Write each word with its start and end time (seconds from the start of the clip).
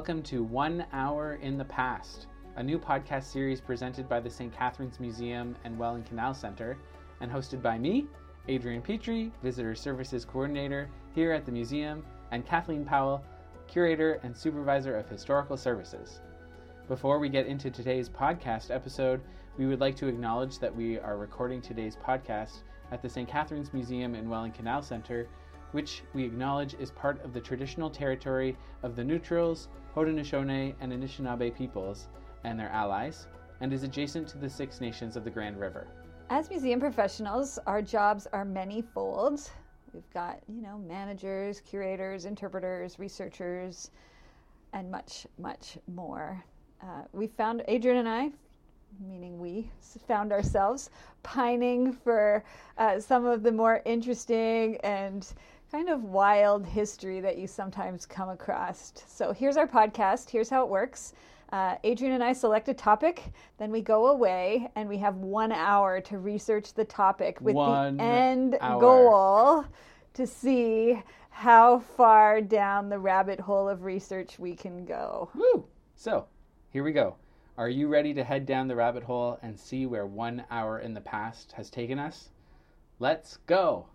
welcome 0.00 0.22
to 0.22 0.42
One 0.42 0.86
Hour 0.94 1.34
in 1.42 1.58
the 1.58 1.64
Past, 1.66 2.26
a 2.56 2.62
new 2.62 2.78
podcast 2.78 3.24
series 3.24 3.60
presented 3.60 4.08
by 4.08 4.18
the 4.18 4.30
St. 4.30 4.50
Catharines 4.50 4.98
Museum 4.98 5.54
and 5.64 5.78
Welland 5.78 6.06
Canal 6.06 6.32
Center, 6.32 6.78
and 7.20 7.30
hosted 7.30 7.60
by 7.60 7.76
me, 7.76 8.06
Adrian 8.48 8.80
Petry, 8.80 9.30
Visitor 9.42 9.74
Services 9.74 10.24
Coordinator 10.24 10.88
here 11.14 11.32
at 11.32 11.44
the 11.44 11.52
museum, 11.52 12.02
and 12.30 12.46
Kathleen 12.46 12.82
Powell, 12.82 13.22
Curator 13.68 14.18
and 14.22 14.34
Supervisor 14.34 14.96
of 14.96 15.06
Historical 15.06 15.58
Services. 15.58 16.22
Before 16.88 17.18
we 17.18 17.28
get 17.28 17.46
into 17.46 17.70
today's 17.70 18.08
podcast 18.08 18.74
episode, 18.74 19.20
we 19.58 19.66
would 19.66 19.80
like 19.80 19.96
to 19.96 20.08
acknowledge 20.08 20.60
that 20.60 20.74
we 20.74 20.98
are 20.98 21.18
recording 21.18 21.60
today's 21.60 21.96
podcast 21.96 22.62
at 22.90 23.02
the 23.02 23.08
St. 23.10 23.28
Catharines 23.28 23.74
Museum 23.74 24.14
and 24.14 24.30
Welland 24.30 24.54
Canal 24.54 24.80
Center 24.80 25.28
which 25.72 26.02
we 26.14 26.24
acknowledge 26.24 26.74
is 26.74 26.90
part 26.90 27.24
of 27.24 27.32
the 27.32 27.40
traditional 27.40 27.90
territory 27.90 28.56
of 28.82 28.96
the 28.96 29.04
Neutrals, 29.04 29.68
Haudenosaunee, 29.94 30.74
and 30.80 30.92
Anishinaabe 30.92 31.54
peoples 31.56 32.08
and 32.44 32.58
their 32.58 32.68
allies, 32.68 33.26
and 33.60 33.72
is 33.72 33.82
adjacent 33.82 34.28
to 34.28 34.38
the 34.38 34.48
Six 34.48 34.80
Nations 34.80 35.16
of 35.16 35.24
the 35.24 35.30
Grand 35.30 35.58
River. 35.58 35.86
As 36.30 36.48
museum 36.48 36.78
professionals, 36.78 37.58
our 37.66 37.82
jobs 37.82 38.26
are 38.32 38.44
many-fold. 38.44 39.50
We've 39.92 40.10
got, 40.14 40.38
you 40.48 40.62
know, 40.62 40.78
managers, 40.78 41.60
curators, 41.60 42.24
interpreters, 42.24 42.98
researchers, 42.98 43.90
and 44.72 44.90
much, 44.90 45.26
much 45.38 45.76
more. 45.92 46.42
Uh, 46.80 47.02
we 47.12 47.26
found, 47.26 47.62
Adrian 47.66 47.98
and 47.98 48.08
I, 48.08 48.30
meaning 49.00 49.40
we, 49.40 49.70
found 50.06 50.32
ourselves 50.32 50.90
pining 51.22 51.92
for 51.92 52.44
uh, 52.78 53.00
some 53.00 53.26
of 53.26 53.42
the 53.42 53.52
more 53.52 53.82
interesting 53.84 54.76
and 54.84 55.26
kind 55.70 55.88
of 55.88 56.04
wild 56.04 56.66
history 56.66 57.20
that 57.20 57.38
you 57.38 57.46
sometimes 57.46 58.04
come 58.04 58.28
across. 58.28 58.92
So 59.06 59.32
here's 59.32 59.56
our 59.56 59.68
podcast. 59.68 60.28
Here's 60.28 60.48
how 60.48 60.64
it 60.64 60.68
works. 60.68 61.12
Uh, 61.52 61.76
Adrian 61.84 62.14
and 62.14 62.22
I 62.22 62.32
select 62.32 62.68
a 62.68 62.74
topic, 62.74 63.24
then 63.58 63.72
we 63.72 63.80
go 63.80 64.08
away 64.08 64.70
and 64.76 64.88
we 64.88 64.98
have 64.98 65.16
one 65.16 65.50
hour 65.50 66.00
to 66.02 66.18
research 66.18 66.74
the 66.74 66.84
topic 66.84 67.40
with 67.40 67.56
One 67.56 67.96
the 67.96 68.02
end 68.04 68.56
hour. 68.60 68.80
goal 68.80 69.64
to 70.14 70.26
see 70.26 71.02
how 71.30 71.80
far 71.80 72.40
down 72.40 72.88
the 72.88 72.98
rabbit 72.98 73.40
hole 73.40 73.68
of 73.68 73.82
research 73.82 74.38
we 74.38 74.54
can 74.54 74.84
go. 74.84 75.28
Woo! 75.34 75.66
So, 75.96 76.26
here 76.70 76.84
we 76.84 76.92
go. 76.92 77.16
Are 77.58 77.68
you 77.68 77.88
ready 77.88 78.14
to 78.14 78.22
head 78.22 78.46
down 78.46 78.68
the 78.68 78.76
rabbit 78.76 79.02
hole 79.02 79.38
and 79.42 79.58
see 79.58 79.86
where 79.86 80.06
one 80.06 80.44
hour 80.50 80.78
in 80.78 80.94
the 80.94 81.00
past 81.00 81.52
has 81.52 81.68
taken 81.68 81.98
us? 81.98 82.28
Let's 83.00 83.38
go! 83.46 83.86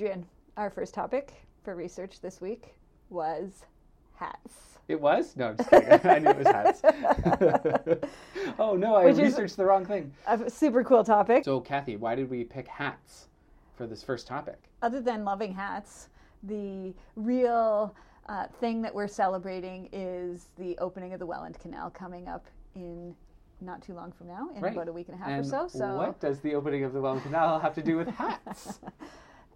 Adrian, 0.00 0.24
our 0.56 0.70
first 0.70 0.94
topic 0.94 1.34
for 1.62 1.76
research 1.76 2.22
this 2.22 2.40
week 2.40 2.74
was 3.10 3.66
hats. 4.14 4.78
It 4.88 4.98
was? 4.98 5.36
No, 5.36 5.48
I'm 5.48 5.56
just 5.58 5.68
kidding. 5.68 5.90
I 6.10 6.18
knew 6.18 6.30
it 6.30 6.38
was 6.38 6.46
hats. 6.46 6.80
oh 8.58 8.76
no, 8.76 8.94
I 8.94 9.04
Which 9.04 9.18
researched 9.18 9.58
the 9.58 9.66
wrong 9.66 9.84
thing. 9.84 10.10
A 10.26 10.48
super 10.48 10.82
cool 10.84 11.04
topic. 11.04 11.44
So, 11.44 11.60
Kathy, 11.60 11.96
why 11.96 12.14
did 12.14 12.30
we 12.30 12.44
pick 12.44 12.66
hats 12.66 13.28
for 13.76 13.86
this 13.86 14.02
first 14.02 14.26
topic? 14.26 14.70
Other 14.80 15.02
than 15.02 15.22
loving 15.22 15.52
hats, 15.52 16.08
the 16.44 16.94
real 17.16 17.94
uh, 18.26 18.46
thing 18.58 18.80
that 18.80 18.94
we're 18.94 19.06
celebrating 19.06 19.90
is 19.92 20.48
the 20.56 20.78
opening 20.78 21.12
of 21.12 21.18
the 21.18 21.26
Welland 21.26 21.58
Canal 21.58 21.90
coming 21.90 22.26
up 22.26 22.46
in 22.74 23.14
not 23.60 23.82
too 23.82 23.92
long 23.92 24.12
from 24.12 24.28
now, 24.28 24.48
in 24.56 24.62
Right. 24.62 24.72
about 24.72 24.88
a 24.88 24.92
week 24.94 25.08
and 25.10 25.16
a 25.16 25.18
half 25.18 25.28
And 25.28 25.44
or 25.44 25.68
so. 25.68 25.68
So 25.68 25.94
what 25.96 26.20
does 26.20 26.40
the 26.40 26.54
opening 26.54 26.84
of 26.84 26.94
the 26.94 27.02
Welland 27.02 27.22
Canal 27.22 27.58
have 27.60 27.74
to 27.74 27.82
do 27.82 27.98
with 27.98 28.08
hats? 28.08 28.80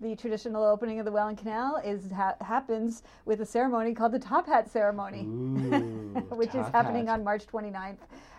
the 0.04 0.14
traditional 0.14 0.62
opening 0.62 0.98
of 0.98 1.06
the 1.06 1.10
Welland 1.10 1.38
Canal 1.38 1.80
is 1.82 2.10
ha- 2.12 2.36
happens 2.42 3.02
with 3.24 3.40
a 3.40 3.46
ceremony 3.46 3.94
called 3.94 4.12
the 4.12 4.18
Top 4.18 4.46
Hat 4.46 4.70
Ceremony. 4.70 5.22
Ooh, 5.22 6.26
which 6.36 6.54
is 6.54 6.66
happening 6.68 7.06
hat. 7.06 7.14
on 7.14 7.24
March 7.24 7.46
29th 7.46 7.96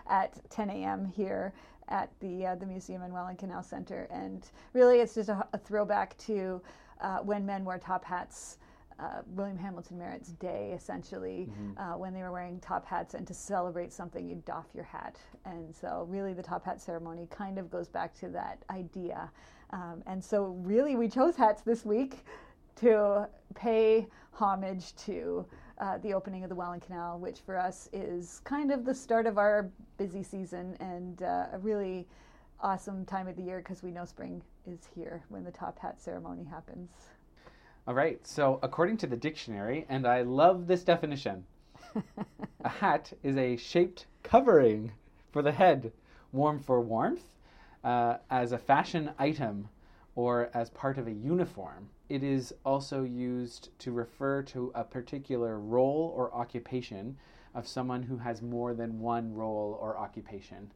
at 0.08 0.40
10 0.52 0.70
a.m. 0.70 1.12
here 1.16 1.54
at 1.90 2.12
the 2.20 2.46
uh, 2.46 2.56
the 2.56 2.68
museum 2.68 3.02
and 3.02 3.12
Welland 3.12 3.40
Canal 3.40 3.64
Center. 3.64 4.08
And 4.12 4.48
really, 4.74 5.00
it's 5.00 5.16
just 5.16 5.30
a, 5.30 5.48
a 5.54 5.58
throwback 5.58 6.16
to 6.20 6.62
uh, 7.02 7.18
when 7.18 7.46
men 7.48 7.66
wore 7.66 7.80
top 7.80 8.06
hats. 8.06 8.60
Uh, 8.98 9.22
William 9.34 9.58
Hamilton 9.58 9.98
Merritt's 9.98 10.30
day, 10.30 10.72
essentially, 10.74 11.50
uh, 11.76 11.98
when 11.98 12.14
they 12.14 12.22
were 12.22 12.32
wearing 12.32 12.62
top 12.62 12.86
hats, 12.86 13.14
and 13.14 13.28
to 13.28 13.34
celebrate 13.34 13.92
something, 13.92 14.26
you 14.26 14.42
doff 14.46 14.68
your 14.74 14.86
hat. 14.86 15.18
And 15.44 15.76
so, 15.76 16.06
really, 16.08 16.34
the 16.34 16.42
top 16.44 16.64
hat 16.64 16.80
ceremony 16.80 17.28
kind 17.30 17.58
of 17.58 17.70
goes 17.70 17.90
back 17.90 18.14
to 18.20 18.30
that 18.30 18.64
idea. 18.70 19.30
Um, 19.72 20.04
and 20.06 20.24
so, 20.24 20.56
really, 20.64 20.96
we 20.96 21.08
chose 21.08 21.36
hats 21.36 21.62
this 21.62 21.86
week 21.86 22.26
to 22.78 23.28
pay 23.56 24.08
homage 24.32 24.96
to 24.98 25.46
uh, 25.80 25.98
the 26.00 26.14
opening 26.14 26.44
of 26.44 26.50
the 26.50 26.56
Welland 26.56 26.82
Canal, 26.82 27.20
which 27.20 27.40
for 27.40 27.58
us 27.58 27.90
is 27.92 28.42
kind 28.44 28.72
of 28.72 28.86
the 28.86 28.94
start 28.94 29.26
of 29.26 29.38
our 29.38 29.70
busy 29.98 30.24
season 30.24 30.76
and 30.80 31.24
uh, 31.24 31.48
a 31.54 31.60
really 31.60 32.08
awesome 32.62 33.06
time 33.06 33.28
of 33.28 33.36
the 33.36 33.42
year 33.42 33.60
because 33.60 33.84
we 33.84 33.92
know 33.92 34.06
spring 34.06 34.42
is 34.66 34.80
here 34.96 35.24
when 35.30 35.44
the 35.44 35.52
top 35.52 35.78
hat 35.80 36.02
ceremony 36.02 36.44
happens. 36.44 36.90
All 37.88 37.94
right, 37.94 38.26
so 38.26 38.60
according 38.64 38.98
to 38.98 39.08
the 39.08 39.18
dictionary, 39.18 39.86
and 39.90 40.08
I 40.08 40.22
love 40.22 40.66
this 40.66 40.84
definition, 40.84 41.46
a 42.64 42.70
hat 42.70 43.14
is 43.22 43.38
a 43.38 43.58
shaped 43.58 44.08
covering 44.24 44.92
for 45.32 45.42
the 45.42 45.52
head, 45.52 45.92
worn 46.32 46.58
for 46.58 46.82
warmth, 46.82 47.35
uh, 47.86 48.18
as 48.30 48.52
a 48.52 48.58
fashion 48.58 49.12
item, 49.18 49.70
or 50.16 50.50
as 50.54 50.70
part 50.72 50.98
of 50.98 51.08
a 51.08 51.12
uniform. 51.12 51.88
It 52.10 52.24
is 52.24 52.54
also 52.66 53.04
used 53.04 53.70
to 53.80 53.92
refer 53.92 54.42
to 54.44 54.72
a 54.76 54.84
particular 54.84 55.60
role 55.60 56.14
or 56.16 56.34
occupation 56.34 57.18
of 57.54 57.68
someone 57.68 58.04
who 58.04 58.18
has 58.18 58.42
more 58.42 58.74
than 58.74 59.00
one 59.00 59.34
role 59.34 59.78
or 59.82 59.98
occupation. 59.98 60.72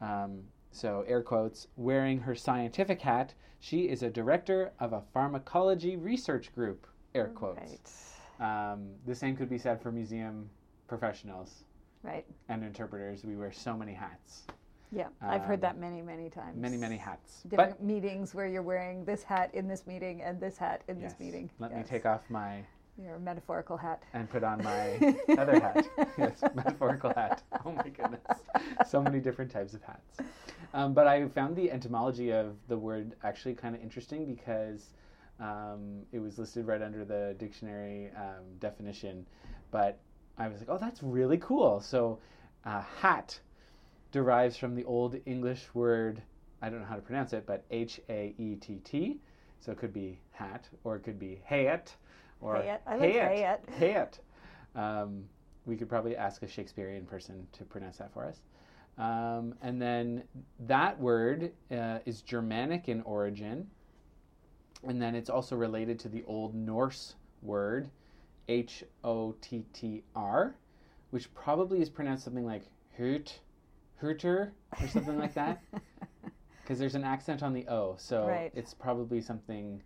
Um, 0.00 0.40
so, 0.70 1.04
air 1.06 1.22
quotes, 1.22 1.68
wearing 1.76 2.18
her 2.20 2.34
scientific 2.34 3.00
hat, 3.00 3.34
she 3.60 3.88
is 3.88 4.02
a 4.02 4.10
director 4.10 4.72
of 4.78 4.92
a 4.92 5.02
pharmacology 5.12 5.96
research 5.96 6.54
group, 6.54 6.86
air 7.14 7.28
quotes. 7.28 8.14
Right. 8.38 8.72
Um, 8.72 8.90
the 9.06 9.14
same 9.14 9.36
could 9.36 9.48
be 9.48 9.58
said 9.58 9.80
for 9.82 9.90
museum 9.90 10.48
professionals 10.86 11.64
Right. 12.02 12.24
and 12.48 12.62
interpreters. 12.62 13.24
We 13.24 13.36
wear 13.36 13.50
so 13.52 13.76
many 13.76 13.92
hats, 13.94 14.46
Yeah. 14.90 15.08
I've 15.20 15.42
heard 15.42 15.54
Um, 15.56 15.60
that 15.60 15.78
many, 15.78 16.00
many 16.02 16.30
times. 16.30 16.56
many, 16.56 16.76
many 16.76 16.96
hats. 16.96 17.42
Different 17.48 17.82
meetings 17.82 18.34
where 18.34 18.46
you're 18.46 18.62
wearing 18.62 19.04
this 19.04 19.22
hat 19.22 19.50
in 19.54 19.68
this 19.68 19.86
meeting 19.86 20.22
and 20.22 20.40
this 20.40 20.56
hat 20.58 20.82
in 20.88 21.00
yes, 21.00 21.12
this 21.12 21.20
meeting. 21.20 21.50
let 21.58 21.74
me 21.76 21.82
take 21.82 22.06
off 22.06 22.22
my 22.30 22.64
your 23.00 23.18
metaphorical 23.20 23.76
hat. 23.76 24.02
and 24.12 24.28
put 24.28 24.42
on 24.42 24.62
my 24.64 24.94
other 25.38 25.60
hat. 25.60 25.86
yes, 26.18 26.42
metaphorical 26.54 27.12
hat. 27.14 27.42
Oh 27.64 27.72
my 27.72 27.88
goodness. 27.90 28.20
So 28.88 29.00
many 29.02 29.20
different 29.20 29.50
types 29.50 29.74
of 29.74 29.82
hats. 29.82 30.16
Um, 30.74 30.94
but 30.94 31.06
I 31.06 31.26
found 31.28 31.54
the 31.54 31.70
etymology 31.70 32.30
of 32.32 32.56
the 32.66 32.76
word 32.76 33.14
actually 33.22 33.54
kind 33.54 33.74
of 33.74 33.82
interesting 33.82 34.26
because 34.26 34.86
um, 35.38 36.00
it 36.12 36.18
was 36.18 36.38
listed 36.38 36.66
right 36.66 36.82
under 36.82 37.04
the 37.04 37.36
dictionary 37.38 38.10
um, 38.16 38.44
definition. 38.58 39.24
But 39.70 39.98
I 40.38 40.48
was 40.48 40.58
like, 40.60 40.68
oh, 40.68 40.78
that's 40.78 41.02
really 41.02 41.38
cool. 41.38 41.80
So, 41.80 42.18
uh, 42.64 42.82
hat 43.00 43.38
derives 44.12 44.56
from 44.56 44.74
the 44.74 44.84
Old 44.84 45.16
English 45.26 45.66
word, 45.74 46.22
I 46.62 46.68
don't 46.68 46.80
know 46.80 46.86
how 46.86 46.96
to 46.96 47.02
pronounce 47.02 47.32
it, 47.32 47.46
but 47.46 47.64
H 47.70 48.00
A 48.08 48.34
E 48.38 48.56
T 48.56 48.80
T. 48.84 49.20
So 49.60 49.72
it 49.72 49.78
could 49.78 49.92
be 49.92 50.18
hat 50.32 50.68
or 50.84 50.96
it 50.96 51.02
could 51.02 51.18
be 51.18 51.40
hayet 51.48 51.94
or 52.40 52.56
Hayet. 52.56 52.80
I 52.86 52.96
like. 52.96 53.14
Hayet. 53.78 54.18
Um, 54.74 55.24
we 55.66 55.76
could 55.76 55.88
probably 55.88 56.16
ask 56.16 56.42
a 56.42 56.48
Shakespearean 56.48 57.04
person 57.04 57.46
to 57.52 57.64
pronounce 57.64 57.98
that 57.98 58.12
for 58.12 58.24
us. 58.24 58.40
Um, 58.96 59.54
and 59.62 59.80
then 59.80 60.24
that 60.66 60.98
word 60.98 61.52
uh, 61.70 61.98
is 62.04 62.22
Germanic 62.22 62.88
in 62.88 63.02
origin. 63.02 63.68
And 64.84 65.00
then 65.02 65.14
it's 65.14 65.30
also 65.30 65.56
related 65.56 65.98
to 66.00 66.08
the 66.08 66.24
Old 66.26 66.54
Norse 66.54 67.16
word 67.42 67.90
H 68.48 68.84
O 69.04 69.34
T 69.40 69.64
T 69.72 70.02
R, 70.14 70.54
which 71.10 71.32
probably 71.34 71.82
is 71.82 71.90
pronounced 71.90 72.24
something 72.24 72.46
like 72.46 72.62
hoot, 72.96 73.40
hooter, 74.00 74.52
or 74.80 74.88
something 74.88 75.18
like 75.18 75.34
that. 75.34 75.62
Because 76.62 76.78
there's 76.78 76.94
an 76.94 77.04
accent 77.04 77.42
on 77.42 77.54
the 77.54 77.66
O. 77.68 77.94
So 77.98 78.26
Right. 78.26 78.52
it's 78.54 78.74
probably 78.74 79.22
something 79.22 79.82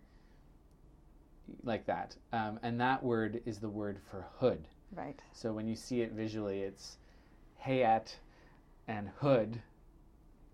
like 1.62 1.86
that. 1.86 2.16
Um, 2.32 2.58
and 2.64 2.80
that 2.80 3.00
word 3.00 3.40
is 3.46 3.58
the 3.60 3.68
word 3.68 3.98
for 4.10 4.26
hood. 4.38 4.66
Right. 4.92 5.20
So 5.32 5.52
when 5.52 5.68
you 5.68 5.76
see 5.76 6.00
it 6.00 6.10
visually, 6.10 6.62
it's 6.62 6.98
hayat 7.64 8.12
and 8.88 9.08
hood 9.20 9.62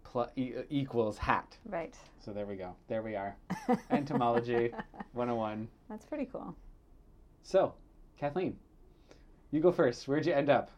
pl- 0.05 0.31
e- 0.37 0.53
equals 0.69 1.17
hat. 1.17 1.57
Right. 1.65 1.97
So 2.23 2.35
there 2.35 2.45
we 2.45 2.57
go. 2.57 2.75
There 2.89 3.01
we 3.03 3.17
are. 3.17 3.35
Entomology 3.91 4.71
101. 5.15 5.67
That's 5.89 6.05
pretty 6.05 6.27
cool. 6.31 6.55
So, 7.43 7.73
Kathleen, 8.21 8.55
you 9.51 9.61
go 9.61 9.73
first. 9.73 10.07
Where'd 10.07 10.27
you 10.27 10.35
end 10.35 10.51
up? 10.51 10.71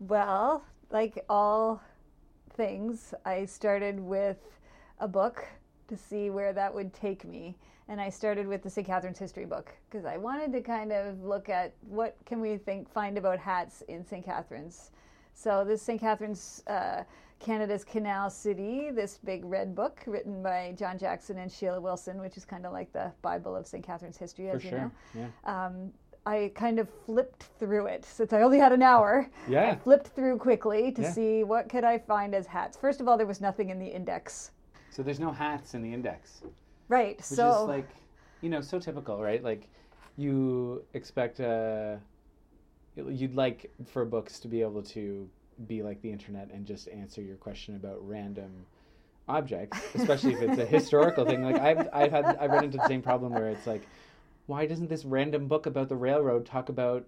Well, 0.00 0.62
like 0.90 1.24
all 1.30 1.80
things, 2.56 3.14
I 3.24 3.44
started 3.44 4.00
with 4.00 4.38
a 4.98 5.08
book 5.08 5.44
to 5.88 5.96
see 5.96 6.30
where 6.30 6.52
that 6.52 6.74
would 6.74 6.92
take 6.92 7.24
me. 7.24 7.56
And 7.88 8.00
I 8.00 8.08
started 8.10 8.48
with 8.48 8.62
the 8.62 8.70
St. 8.70 8.86
Catharines 8.86 9.18
history 9.18 9.44
book 9.44 9.72
because 9.88 10.04
I 10.04 10.16
wanted 10.16 10.52
to 10.54 10.60
kind 10.60 10.90
of 10.90 11.22
look 11.22 11.48
at 11.48 11.72
what 11.82 12.16
can 12.24 12.40
we 12.40 12.56
think 12.56 12.90
find 12.90 13.16
about 13.16 13.38
hats 13.38 13.82
in 13.86 14.04
St. 14.04 14.24
Catharines. 14.24 14.90
So 15.34 15.64
this 15.64 15.82
St. 15.82 16.00
Catharines, 16.00 16.64
uh, 16.66 17.04
Canada's 17.38 17.84
Canal 17.84 18.30
City, 18.30 18.90
this 18.90 19.18
big 19.24 19.44
red 19.44 19.74
book 19.74 20.02
written 20.06 20.42
by 20.42 20.74
John 20.76 20.98
Jackson 20.98 21.38
and 21.38 21.52
Sheila 21.52 21.80
Wilson, 21.80 22.20
which 22.20 22.36
is 22.36 22.44
kind 22.44 22.66
of 22.66 22.72
like 22.72 22.92
the 22.92 23.12
Bible 23.22 23.54
of 23.54 23.66
St. 23.66 23.84
Catharines 23.84 24.16
history, 24.16 24.48
as 24.50 24.62
For 24.62 24.66
you 24.66 24.70
sure. 24.70 24.78
know. 24.80 24.90
Yeah. 25.44 25.66
Um, 25.66 25.92
I 26.26 26.50
kind 26.56 26.80
of 26.80 26.88
flipped 27.06 27.44
through 27.60 27.86
it 27.86 28.04
since 28.04 28.32
I 28.32 28.42
only 28.42 28.58
had 28.58 28.72
an 28.72 28.82
hour. 28.82 29.30
I 29.46 29.50
Yeah. 29.50 29.74
flipped 29.76 30.08
through 30.08 30.38
quickly 30.38 30.90
to 30.92 31.02
Yeah. 31.02 31.12
see 31.12 31.44
what 31.44 31.68
could 31.68 31.84
I 31.84 31.98
find 31.98 32.34
as 32.34 32.48
hats. 32.48 32.76
First 32.76 33.00
of 33.00 33.06
all, 33.06 33.16
there 33.16 33.28
was 33.28 33.40
nothing 33.40 33.70
in 33.70 33.78
the 33.78 33.86
index. 33.86 34.50
So 34.90 35.04
there's 35.04 35.20
no 35.20 35.30
hats 35.30 35.74
in 35.74 35.82
the 35.82 35.92
index, 35.92 36.42
Right. 36.88 37.16
which 37.18 37.38
so 37.38 37.62
is 37.62 37.68
like, 37.68 37.94
you 38.40 38.50
know, 38.50 38.60
so 38.60 38.80
typical, 38.80 39.22
right? 39.22 39.42
Like, 39.42 39.68
you 40.16 40.84
expect 40.94 41.38
uh, 41.38 41.96
you'd 42.96 43.36
like 43.36 43.70
for 43.84 44.04
books 44.04 44.40
to 44.40 44.48
be 44.48 44.62
able 44.62 44.82
to 44.82 45.28
be 45.66 45.82
like 45.82 46.00
the 46.02 46.10
internet 46.10 46.50
and 46.50 46.66
just 46.66 46.88
answer 46.88 47.22
your 47.22 47.36
question 47.36 47.76
about 47.76 47.98
random 48.06 48.66
objects, 49.28 49.78
especially 49.94 50.32
if 50.32 50.42
it's 50.42 50.58
a 50.58 50.66
historical 50.76 51.24
thing. 51.24 51.42
Like 51.42 51.58
I've 51.58 51.88
I've 51.92 52.10
had 52.10 52.36
I've 52.40 52.52
run 52.52 52.64
into 52.64 52.78
the 52.78 52.86
same 52.86 53.02
problem 53.02 53.32
where 53.32 53.48
it's 53.48 53.66
like, 53.66 53.82
why 54.46 54.66
doesn't 54.66 54.88
this 54.88 55.04
random 55.04 55.46
book 55.48 55.66
about 55.66 55.88
the 55.88 55.96
railroad 55.96 56.46
talk 56.46 56.68
about 56.68 57.04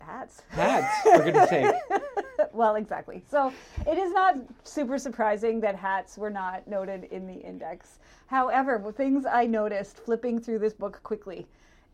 hats. 0.00 0.42
hats? 0.50 1.02
For 1.02 1.24
goodness 1.24 1.48
sake. 1.50 1.74
well, 2.52 2.76
exactly. 2.76 3.22
So 3.28 3.52
it 3.86 3.98
is 3.98 4.12
not 4.12 4.36
super 4.64 4.98
surprising 4.98 5.60
that 5.60 5.74
hats 5.74 6.18
were 6.18 6.30
not 6.30 6.66
noted 6.68 7.04
in 7.04 7.26
the 7.26 7.34
index. 7.34 7.98
However, 8.26 8.92
things 8.96 9.24
I 9.26 9.46
noticed 9.46 9.98
flipping 9.98 10.38
through 10.40 10.58
this 10.58 10.74
book 10.74 11.00
quickly 11.02 11.46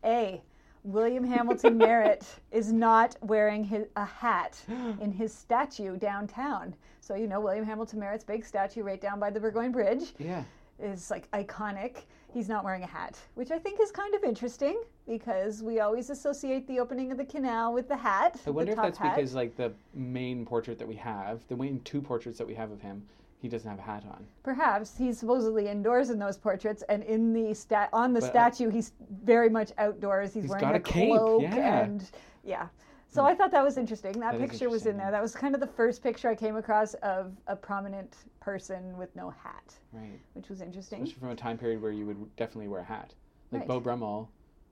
A. 0.03 0.41
William 0.83 1.23
Hamilton 1.23 1.77
Merritt 1.77 2.25
is 2.51 2.73
not 2.73 3.15
wearing 3.21 3.63
his, 3.63 3.85
a 3.95 4.03
hat 4.05 4.61
in 4.99 5.11
his 5.11 5.33
statue 5.33 5.95
downtown. 5.97 6.75
So, 6.99 7.15
you 7.15 7.27
know, 7.27 7.39
William 7.39 7.65
Hamilton 7.65 7.99
Merritt's 7.99 8.23
big 8.23 8.45
statue 8.45 8.83
right 8.83 8.99
down 9.01 9.19
by 9.19 9.29
the 9.29 9.39
Burgoyne 9.39 9.71
Bridge 9.71 10.13
Yeah. 10.19 10.43
is 10.79 11.09
like 11.09 11.29
iconic. 11.31 12.03
He's 12.33 12.49
not 12.49 12.63
wearing 12.63 12.81
a 12.81 12.87
hat, 12.87 13.19
which 13.35 13.51
I 13.51 13.59
think 13.59 13.79
is 13.79 13.91
kind 13.91 14.15
of 14.15 14.23
interesting 14.23 14.81
because 15.07 15.61
we 15.61 15.79
always 15.81 16.09
associate 16.09 16.67
the 16.67 16.79
opening 16.79 17.11
of 17.11 17.17
the 17.17 17.25
canal 17.25 17.73
with 17.73 17.87
the 17.87 17.95
hat. 17.95 18.39
I 18.47 18.49
wonder 18.49 18.71
if 18.71 18.77
that's 18.77 18.97
hat. 18.97 19.15
because 19.15 19.35
like 19.35 19.55
the 19.55 19.71
main 19.93 20.43
portrait 20.43 20.79
that 20.79 20.87
we 20.87 20.95
have, 20.95 21.47
the 21.47 21.55
main 21.55 21.79
two 21.81 22.01
portraits 22.01 22.39
that 22.39 22.47
we 22.47 22.55
have 22.55 22.71
of 22.71 22.81
him, 22.81 23.03
he 23.39 23.47
doesn't 23.47 23.69
have 23.69 23.77
a 23.77 23.83
hat 23.83 24.03
on. 24.09 24.25
Perhaps 24.41 24.97
he's 24.97 25.19
supposedly 25.19 25.67
indoors 25.67 26.09
in 26.09 26.17
those 26.17 26.37
portraits, 26.37 26.81
and 26.89 27.03
in 27.03 27.33
the 27.33 27.53
stat 27.53 27.89
on 27.93 28.13
the 28.13 28.21
But, 28.21 28.27
uh, 28.27 28.31
statue, 28.31 28.69
he's 28.69 28.93
very 29.23 29.49
much 29.49 29.71
outdoors. 29.77 30.33
He's, 30.33 30.43
He's 30.43 30.51
wearing 30.51 30.65
a, 30.65 30.75
a 30.75 30.79
cape, 30.79 31.09
cloak, 31.11 31.41
yeah. 31.43 31.83
and 31.83 32.09
yeah. 32.43 32.67
So 33.13 33.23
I 33.23 33.35
thought 33.35 33.51
that 33.51 33.63
was 33.63 33.77
interesting. 33.77 34.13
That, 34.19 34.39
That 34.39 34.49
picture 34.49 34.71
was 34.71 34.87
in 34.87 34.97
there. 34.97 35.11
That 35.11 35.21
was 35.21 35.35
kind 35.35 35.53
of 35.53 35.61
the 35.61 35.67
first 35.67 36.01
picture 36.01 36.29
I 36.29 36.35
came 36.35 36.55
across 36.55 36.95
of 36.95 37.31
a 37.45 37.55
prominent 37.55 38.15
person 38.39 38.97
with 38.97 39.15
no 39.15 39.29
hat, 39.29 39.75
Right. 39.91 40.19
which 40.33 40.49
was 40.49 40.61
interesting. 40.61 41.03
Especially 41.03 41.19
from 41.19 41.29
a 41.29 41.35
time 41.35 41.59
period 41.59 41.79
where 41.79 41.91
you 41.91 42.07
would 42.07 42.35
definitely 42.37 42.69
wear 42.69 42.81
a 42.81 42.83
hat. 42.85 43.13
Like 43.51 43.61
Right. 43.61 43.67
Beau 43.67 43.79
Brummell 43.79 44.29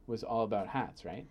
was 0.07 0.23
all 0.23 0.43
about 0.43 0.65
hats, 0.65 1.05
right? 1.05 1.27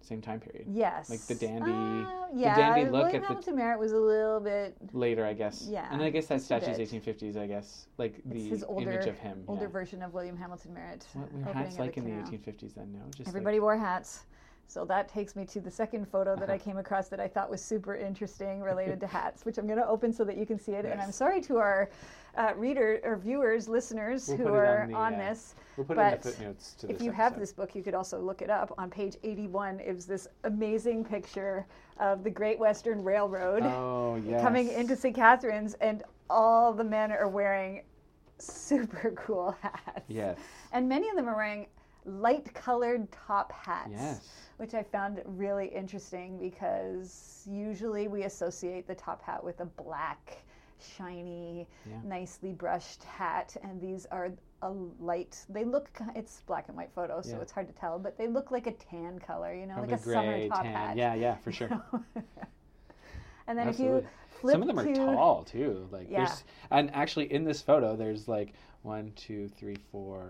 Same 0.00 0.22
time 0.22 0.40
period. 0.40 0.66
Yes. 0.70 1.10
Like 1.10 1.20
the 1.20 1.34
dandy- 1.34 1.70
Uh, 1.70 2.28
the 2.32 2.38
yeah, 2.40 2.56
dandy 2.56 2.84
look 2.84 2.92
William 2.92 3.16
at 3.16 3.20
the- 3.20 3.26
Hamilton 3.28 3.56
Merritt 3.56 3.78
was 3.78 3.92
a 3.92 3.98
little 3.98 4.40
bit 4.40 4.76
Later, 4.94 5.26
I 5.26 5.34
guess. 5.34 5.66
Yeah, 5.68 5.88
And 5.92 6.02
I 6.02 6.08
guess 6.08 6.26
that 6.28 6.40
statue's 6.40 6.78
1850s, 6.78 7.36
I 7.36 7.46
guess. 7.46 7.86
Like 7.98 8.20
the 8.24 8.48
his 8.48 8.64
older, 8.64 8.90
image 8.92 9.06
of 9.06 9.18
him. 9.18 9.44
older 9.46 9.62
yeah. 9.64 9.68
version 9.68 10.02
of 10.02 10.14
William 10.14 10.36
Hamilton 10.38 10.72
Merritt. 10.72 11.06
What 11.12 11.32
were 11.34 11.52
hats 11.52 11.78
like 11.78 11.98
in 11.98 12.04
the 12.04 12.12
1850s 12.12 12.74
then? 12.74 12.92
No, 12.94 13.00
just 13.14 13.28
Everybody 13.28 13.60
wore 13.60 13.76
hats. 13.76 14.24
So 14.66 14.84
that 14.86 15.08
takes 15.08 15.36
me 15.36 15.44
to 15.46 15.60
the 15.60 15.70
second 15.70 16.08
photo 16.08 16.34
that 16.36 16.50
I 16.50 16.58
came 16.58 16.78
across 16.78 17.08
that 17.08 17.20
I 17.20 17.28
thought 17.28 17.50
was 17.50 17.62
super 17.62 17.94
interesting 17.94 18.60
related 18.60 19.00
to 19.00 19.06
hats, 19.18 19.44
which 19.44 19.58
I'm 19.58 19.66
going 19.66 19.78
to 19.78 19.86
open 19.86 20.12
so 20.12 20.24
that 20.24 20.36
you 20.36 20.46
can 20.46 20.58
see 20.58 20.72
it. 20.72 20.84
And 20.84 21.00
I'm 21.00 21.12
sorry 21.12 21.40
to 21.42 21.58
our 21.58 21.90
uh, 22.36 22.52
reader 22.56 23.00
or 23.04 23.16
viewers, 23.16 23.68
listeners 23.68 24.28
We'll 24.28 24.38
who 24.38 24.48
are 24.48 24.82
on 24.84 24.94
on, 24.94 25.12
the, 25.12 25.18
uh, 25.18 25.28
this. 25.30 25.54
We'll 25.76 25.86
put 25.86 25.98
it 25.98 26.00
in 26.00 26.10
but 26.10 26.22
the 26.22 26.30
footnotes 26.30 26.74
to 26.74 26.90
If 26.90 27.02
you 27.02 27.12
have 27.12 27.38
this 27.38 27.52
book, 27.52 27.74
you 27.74 27.82
could 27.82 27.94
also 27.94 28.18
look 28.20 28.42
it 28.42 28.50
up. 28.50 28.74
On 28.78 28.90
page 28.90 29.16
81 29.22 29.80
is 29.80 30.06
this 30.06 30.26
amazing 30.44 31.04
picture 31.04 31.66
of 31.98 32.24
the 32.24 32.30
Great 32.30 32.58
Western 32.58 33.02
Railroad 33.04 33.62
Oh, 33.64 34.20
yes. 34.26 34.42
coming 34.42 34.68
into 34.72 34.96
St. 34.96 35.14
Catharines, 35.14 35.74
and 35.74 36.02
all 36.28 36.72
the 36.72 36.84
men 36.84 37.12
are 37.12 37.28
wearing 37.28 37.82
super 38.38 39.12
cool 39.16 39.56
hats. 39.60 40.02
Yes. 40.08 40.36
And 40.72 40.88
many 40.88 41.08
of 41.08 41.16
them 41.16 41.28
are 41.28 41.36
wearing 41.36 41.66
light 42.04 42.52
colored 42.54 43.10
top 43.12 43.52
hats. 43.52 43.90
Yes. 43.92 44.28
Which 44.58 44.74
I 44.74 44.82
found 44.82 45.20
really 45.24 45.66
interesting 45.66 46.38
because 46.38 47.46
usually 47.50 48.08
we 48.08 48.22
associate 48.24 48.86
the 48.86 48.94
top 48.94 49.20
hat 49.22 49.42
with 49.42 49.60
a 49.60 49.64
black, 49.64 50.38
shiny, 50.78 51.66
Yeah. 51.88 51.96
nicely 52.04 52.52
brushed 52.52 53.02
hat, 53.04 53.56
and 53.62 53.80
these 53.80 54.06
are 54.06 54.30
a 54.62 54.70
light. 55.00 55.44
They 55.48 55.64
look. 55.64 55.90
It's 56.14 56.40
black 56.42 56.68
and 56.68 56.76
white 56.76 56.92
photo, 56.94 57.20
so 57.20 57.36
Yeah. 57.36 57.42
it's 57.42 57.52
hard 57.52 57.66
to 57.68 57.74
tell, 57.74 57.98
but 57.98 58.16
they 58.16 58.28
look 58.28 58.50
like 58.50 58.66
a 58.66 58.72
tan 58.72 59.18
color. 59.18 59.52
You 59.54 59.66
know, 59.66 59.74
Probably 59.74 59.92
like 59.92 60.00
a 60.00 60.04
gray, 60.04 60.14
summer 60.14 60.48
top 60.48 60.62
tan. 60.62 60.72
hat. 60.74 60.96
Yeah, 60.96 61.14
yeah, 61.14 61.34
for 61.36 61.52
sure. 61.58 61.68
and 63.46 63.58
then 63.58 63.68
Absolutely. 63.68 63.98
if 63.98 64.04
you 64.04 64.08
flip 64.28 64.52
Some 64.52 64.62
of 64.62 64.68
them 64.68 64.78
are 64.78 64.84
to, 64.84 64.94
tall 64.94 65.44
too. 65.44 65.88
Like 65.90 66.08
Yeah. 66.10 66.24
there's 66.26 66.44
and 66.70 66.90
actually 66.94 67.32
in 67.32 67.44
this 67.44 67.60
photo 67.60 67.96
there's 67.96 68.28
like 68.28 68.54
one, 68.82 69.12
two, 69.16 69.48
three, 69.48 69.76
four, 69.90 70.26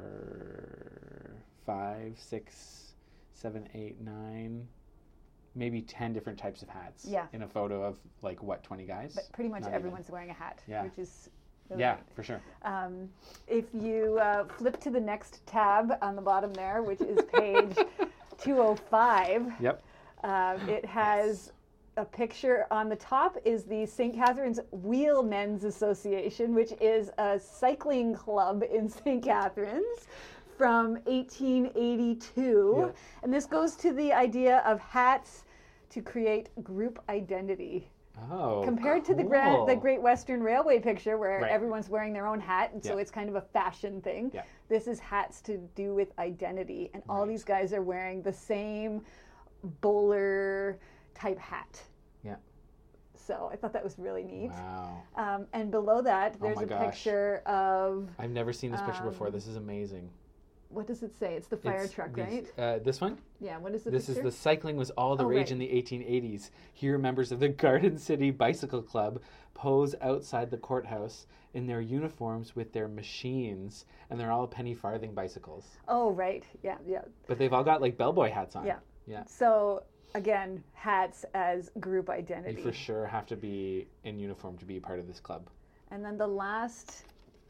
five, 1.66 2.18
six, 2.18 2.92
seven, 3.32 3.68
eight, 3.74 4.00
nine, 4.00 4.66
maybe 5.54 5.82
ten 5.82 6.12
different 6.12 6.38
types 6.38 6.62
of 6.62 6.68
hats. 6.68 7.04
Yeah. 7.08 7.26
In 7.32 7.42
a 7.42 7.48
photo 7.48 7.82
of 7.82 7.98
like 8.22 8.42
what, 8.42 8.62
twenty 8.62 8.84
guys? 8.84 9.12
But 9.14 9.30
pretty 9.32 9.50
much 9.50 9.62
Not 9.62 9.68
even. 9.68 9.74
everyone's 9.78 10.10
wearing 10.10 10.30
a 10.30 10.34
hat, 10.34 10.60
Yeah. 10.66 10.84
which 10.84 10.98
is 10.98 11.30
really 11.70 11.80
Yeah, 11.80 11.94
great. 11.94 12.14
for 12.14 12.22
sure. 12.22 12.40
Um, 12.62 13.08
if 13.46 13.64
you 13.72 14.18
uh, 14.20 14.44
flip 14.46 14.80
to 14.80 14.90
the 14.90 15.00
next 15.00 15.46
tab 15.46 15.96
on 16.02 16.16
the 16.16 16.22
bottom 16.22 16.52
there, 16.52 16.82
which 16.82 17.00
is 17.00 17.18
page 17.34 17.76
205, 18.38 19.52
Yep. 19.60 19.82
uh, 20.24 20.58
it 20.68 20.84
has 20.84 21.52
a 21.96 22.04
picture 22.04 22.66
on 22.72 22.88
the 22.88 22.96
top 22.96 23.36
is 23.44 23.62
the 23.64 23.86
St. 23.86 24.12
Catharines 24.14 24.58
Wheelmen's 24.72 25.62
Association, 25.62 26.52
which 26.52 26.72
is 26.80 27.10
a 27.18 27.38
cycling 27.38 28.14
club 28.14 28.64
in 28.64 28.88
St. 28.88 29.22
Catharines 29.22 30.08
from 30.56 30.94
1882. 31.06 32.74
Yeah. 32.78 32.92
And 33.22 33.32
this 33.32 33.46
goes 33.46 33.76
to 33.76 33.92
the 33.92 34.12
idea 34.12 34.58
of 34.66 34.80
hats 34.80 35.44
to 35.90 36.00
create 36.02 36.50
group 36.62 36.98
identity 37.08 37.88
Oh. 38.30 38.62
compared 38.64 39.04
to 39.06 39.14
the 39.14 39.24
grand, 39.24 39.68
the. 39.68 39.74
Great 39.74 40.00
Western 40.00 40.40
Railway 40.40 40.78
picture, 40.78 41.18
where 41.18 41.40
Right. 41.40 41.50
everyone's 41.50 41.88
wearing 41.88 42.12
their 42.12 42.28
own 42.28 42.38
hat, 42.38 42.72
and 42.72 42.82
so 42.82 42.98
it's 42.98 43.10
kind 43.10 43.28
of 43.28 43.34
a 43.34 43.40
fashion 43.40 44.00
thing. 44.00 44.30
Yeah. 44.32 44.44
This 44.68 44.86
is 44.86 45.00
hats 45.00 45.40
to 45.42 45.58
do 45.74 45.94
with 45.94 46.16
identity, 46.20 46.90
and 46.94 47.02
all 47.08 47.26
these 47.26 47.42
guys 47.42 47.72
are 47.72 47.82
wearing 47.82 48.22
the 48.22 48.32
same 48.32 49.04
bowler 49.80 50.78
type 51.14 51.38
hat. 51.40 51.82
Yeah. 52.22 52.36
So 53.16 53.48
I 53.52 53.56
thought 53.56 53.72
that 53.72 53.82
was 53.82 53.98
really 53.98 54.22
neat. 54.22 54.50
Wow. 54.50 55.02
Um, 55.16 55.46
and 55.52 55.70
below 55.72 56.00
that, 56.02 56.38
there's 56.40 56.58
Oh 56.58 56.62
a 56.62 56.66
gosh. 56.66 56.84
picture 56.94 57.38
of 57.46 58.08
I've 58.18 58.30
never 58.30 58.52
seen 58.52 58.70
this 58.70 58.82
picture 58.82 59.02
before. 59.02 59.26
Um, 59.28 59.32
This 59.32 59.46
is 59.48 59.56
amazing. 59.56 60.08
What 60.74 60.86
does 60.86 61.02
it 61.02 61.14
say? 61.18 61.34
It's 61.34 61.48
the 61.48 61.56
fire 61.56 61.82
It's 61.84 61.92
truck, 61.94 62.12
these- 62.14 62.24
right? 62.24 62.58
Uh, 62.58 62.78
this 62.80 63.00
one? 63.00 63.18
Yeah. 63.40 63.58
What 63.58 63.74
is 63.74 63.84
the 63.84 63.90
This 63.90 64.06
picture? 64.06 64.20
is 64.20 64.24
the 64.24 64.32
cycling 64.32 64.76
was 64.76 64.90
all 64.90 65.16
the 65.16 65.24
Oh, 65.24 65.28
rage 65.28 65.38
right. 65.46 65.52
in 65.52 65.58
the 65.58 65.70
1880s. 65.72 66.50
Here, 66.72 66.98
members 66.98 67.32
of 67.32 67.40
the 67.40 67.48
Garden 67.66 67.98
City 67.98 68.30
Bicycle 68.30 68.82
Club 68.82 69.20
pose 69.54 69.94
outside 70.00 70.50
the 70.50 70.56
courthouse 70.58 71.26
in 71.54 71.66
their 71.68 71.80
uniforms 71.80 72.56
with 72.56 72.72
their 72.72 72.88
machines, 72.88 73.84
and 74.10 74.18
they're 74.18 74.32
all 74.32 74.46
penny 74.48 74.74
farthing 74.74 75.14
bicycles. 75.14 75.64
Oh, 75.86 76.10
right. 76.10 76.44
Yeah, 76.62 76.78
yeah. 76.84 77.02
But 77.28 77.38
they've 77.38 77.52
all 77.52 77.62
got 77.64 77.80
like 77.80 77.96
bellboy 77.96 78.30
hats 78.30 78.56
on. 78.56 78.66
Yeah. 78.66 78.78
Yeah. 79.06 79.24
So 79.26 79.84
again, 80.16 80.64
hats 80.72 81.24
as 81.34 81.70
group 81.78 82.10
identity. 82.10 82.56
You 82.56 82.62
for 82.68 82.72
sure 82.72 83.06
have 83.06 83.26
to 83.26 83.36
be 83.36 83.86
in 84.02 84.18
uniform 84.18 84.58
to 84.58 84.64
be 84.64 84.80
part 84.80 84.98
of 84.98 85.06
this 85.06 85.20
club. 85.20 85.48
And 85.90 86.04
then 86.04 86.16
the 86.18 86.26
last 86.26 87.04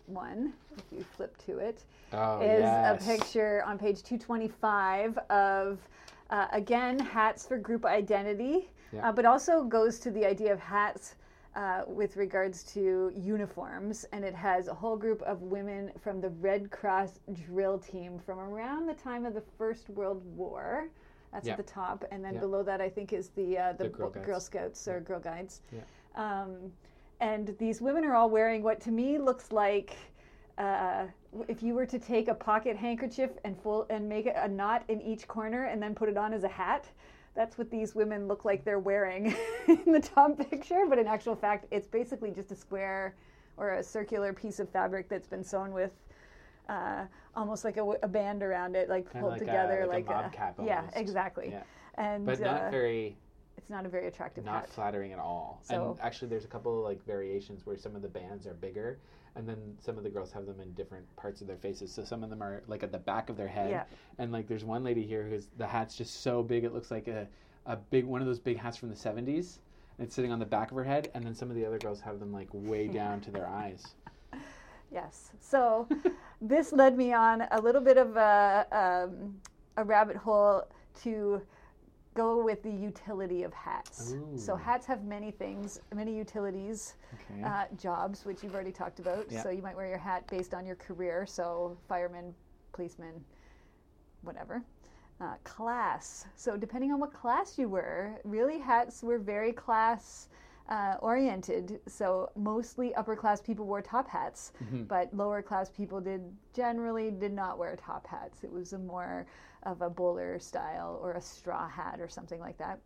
one, 0.06 0.52
if 0.76 0.84
you 0.92 1.04
flip 1.16 1.36
to 1.46 1.58
it, 1.58 1.84
Oh, 2.12 2.40
is 2.40 2.60
yes. 2.60 3.02
a 3.02 3.16
picture 3.16 3.62
on 3.64 3.78
page 3.78 4.02
225 4.02 5.18
of, 5.30 5.78
uh, 6.30 6.46
again, 6.52 6.98
hats 6.98 7.46
for 7.46 7.58
group 7.58 7.84
identity, 7.84 8.70
Yeah. 8.92 9.08
uh, 9.08 9.12
but 9.12 9.24
also 9.24 9.64
goes 9.64 9.98
to 10.00 10.10
the 10.10 10.24
idea 10.24 10.52
of 10.52 10.60
hats 10.60 11.16
uh, 11.56 11.84
with 11.86 12.16
regards 12.16 12.64
to 12.64 13.12
uniforms, 13.14 14.04
and 14.12 14.24
it 14.24 14.34
has 14.34 14.66
a 14.66 14.74
whole 14.74 14.96
group 14.96 15.22
of 15.22 15.42
women 15.42 15.92
from 16.00 16.20
the 16.20 16.30
Red 16.30 16.70
Cross 16.72 17.20
drill 17.32 17.78
team 17.78 18.18
from 18.18 18.40
around 18.40 18.86
the 18.86 18.94
time 18.94 19.24
of 19.24 19.34
the 19.34 19.40
First 19.56 19.88
World 19.88 20.22
War. 20.36 20.88
That's 21.32 21.46
Yeah. 21.46 21.52
at 21.52 21.56
the 21.58 21.62
top, 21.64 22.04
and 22.10 22.24
then 22.24 22.34
Yeah. 22.34 22.40
below 22.40 22.62
that, 22.64 22.80
I 22.80 22.88
think, 22.88 23.12
is 23.12 23.28
the 23.30 23.56
uh, 23.58 23.72
the, 23.72 23.84
The 23.84 23.88
Girl 23.90 24.10
Bo- 24.10 24.20
Girl 24.24 24.40
Scouts 24.40 24.86
or 24.88 25.00
Girl 25.00 25.20
Guides. 25.20 25.62
Yeah. 25.72 25.80
Um, 26.16 26.72
and 27.20 27.54
these 27.58 27.80
women 27.80 28.04
are 28.04 28.14
all 28.14 28.30
wearing 28.30 28.62
what 28.62 28.80
to 28.82 28.90
me 28.90 29.18
looks 29.18 29.52
like 29.52 29.96
uh, 30.58 31.06
if 31.48 31.62
you 31.62 31.74
were 31.74 31.86
to 31.86 31.98
take 31.98 32.28
a 32.28 32.34
pocket 32.34 32.76
handkerchief 32.76 33.30
and 33.44 33.60
full 33.60 33.86
and 33.90 34.08
make 34.08 34.28
a 34.34 34.48
knot 34.48 34.84
in 34.88 35.00
each 35.00 35.26
corner 35.26 35.64
and 35.64 35.82
then 35.82 35.94
put 35.94 36.08
it 36.08 36.16
on 36.16 36.32
as 36.32 36.44
a 36.44 36.48
hat. 36.48 36.86
That's 37.34 37.58
what 37.58 37.70
these 37.70 37.96
women 37.96 38.28
look 38.28 38.44
like 38.44 38.64
they're 38.64 38.78
wearing 38.78 39.34
in 39.68 39.92
the 39.92 40.00
top 40.00 40.38
picture, 40.50 40.84
but 40.88 40.98
in 40.98 41.06
actual 41.08 41.34
fact, 41.34 41.66
it's 41.72 41.88
basically 41.88 42.30
just 42.30 42.52
a 42.52 42.54
square 42.54 43.16
or 43.56 43.74
a 43.74 43.82
circular 43.82 44.32
piece 44.32 44.60
of 44.60 44.68
fabric 44.68 45.08
that's 45.08 45.26
been 45.26 45.42
sewn 45.42 45.72
with 45.72 45.90
uh, 46.68 47.04
almost 47.34 47.64
like 47.64 47.76
a 47.76 48.08
band 48.08 48.42
around 48.42 48.76
it, 48.76 48.88
like 48.88 49.10
pulled 49.10 49.32
like 49.32 49.42
a- 49.42 49.44
together, 49.44 49.86
like 49.88 50.08
a 50.08 50.30
cap 50.32 50.56
yeah, 50.64 50.84
exactly. 50.94 51.48
Yeah. 51.50 51.62
And 51.96 52.24
But 52.24 52.40
not 52.40 52.62
uh, 52.62 52.70
very 52.70 53.16
it's 53.56 53.70
not 53.70 53.86
a 53.86 53.88
very 53.88 54.06
attractive 54.06 54.44
not 54.44 54.62
hat. 54.62 54.70
flattering 54.70 55.12
at 55.12 55.18
all. 55.18 55.60
So- 55.62 55.90
and 55.92 56.00
actually, 56.00 56.28
there's 56.28 56.44
a 56.44 56.48
couple 56.48 56.78
of 56.78 56.84
like 56.84 57.04
variations 57.04 57.64
where 57.66 57.76
some 57.76 57.94
of 57.96 58.02
the 58.02 58.08
bands 58.08 58.46
are 58.46 58.54
bigger, 58.54 58.98
and 59.36 59.48
then 59.48 59.58
some 59.80 59.96
of 59.98 60.04
the 60.04 60.10
girls 60.10 60.32
have 60.32 60.46
them 60.46 60.60
in 60.60 60.72
different 60.74 61.04
parts 61.16 61.40
of 61.40 61.46
their 61.46 61.56
faces. 61.56 61.92
So 61.92 62.04
some 62.04 62.22
of 62.24 62.30
them 62.30 62.42
are 62.42 62.62
like 62.66 62.82
at 62.82 62.92
the 62.92 62.98
back 62.98 63.30
of 63.30 63.36
their 63.36 63.48
head, 63.48 63.70
Yeah. 63.70 63.84
and 64.18 64.32
like 64.32 64.46
there's 64.48 64.64
one 64.64 64.84
lady 64.84 65.04
here 65.06 65.24
who's 65.28 65.46
the 65.56 65.66
hat's 65.66 65.96
just 65.96 66.20
so 66.22 66.42
big 66.42 66.64
it 66.64 66.72
looks 66.72 66.90
like 66.90 67.08
a 67.08 67.26
a 67.66 67.76
big 67.76 68.04
one 68.04 68.20
of 68.20 68.26
those 68.26 68.38
big 68.38 68.58
hats 68.58 68.76
from 68.76 68.90
the 68.90 68.94
70s. 68.96 69.58
And 69.96 70.06
it's 70.06 70.14
sitting 70.14 70.32
on 70.32 70.38
the 70.40 70.44
back 70.44 70.70
of 70.70 70.76
her 70.76 70.84
head, 70.84 71.10
and 71.14 71.24
then 71.24 71.34
some 71.34 71.48
of 71.50 71.56
the 71.56 71.64
other 71.64 71.78
girls 71.78 72.00
have 72.00 72.18
them 72.20 72.32
like 72.32 72.48
way 72.52 72.88
down 73.00 73.20
to 73.22 73.30
their 73.30 73.46
eyes. 73.46 73.94
Yes. 74.90 75.30
So 75.40 75.88
this 76.40 76.72
led 76.72 76.96
me 76.96 77.12
on 77.12 77.42
a 77.50 77.60
little 77.60 77.80
bit 77.80 77.96
of 77.96 78.16
a, 78.16 78.66
um, 79.10 79.40
a 79.76 79.84
rabbit 79.84 80.16
hole 80.16 80.64
to 81.02 81.40
go 82.14 82.42
with 82.42 82.62
the 82.62 82.70
utility 82.70 83.42
of 83.42 83.52
hats. 83.52 84.14
So 84.36 84.54
hats 84.54 84.86
have 84.86 85.04
many 85.04 85.30
things, 85.30 85.80
many 85.94 86.16
utilities, 86.16 86.94
Okay. 87.14 87.42
uh, 87.42 87.64
jobs, 87.76 88.24
which 88.24 88.42
you've 88.42 88.54
already 88.54 88.72
talked 88.72 89.00
about. 89.00 89.26
Yeah. 89.30 89.42
So 89.42 89.50
you 89.50 89.62
might 89.62 89.76
wear 89.76 89.88
your 89.88 89.98
hat 89.98 90.26
based 90.28 90.54
on 90.54 90.64
your 90.64 90.76
career. 90.76 91.26
So 91.26 91.76
fireman, 91.88 92.34
policeman, 92.72 93.24
whatever. 94.22 94.62
Uh, 95.20 95.34
class. 95.44 96.26
So 96.36 96.56
depending 96.56 96.92
on 96.92 97.00
what 97.00 97.12
class 97.12 97.58
you 97.58 97.68
were, 97.68 98.20
really 98.24 98.58
hats 98.58 99.02
were 99.02 99.18
very 99.18 99.52
class 99.52 100.28
uh, 100.68 100.96
oriented. 101.00 101.80
So 101.86 102.30
mostly 102.36 102.94
upper 102.94 103.16
class 103.16 103.40
people 103.40 103.66
wore 103.66 103.82
top 103.82 104.08
hats, 104.08 104.52
Mhm. 104.62 104.88
but 104.88 105.12
lower 105.14 105.42
class 105.42 105.68
people 105.70 106.00
did 106.00 106.22
generally 106.54 107.10
did 107.10 107.32
not 107.32 107.58
wear 107.58 107.76
top 107.76 108.06
hats. 108.06 108.44
It 108.44 108.52
was 108.52 108.72
a 108.72 108.78
more 108.78 109.26
of 109.64 109.82
a 109.82 109.90
bowler 109.90 110.38
style 110.38 110.98
or 111.02 111.12
a 111.12 111.20
straw 111.20 111.68
hat 111.68 112.00
or 112.00 112.08
something 112.08 112.40
like 112.40 112.56
that. 112.58 112.78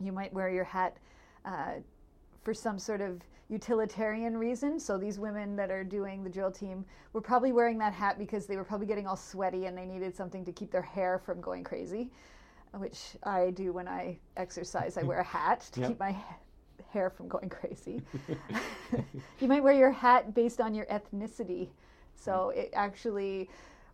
You 0.00 0.12
might 0.12 0.32
wear 0.32 0.50
your 0.50 0.64
hat 0.64 0.98
uh, 1.44 1.76
for 2.42 2.52
some 2.52 2.78
sort 2.78 3.00
of 3.00 3.22
utilitarian 3.48 4.36
reason. 4.36 4.78
So 4.78 4.98
these 4.98 5.18
women 5.18 5.56
that 5.56 5.70
are 5.70 5.82
doing 5.84 6.22
the 6.22 6.28
drill 6.30 6.50
team 6.52 6.84
were 7.14 7.22
probably 7.22 7.52
wearing 7.52 7.78
that 7.78 7.94
hat 7.94 8.18
because 8.18 8.46
they 8.46 8.56
were 8.56 8.64
probably 8.64 8.86
getting 8.86 9.06
all 9.06 9.16
sweaty 9.16 9.64
and 9.64 9.76
they 9.76 9.86
needed 9.86 10.14
something 10.14 10.44
to 10.44 10.52
keep 10.52 10.70
their 10.70 10.82
hair 10.82 11.18
from 11.18 11.40
going 11.40 11.64
crazy, 11.64 12.10
which 12.74 13.16
I 13.22 13.50
do 13.50 13.72
when 13.72 13.88
I 13.88 14.18
exercise. 14.36 14.98
I 14.98 15.02
wear 15.10 15.20
a 15.20 15.24
hat 15.24 15.60
to 15.72 15.80
Yep. 15.80 15.88
keep 15.88 15.98
my 15.98 16.14
hair 16.90 17.10
from 17.10 17.28
going 17.28 17.48
crazy. 17.60 18.02
you 19.40 19.48
might 19.48 19.62
wear 19.62 19.74
your 19.74 19.90
hat 19.90 20.34
based 20.34 20.60
on 20.60 20.74
your 20.74 20.86
ethnicity. 20.86 21.68
So 22.14 22.50
it 22.50 22.70
actually 22.72 23.48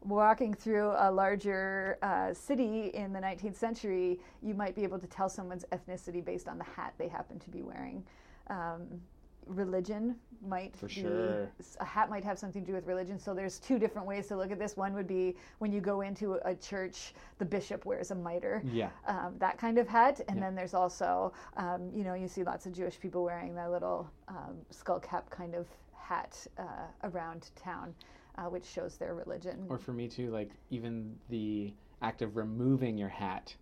walking 0.05 0.53
through 0.53 0.93
a 0.99 1.11
larger 1.11 1.99
uh, 2.03 2.33
city 2.35 2.89
in 2.89 3.13
the 3.13 3.19
19th 3.19 3.57
century, 3.57 4.21
you 4.43 4.55
might 4.55 4.75
be 4.75 4.83
able 4.83 4.99
to 4.99 5.07
tell 5.07 5.29
someone's 5.29 5.65
ethnicity 5.73 6.25
based 6.25 6.47
on 6.47 6.59
the 6.59 6.65
hat 6.65 6.95
they 6.99 7.09
happen 7.09 7.39
to 7.39 7.51
be 7.51 7.63
wearing. 7.63 8.05
Um, 8.49 9.01
religion 9.47 10.17
might 10.47 10.77
For 10.77 10.87
be 10.87 10.93
sure. 10.95 11.51
a 11.81 11.85
hat 11.85 12.11
might 12.11 12.23
have 12.25 12.39
something 12.39 12.63
to 12.65 12.67
do 12.71 12.75
with 12.75 12.87
religion. 12.87 13.19
So 13.19 13.33
there's 13.35 13.59
two 13.59 13.79
different 13.79 14.07
ways 14.07 14.27
to 14.29 14.37
look 14.37 14.51
at 14.53 14.59
this. 14.59 14.77
One 14.77 14.93
would 14.95 15.07
be 15.07 15.37
when 15.59 15.73
you 15.73 15.81
go 15.81 16.03
into 16.03 16.35
a 16.45 16.55
church, 16.55 17.15
the 17.39 17.45
bishop 17.47 17.87
wears 17.87 18.11
a 18.11 18.15
mitre 18.15 18.63
yeah. 18.65 18.91
um, 19.07 19.37
that 19.39 19.57
kind 19.59 19.79
of 19.79 19.89
hat. 19.89 20.21
And 20.29 20.37
Yeah. 20.37 20.43
then 20.45 20.55
there's 20.55 20.75
also, 20.75 21.33
um, 21.57 21.91
you 21.95 22.05
know, 22.05 22.15
you 22.15 22.29
see 22.29 22.43
lots 22.43 22.67
of 22.67 22.73
Jewish 22.73 23.01
people 23.01 23.25
wearing 23.25 23.55
that 23.55 23.71
little 23.71 24.11
um, 24.29 24.57
skull 24.71 25.01
cap 25.01 25.31
kind 25.31 25.55
of 25.55 25.67
hat 25.95 26.47
uh, 26.59 26.63
around 27.05 27.51
town, 27.57 27.95
uh, 28.37 28.43
which 28.45 28.67
shows 28.67 28.97
their 28.99 29.15
religion. 29.15 29.65
Or 29.71 29.79
for 29.79 29.93
me 29.93 30.09
too, 30.09 30.31
like 30.31 30.51
even 30.71 31.17
the 31.31 31.73
act 32.03 32.21
of 32.21 32.37
removing 32.37 32.99
your 32.99 33.09
hat 33.09 33.55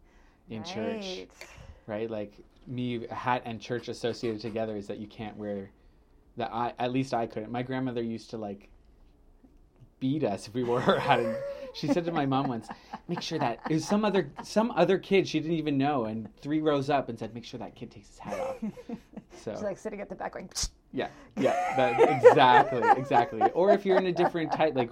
in 0.51 0.65
church, 0.65 1.19
Right. 1.19 1.29
right? 1.87 2.11
Like 2.11 2.33
me, 2.66 3.07
hat 3.09 3.42
and 3.45 3.61
church 3.61 3.88
associated 3.88 4.40
together 4.40 4.76
is 4.76 4.87
that 4.87 4.99
you 4.99 5.07
can't 5.07 5.37
wear 5.37 5.71
that. 6.37 6.50
I 6.52 6.73
at 6.78 6.92
least 6.92 7.14
I 7.14 7.26
couldn't. 7.26 7.50
My 7.50 7.62
grandmother 7.62 8.02
used 8.02 8.31
to 8.31 8.38
like 8.38 8.69
beat 10.00 10.25
us 10.25 10.49
if 10.49 10.54
we 10.54 10.64
wore 10.64 10.81
her 10.81 10.99
hat. 10.99 11.21
And 11.21 11.37
she 11.75 11.87
said 11.87 12.04
to 12.07 12.12
my 12.12 12.26
mom 12.26 12.49
once, 12.49 12.69
"Make 13.09 13.23
sure 13.23 13.38
that 13.38 13.61
it 13.71 13.75
was 13.75 13.87
some 13.87 14.04
other 14.04 14.31
some 14.42 14.71
other 14.73 14.99
kid 14.99 15.28
she 15.28 15.40
didn't 15.40 15.57
even 15.57 15.78
know, 15.78 16.04
and 16.07 16.28
three 16.40 16.61
rows 16.61 16.90
up, 16.90 17.09
and 17.09 17.19
said, 17.19 17.35
make 17.35 17.45
sure 17.45 17.59
that 17.61 17.75
kid 17.75 17.90
takes 17.90 18.09
his 18.09 18.19
hat 18.19 18.40
off." 18.40 18.57
So 19.35 19.52
She's 19.52 19.62
like 19.62 19.78
sitting 19.78 20.00
at 20.00 20.11
the 20.11 20.14
back 20.14 20.35
going, 20.35 20.49
yeah, 20.92 21.09
yeah, 21.37 21.75
that, 21.76 22.00
exactly, 22.00 22.83
exactly. 22.97 23.40
Or 23.52 23.73
if 23.73 23.87
you're 23.87 23.97
in 23.97 24.07
a 24.07 24.12
different 24.12 24.52
type, 24.52 24.75
like 24.76 24.90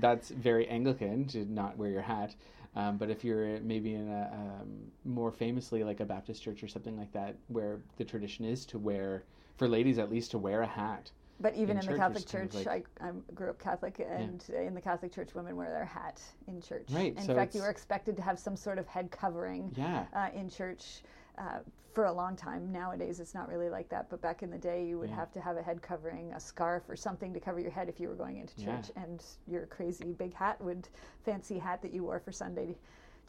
that's 0.00 0.30
very 0.30 0.66
Anglican 0.68 1.26
to 1.28 1.44
not 1.44 1.76
wear 1.76 1.90
your 1.90 2.02
hat. 2.02 2.34
Um, 2.76 2.96
but 2.98 3.10
if 3.10 3.24
you're 3.24 3.58
maybe 3.60 3.94
in 3.94 4.08
a 4.08 4.30
um, 4.32 4.68
more 5.04 5.32
famously 5.32 5.82
like 5.82 6.00
a 6.00 6.04
Baptist 6.04 6.42
church 6.42 6.62
or 6.62 6.68
something 6.68 6.96
like 6.96 7.12
that, 7.12 7.36
where 7.48 7.80
the 7.96 8.04
tradition 8.04 8.44
is 8.44 8.64
to 8.66 8.78
wear, 8.78 9.24
for 9.56 9.66
ladies 9.68 9.98
at 9.98 10.10
least, 10.10 10.30
to 10.32 10.38
wear 10.38 10.62
a 10.62 10.66
hat. 10.66 11.10
But 11.40 11.54
even 11.54 11.78
In 11.78 11.84
in, 11.84 11.92
the 11.92 11.98
Catholic 11.98 12.22
it's 12.22 12.32
kind 12.32 12.44
of 12.44 12.52
Church, 12.52 12.66
like- 12.66 12.86
I, 13.00 13.08
I 13.08 13.12
grew 13.34 13.48
up 13.48 13.58
Catholic, 13.58 13.98
and 14.06 14.44
in 14.54 14.74
the 14.74 14.80
Catholic 14.80 15.10
Church, 15.12 15.34
women 15.34 15.56
wear 15.56 15.70
their 15.70 15.86
hat 15.86 16.20
in 16.46 16.60
church. 16.60 16.86
Right, 16.90 17.16
In 17.16 17.22
so 17.22 17.34
fact, 17.34 17.54
you 17.54 17.62
were 17.62 17.70
expected 17.70 18.14
to 18.16 18.22
have 18.22 18.38
some 18.38 18.56
sort 18.56 18.78
of 18.78 18.86
head 18.86 19.10
covering 19.10 19.72
Yeah, 19.76 20.04
uh, 20.14 20.28
in 20.34 20.50
church 20.50 21.02
uh, 21.40 21.58
for 21.92 22.04
a 22.04 22.12
long 22.12 22.36
time. 22.36 22.70
Nowadays, 22.70 23.18
it's 23.18 23.34
not 23.34 23.48
really 23.48 23.68
like 23.68 23.88
that. 23.88 24.08
But 24.08 24.20
back 24.22 24.44
in 24.44 24.50
the 24.50 24.58
day, 24.58 24.86
you 24.86 24.98
would 25.00 25.10
Yeah. 25.10 25.16
have 25.16 25.32
to 25.32 25.40
have 25.40 25.56
a 25.56 25.62
head 25.62 25.82
covering, 25.82 26.32
a 26.34 26.40
scarf, 26.40 26.84
or 26.88 26.94
something 26.94 27.34
to 27.34 27.40
cover 27.40 27.58
your 27.58 27.72
head 27.72 27.88
if 27.88 27.98
you 27.98 28.08
were 28.08 28.14
going 28.14 28.36
into 28.36 28.60
Yeah. 28.60 28.76
church. 28.76 28.92
And 28.94 29.24
your 29.48 29.66
crazy 29.66 30.12
big 30.12 30.34
hat 30.34 30.60
would, 30.60 30.88
fancy 31.24 31.58
hat 31.58 31.82
that 31.82 31.92
you 31.92 32.04
wore 32.04 32.20
for 32.20 32.30
Sunday 32.30 32.76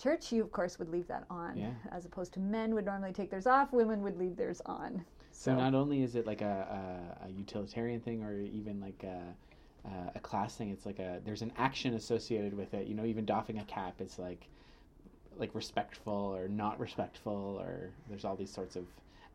church, 0.01 0.31
you 0.31 0.41
of 0.41 0.51
course 0.51 0.79
would 0.79 0.89
leave 0.89 1.07
that 1.07 1.25
on. 1.29 1.57
Yeah. 1.57 1.73
As 1.91 2.05
opposed 2.05 2.33
to 2.33 2.39
men 2.39 2.73
would 2.73 2.85
normally 2.85 3.13
take 3.13 3.29
theirs 3.29 3.47
off, 3.47 3.71
women 3.71 4.01
would 4.01 4.17
leave 4.17 4.35
theirs 4.35 4.61
on. 4.65 5.05
So 5.31 5.55
not 5.55 5.73
only 5.75 6.03
is 6.03 6.15
it 6.15 6.25
like 6.25 6.41
a, 6.41 7.15
a, 7.23 7.27
a 7.27 7.29
utilitarian 7.29 8.01
thing 8.01 8.23
or 8.23 8.39
even 8.39 8.79
like 8.79 9.03
a, 9.03 9.35
a, 9.87 10.11
a 10.15 10.19
class 10.19 10.55
thing, 10.55 10.69
it's 10.69 10.85
like 10.85 10.99
a 10.99 11.21
there's 11.23 11.41
an 11.41 11.53
action 11.57 11.93
associated 11.93 12.53
with 12.53 12.73
it. 12.73 12.87
You 12.87 12.95
know, 12.95 13.05
even 13.05 13.25
doffing 13.25 13.59
a 13.59 13.63
cap 13.65 14.01
is 14.01 14.19
like 14.19 14.49
like 15.37 15.53
respectful 15.55 16.13
or 16.13 16.47
not 16.47 16.79
respectful, 16.79 17.57
or 17.61 17.89
there's 18.09 18.25
all 18.25 18.35
these 18.35 18.51
sorts 18.51 18.75
of 18.75 18.85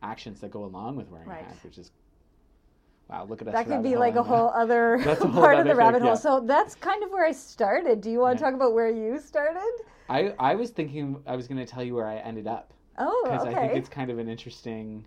actions 0.03 0.39
that 0.41 0.51
go 0.51 0.63
along 0.65 0.95
with 0.95 1.09
wearing 1.09 1.27
Right. 1.27 1.41
a 1.41 1.45
hat, 1.45 1.55
which 1.63 1.77
is 1.77 1.91
wow. 3.09 3.25
Look 3.25 3.41
at 3.41 3.47
us. 3.47 3.53
that 3.53 3.67
could 3.67 3.83
be 3.83 3.95
like 3.95 4.15
a 4.15 4.23
whole 4.23 4.49
other 4.49 4.95
a 4.95 5.15
whole 5.15 5.31
part 5.31 5.55
of 5.55 5.61
other 5.61 5.69
the 5.69 5.75
rabbit 5.75 5.97
thing, 5.99 6.03
hole. 6.03 6.11
yeah. 6.11 6.15
So 6.15 6.39
that's 6.41 6.75
kind 6.75 7.03
of 7.03 7.09
where 7.11 7.25
I 7.25 7.31
started. 7.31 8.01
Do 8.01 8.11
you 8.11 8.19
want 8.19 8.37
to 8.37 8.43
talk 8.43 8.53
about 8.53 8.73
where 8.73 8.89
you 8.89 9.19
started? 9.19 9.71
I 10.09 10.33
I 10.39 10.55
was 10.55 10.69
thinking 10.69 11.21
I 11.25 11.35
was 11.35 11.47
going 11.47 11.57
to 11.59 11.65
tell 11.65 11.83
you 11.83 11.95
where 11.95 12.07
I 12.07 12.17
ended 12.17 12.47
up 12.47 12.73
Oh, 12.99 13.21
because 13.25 13.45
okay. 13.47 13.55
I 13.55 13.67
think 13.67 13.75
it's 13.77 13.89
kind 13.89 14.09
of 14.09 14.17
an 14.19 14.27
interesting. 14.27 15.05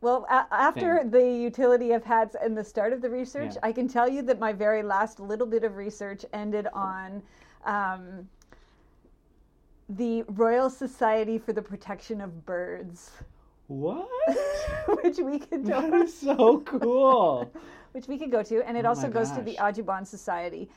Well, 0.00 0.26
a- 0.30 0.46
after 0.52 1.02
the 1.08 1.20
utility 1.28 1.90
of 1.92 2.04
hats 2.04 2.36
and 2.40 2.56
the 2.56 2.62
start 2.64 2.92
of 2.92 3.00
the 3.02 3.10
research, 3.10 3.54
Yeah. 3.54 3.60
I 3.64 3.72
can 3.72 3.88
tell 3.88 4.08
you 4.08 4.22
that 4.22 4.38
my 4.38 4.52
very 4.52 4.82
last 4.82 5.18
little 5.18 5.46
bit 5.46 5.64
of 5.64 5.74
research 5.76 6.24
ended 6.32 6.68
on 6.72 7.20
um, 7.64 8.28
the 9.88 10.22
Royal 10.28 10.68
Society 10.70 11.38
for 11.38 11.52
the 11.52 11.62
Protection 11.62 12.20
of 12.20 12.44
Birds, 12.44 13.10
What? 13.68 14.08
which 15.02 15.18
we 15.18 15.38
could 15.38 15.64
that 15.66 15.90
go, 15.90 16.02
is 16.02 16.16
so 16.18 16.60
cool. 16.60 17.50
which 17.92 18.06
we 18.06 18.18
could 18.18 18.30
go 18.30 18.42
to, 18.42 18.62
and 18.68 18.76
it 18.76 18.84
Oh 18.84 18.90
also 18.90 19.08
goes 19.08 19.30
to 19.32 19.42
the. 19.42 19.58
Audubon 19.58 20.04
Society. 20.04 20.68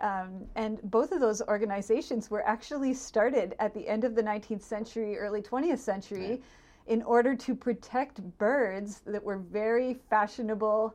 Um, 0.00 0.44
and 0.56 0.78
both 0.90 1.12
of 1.12 1.20
those 1.20 1.40
organizations 1.42 2.30
were 2.30 2.46
actually 2.46 2.92
started 2.92 3.54
at 3.58 3.72
the 3.72 3.88
end 3.88 4.04
of 4.04 4.14
the 4.14 4.22
19th 4.22 4.62
century, 4.62 5.16
early 5.16 5.40
20th 5.40 5.78
century, 5.78 6.28
Right. 6.30 6.42
in 6.88 7.02
order 7.02 7.34
to 7.34 7.54
protect 7.54 8.20
birds 8.38 9.00
that 9.06 9.22
were 9.22 9.38
very 9.38 9.94
fashionable 10.10 10.94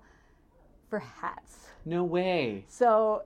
for 0.89 0.99
hats. 0.99 1.67
No 1.85 2.03
way. 2.03 2.63
So, 2.67 3.23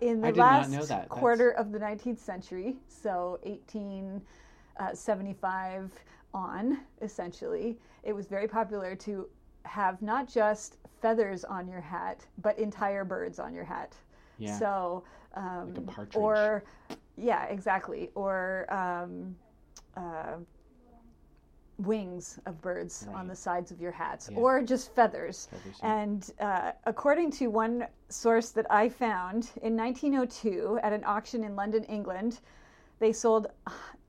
in 0.00 0.20
the 0.20 0.28
I 0.28 0.30
did 0.30 0.38
not 0.38 0.52
last 0.60 0.70
know 0.70 0.78
that. 0.80 0.88
That's- 0.88 1.08
quarter 1.18 1.50
of 1.50 1.72
the 1.72 1.78
19th 1.78 2.18
century, 2.18 2.76
so 2.88 3.38
1875 3.42 5.92
on, 6.34 6.78
essentially, 7.02 7.78
it 8.02 8.12
was 8.12 8.26
very 8.26 8.48
popular 8.48 8.94
to 8.96 9.28
have 9.64 10.00
not 10.02 10.28
just 10.28 10.76
feathers 11.00 11.44
on 11.44 11.68
your 11.68 11.80
hat, 11.80 12.26
but 12.42 12.58
entire 12.58 13.04
birds 13.04 13.38
on 13.38 13.54
your 13.54 13.64
hat. 13.64 13.94
Yeah. 14.38 14.58
So, 14.58 15.04
um, 15.34 15.74
Like 15.96 16.16
or 16.16 16.64
yeah, 17.16 17.44
exactly, 17.46 18.10
or 18.14 18.66
um, 18.72 19.34
uh, 19.96 20.36
wings 21.78 22.38
of 22.46 22.60
birds 22.60 23.06
on 23.14 23.28
the 23.28 23.34
sides 23.36 23.70
of 23.70 23.80
your 23.80 23.92
hats, 23.92 24.28
Yeah. 24.30 24.38
or 24.38 24.62
just 24.62 24.94
feathers. 24.94 25.46
Feathers. 25.50 25.78
And 25.82 26.30
uh, 26.40 26.72
according 26.84 27.30
to 27.32 27.46
one 27.48 27.86
source 28.08 28.50
that 28.50 28.66
I 28.70 28.88
found, 28.88 29.50
in 29.62 29.76
1902, 29.76 30.80
at 30.82 30.92
an 30.92 31.04
auction 31.04 31.44
in 31.44 31.54
London, 31.54 31.84
England, 31.84 32.40
they 32.98 33.12
sold 33.12 33.46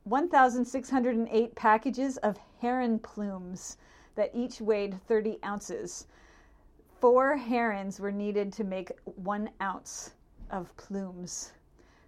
1,608 0.05 1.55
packages 1.55 2.17
of 2.17 2.37
heron 2.59 2.97
plumes 2.99 3.77
that 4.15 4.31
each 4.33 4.59
weighed 4.61 4.99
30 5.07 5.37
ounces. 5.45 6.07
Four 6.99 7.37
herons 7.37 7.99
were 7.99 8.11
needed 8.11 8.51
to 8.53 8.63
make 8.63 8.91
one 9.03 9.49
ounce 9.61 10.11
of 10.49 10.75
plumes. 10.75 11.53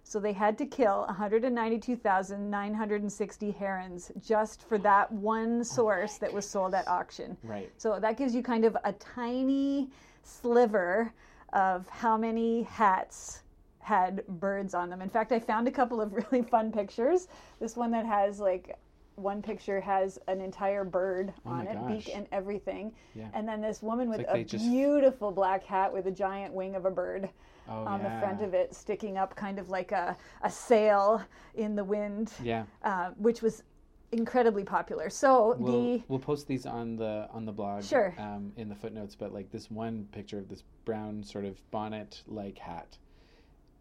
So 0.04 0.18
they 0.20 0.32
had 0.32 0.58
to 0.58 0.66
kill 0.66 1.04
192,960 1.06 3.50
herons 3.52 4.10
just 4.20 4.68
for 4.68 4.78
that 4.78 5.10
one 5.12 5.64
source 5.64 6.18
that 6.18 6.32
was 6.32 6.48
sold 6.48 6.74
at 6.74 6.86
auction. 6.88 7.36
right. 7.42 7.70
So 7.76 7.98
that 8.00 8.16
gives 8.16 8.34
you 8.34 8.42
kind 8.42 8.64
of 8.64 8.76
a 8.84 8.92
tiny 8.94 9.90
sliver 10.22 11.12
of 11.52 11.88
how 11.88 12.16
many 12.16 12.62
hats 12.64 13.42
had 13.80 14.26
birds 14.26 14.74
on 14.74 14.90
them. 14.90 15.02
In 15.02 15.08
fact, 15.08 15.32
I 15.32 15.38
found 15.40 15.66
a 15.68 15.70
couple 15.70 16.00
of 16.00 16.12
really 16.12 16.42
fun 16.42 16.72
pictures. 16.72 17.28
This 17.60 17.76
one 17.76 17.90
that 17.92 18.06
has 18.06 18.40
like 18.40 18.76
one 19.16 19.42
picture 19.42 19.78
has 19.80 20.18
an 20.28 20.40
entire 20.40 20.84
bird 20.84 21.32
Oh 21.44 21.50
on 21.50 21.66
it, 21.66 21.76
beak 21.86 22.08
and 22.14 22.26
everything. 22.32 22.92
Yeah. 23.14 23.28
And 23.34 23.46
then 23.46 23.60
this 23.60 23.82
woman 23.82 24.08
with 24.08 24.18
like 24.18 24.28
a 24.30 24.32
they 24.34 24.44
just- 24.44 24.64
beautiful 24.64 25.30
black 25.32 25.64
hat 25.64 25.92
with 25.92 26.06
a 26.06 26.10
giant 26.10 26.54
wing 26.54 26.74
of 26.76 26.86
a 26.86 26.90
bird 26.90 27.28
Oh, 27.68 27.84
on 27.84 28.00
yeah. 28.00 28.14
the 28.14 28.20
front 28.26 28.42
of 28.42 28.54
it, 28.54 28.74
sticking 28.74 29.16
up 29.18 29.34
kind 29.36 29.58
of 29.58 29.70
like 29.70 29.92
a, 29.92 30.16
a 30.42 30.50
sail 30.50 31.22
in 31.54 31.76
the 31.76 31.84
wind, 31.84 32.32
Yeah. 32.42 32.64
uh, 32.82 33.10
which 33.16 33.40
was 33.42 33.62
incredibly 34.10 34.64
popular. 34.64 35.08
So 35.08 35.56
We'll, 35.58 35.82
the 35.96 36.02
we'll 36.08 36.18
post 36.18 36.46
these 36.46 36.66
on 36.66 36.96
the 36.96 37.28
on 37.32 37.44
the 37.46 37.52
blog 37.52 37.82
Sure. 37.84 38.14
um, 38.18 38.52
in 38.56 38.68
the 38.68 38.74
footnotes 38.74 39.14
but 39.14 39.32
like 39.32 39.50
this 39.50 39.70
one 39.70 40.06
picture 40.12 40.38
of 40.38 40.48
this 40.48 40.64
brown 40.84 41.22
sort 41.22 41.44
of 41.46 41.58
bonnet 41.70 42.22
like 42.26 42.58
hat 42.58 42.98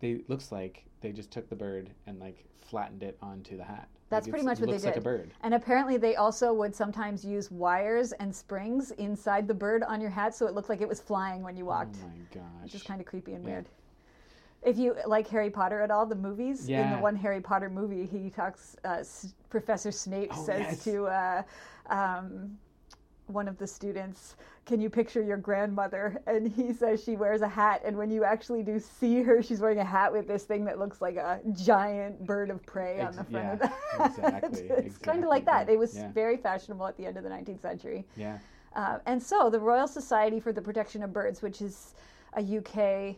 they 0.01 0.21
looks 0.27 0.51
like 0.51 0.83
they 0.99 1.11
just 1.11 1.31
took 1.31 1.49
the 1.49 1.55
bird 1.55 1.89
and 2.07 2.19
like 2.19 2.43
flattened 2.61 3.03
it 3.03 3.17
onto 3.21 3.55
the 3.57 3.63
hat 3.63 3.87
That's 4.09 4.27
Like, 4.27 4.31
pretty 4.31 4.45
much 4.45 4.59
what 4.59 4.67
they 4.67 4.73
looks 4.73 4.85
like 4.85 4.97
a 4.97 5.01
bird 5.01 5.31
And 5.41 5.53
apparently, 5.53 5.97
they 5.97 6.15
also 6.15 6.53
would 6.53 6.75
sometimes 6.75 7.23
use 7.25 7.49
wires 7.49 8.11
and 8.13 8.35
springs 8.35 8.91
inside 8.91 9.47
the 9.47 9.53
bird 9.53 9.83
on 9.83 10.01
your 10.01 10.09
hat 10.09 10.35
so 10.35 10.45
it 10.47 10.53
looked 10.53 10.69
like 10.69 10.81
it 10.81 10.87
was 10.89 10.99
flying 10.99 11.41
when 11.43 11.55
you 11.55 11.65
walked, 11.65 11.95
oh 12.03 12.07
my 12.07 12.13
gosh 12.33 12.63
which 12.63 12.75
is 12.75 12.83
kind 12.83 12.99
of 12.99 13.07
creepy 13.07 13.33
and 13.33 13.43
Yeah. 13.43 13.49
weird. 13.51 13.65
If 14.63 14.77
you 14.77 14.95
like 15.07 15.27
Harry 15.29 15.49
Potter 15.49 15.81
at 15.81 15.89
all, 15.89 16.05
the 16.05 16.13
movies, 16.13 16.69
yeah. 16.69 16.83
in 16.83 16.91
the 16.91 17.01
one 17.01 17.15
Harry 17.15 17.41
Potter 17.41 17.67
movie, 17.69 18.05
he 18.05 18.29
talks, 18.29 18.75
uh, 18.85 18.97
S- 18.99 19.33
Professor 19.49 19.91
Snape 19.91 20.29
Oh, 20.37 20.45
says 20.45 20.59
yes. 20.59 20.83
to 20.83 21.05
uh, 21.07 21.43
um, 21.89 22.59
one 23.33 23.47
of 23.47 23.57
the 23.57 23.67
students, 23.67 24.35
Can 24.65 24.79
you 24.79 24.89
picture 24.89 25.21
your 25.23 25.37
grandmother? 25.37 26.21
And 26.27 26.47
he 26.47 26.73
says 26.73 27.03
she 27.03 27.15
wears 27.15 27.41
a 27.41 27.47
hat. 27.47 27.81
And 27.83 27.97
when 27.97 28.11
you 28.11 28.23
actually 28.23 28.63
do 28.63 28.79
see 28.79 29.21
her, 29.23 29.41
she's 29.41 29.59
wearing 29.59 29.79
a 29.79 29.85
hat 29.85 30.11
with 30.11 30.27
this 30.27 30.43
thing 30.43 30.65
that 30.65 30.77
looks 30.79 31.01
like 31.01 31.15
a 31.15 31.39
giant 31.53 32.23
bird 32.25 32.49
of 32.49 32.63
prey 32.65 33.01
on 33.01 33.15
the 33.15 33.23
front 33.23 33.31
yeah, 33.33 33.53
of 33.53 33.59
the 33.59 33.67
hat. 33.67 34.43
exactly, 34.45 34.85
it's 34.85 34.97
kind 34.97 35.23
of 35.23 35.29
like 35.29 35.45
that. 35.45 35.69
It 35.69 35.79
was 35.79 35.95
yeah. 35.95 36.11
very 36.11 36.37
fashionable 36.37 36.85
at 36.85 36.97
the 36.97 37.05
end 37.05 37.17
of 37.17 37.23
the 37.23 37.29
19th 37.29 37.61
century. 37.61 38.05
yeah 38.15 38.37
Uh, 38.75 38.99
and 39.05 39.21
so 39.21 39.49
the 39.49 39.59
Royal 39.59 39.87
Society 39.87 40.39
for 40.39 40.53
the 40.53 40.61
Protection 40.61 41.03
of 41.03 41.11
Birds, 41.11 41.41
which 41.41 41.61
is 41.61 41.95
a 42.37 42.41
UK 42.57 43.15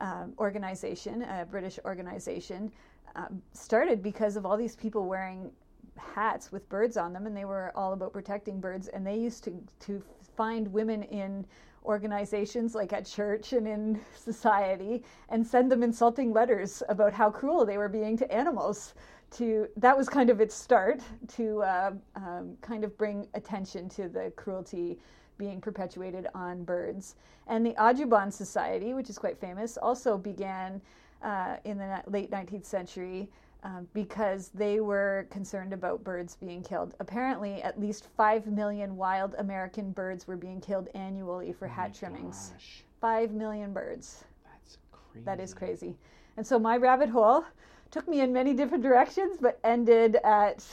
um, 0.00 0.32
organization, 0.38 1.22
a 1.22 1.44
British 1.44 1.78
organization, 1.84 2.72
um, 3.14 3.42
started 3.52 4.02
because 4.02 4.36
of 4.36 4.46
all 4.46 4.56
these 4.56 4.76
people 4.76 5.06
wearing 5.06 5.50
hats 5.96 6.52
with 6.52 6.68
birds 6.68 6.96
on 6.96 7.12
them, 7.12 7.26
and 7.26 7.36
they 7.36 7.44
were 7.44 7.72
all 7.74 7.92
about 7.92 8.12
protecting 8.12 8.60
birds. 8.60 8.88
And 8.88 9.06
they 9.06 9.16
used 9.16 9.44
to 9.44 9.52
to 9.80 10.02
find 10.36 10.72
women 10.72 11.02
in 11.04 11.46
organizations 11.84 12.74
like 12.74 12.92
at 12.92 13.06
church 13.06 13.52
and 13.52 13.66
in 13.66 14.00
society 14.16 15.02
and 15.28 15.46
send 15.46 15.70
them 15.70 15.82
insulting 15.82 16.32
letters 16.32 16.82
about 16.88 17.12
how 17.12 17.30
cruel 17.30 17.64
they 17.64 17.78
were 17.78 17.88
being 17.88 18.16
to 18.16 18.30
animals 18.32 18.94
to 19.30 19.68
that 19.76 19.96
was 19.96 20.08
kind 20.08 20.30
of 20.30 20.40
its 20.40 20.54
start 20.54 21.00
to 21.28 21.62
uh, 21.62 21.92
um, 22.14 22.56
kind 22.60 22.84
of 22.84 22.96
bring 22.96 23.26
attention 23.34 23.88
to 23.88 24.08
the 24.08 24.32
cruelty 24.36 24.98
being 25.38 25.60
perpetuated 25.60 26.26
on 26.34 26.64
birds. 26.64 27.16
And 27.46 27.64
the 27.64 27.76
Audubon 27.76 28.30
Society, 28.30 28.94
which 28.94 29.10
is 29.10 29.18
quite 29.18 29.38
famous, 29.38 29.76
also 29.76 30.16
began 30.16 30.80
uh, 31.22 31.56
in 31.64 31.78
the 31.78 32.02
late 32.06 32.30
19th 32.30 32.64
century 32.64 33.28
um, 33.66 33.88
because 33.94 34.50
they 34.54 34.78
were 34.78 35.26
concerned 35.28 35.72
about 35.72 36.04
birds 36.04 36.36
being 36.36 36.62
killed. 36.62 36.94
Apparently, 37.00 37.60
at 37.62 37.80
least 37.80 38.06
5 38.16 38.46
million 38.46 38.96
wild 38.96 39.34
American 39.38 39.90
birds 39.90 40.28
were 40.28 40.36
being 40.36 40.60
killed 40.60 40.88
annually 40.94 41.52
for 41.52 41.66
Oh 41.66 41.70
hat 41.72 41.92
trimmings. 41.92 42.52
gosh, 42.54 42.84
5 43.00 43.32
million 43.32 43.72
birds. 43.72 44.24
that's 44.44 44.78
crazy 44.92 45.24
That 45.24 45.40
is 45.40 45.52
crazy. 45.52 45.96
And 46.36 46.46
so 46.46 46.60
my 46.60 46.76
rabbit 46.76 47.08
hole 47.08 47.44
took 47.90 48.06
me 48.06 48.20
in 48.20 48.32
many 48.32 48.54
different 48.54 48.84
directions, 48.84 49.36
but 49.40 49.58
ended 49.64 50.16
at 50.22 50.64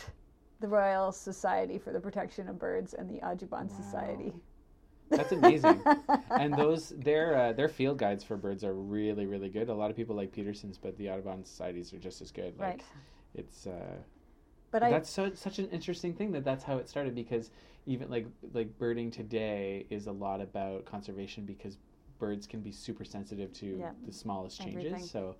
the 0.60 0.67
Royal 0.67 1.12
Society 1.12 1.79
for 1.79 1.91
the 1.91 1.99
Protection 1.99 2.47
of 2.47 2.60
Birds 2.60 2.93
and 2.93 3.10
the 3.10 3.25
Audubon 3.25 3.67
Wow. 3.69 3.75
Society. 3.75 4.34
That's 5.09 5.31
amazing. 5.31 5.81
and 6.31 6.53
those 6.55 6.89
their 6.89 7.35
uh, 7.37 7.53
their 7.53 7.69
field 7.69 7.97
guides 7.97 8.23
for 8.23 8.37
birds 8.37 8.63
are 8.63 8.73
really 8.73 9.25
really 9.25 9.49
good. 9.49 9.69
A 9.69 9.73
lot 9.73 9.89
of 9.91 9.95
people 9.95 10.15
like 10.15 10.31
Peterson's, 10.31 10.77
but 10.77 10.97
the 10.97 11.09
Audubon 11.09 11.43
societies 11.43 11.93
are 11.93 11.99
just 11.99 12.21
as 12.21 12.31
good. 12.31 12.57
Like, 12.59 12.67
Right. 12.69 12.83
It's 13.35 13.67
uh, 13.67 13.97
But 14.71 14.83
I 14.83 14.89
that's 14.91 15.09
so 15.09 15.31
such 15.33 15.59
an 15.59 15.67
interesting 15.69 16.13
thing 16.13 16.31
that 16.33 16.43
that's 16.43 16.63
how 16.63 16.77
it 16.77 16.87
started 16.89 17.13
because 17.15 17.51
even 17.85 18.09
like 18.09 18.27
like 18.53 18.77
birding 18.77 19.11
today 19.11 19.85
is 19.89 20.07
a 20.07 20.11
lot 20.11 20.41
about 20.41 20.85
conservation 20.85 21.45
because 21.45 21.77
birds 22.19 22.47
can 22.47 22.61
be 22.61 22.71
super 22.71 23.03
sensitive 23.03 23.51
to 23.53 23.65
Yeah. 23.79 23.91
the 24.05 24.13
smallest 24.13 24.59
changes. 24.59 24.85
Everything. 24.85 25.05
So 25.05 25.35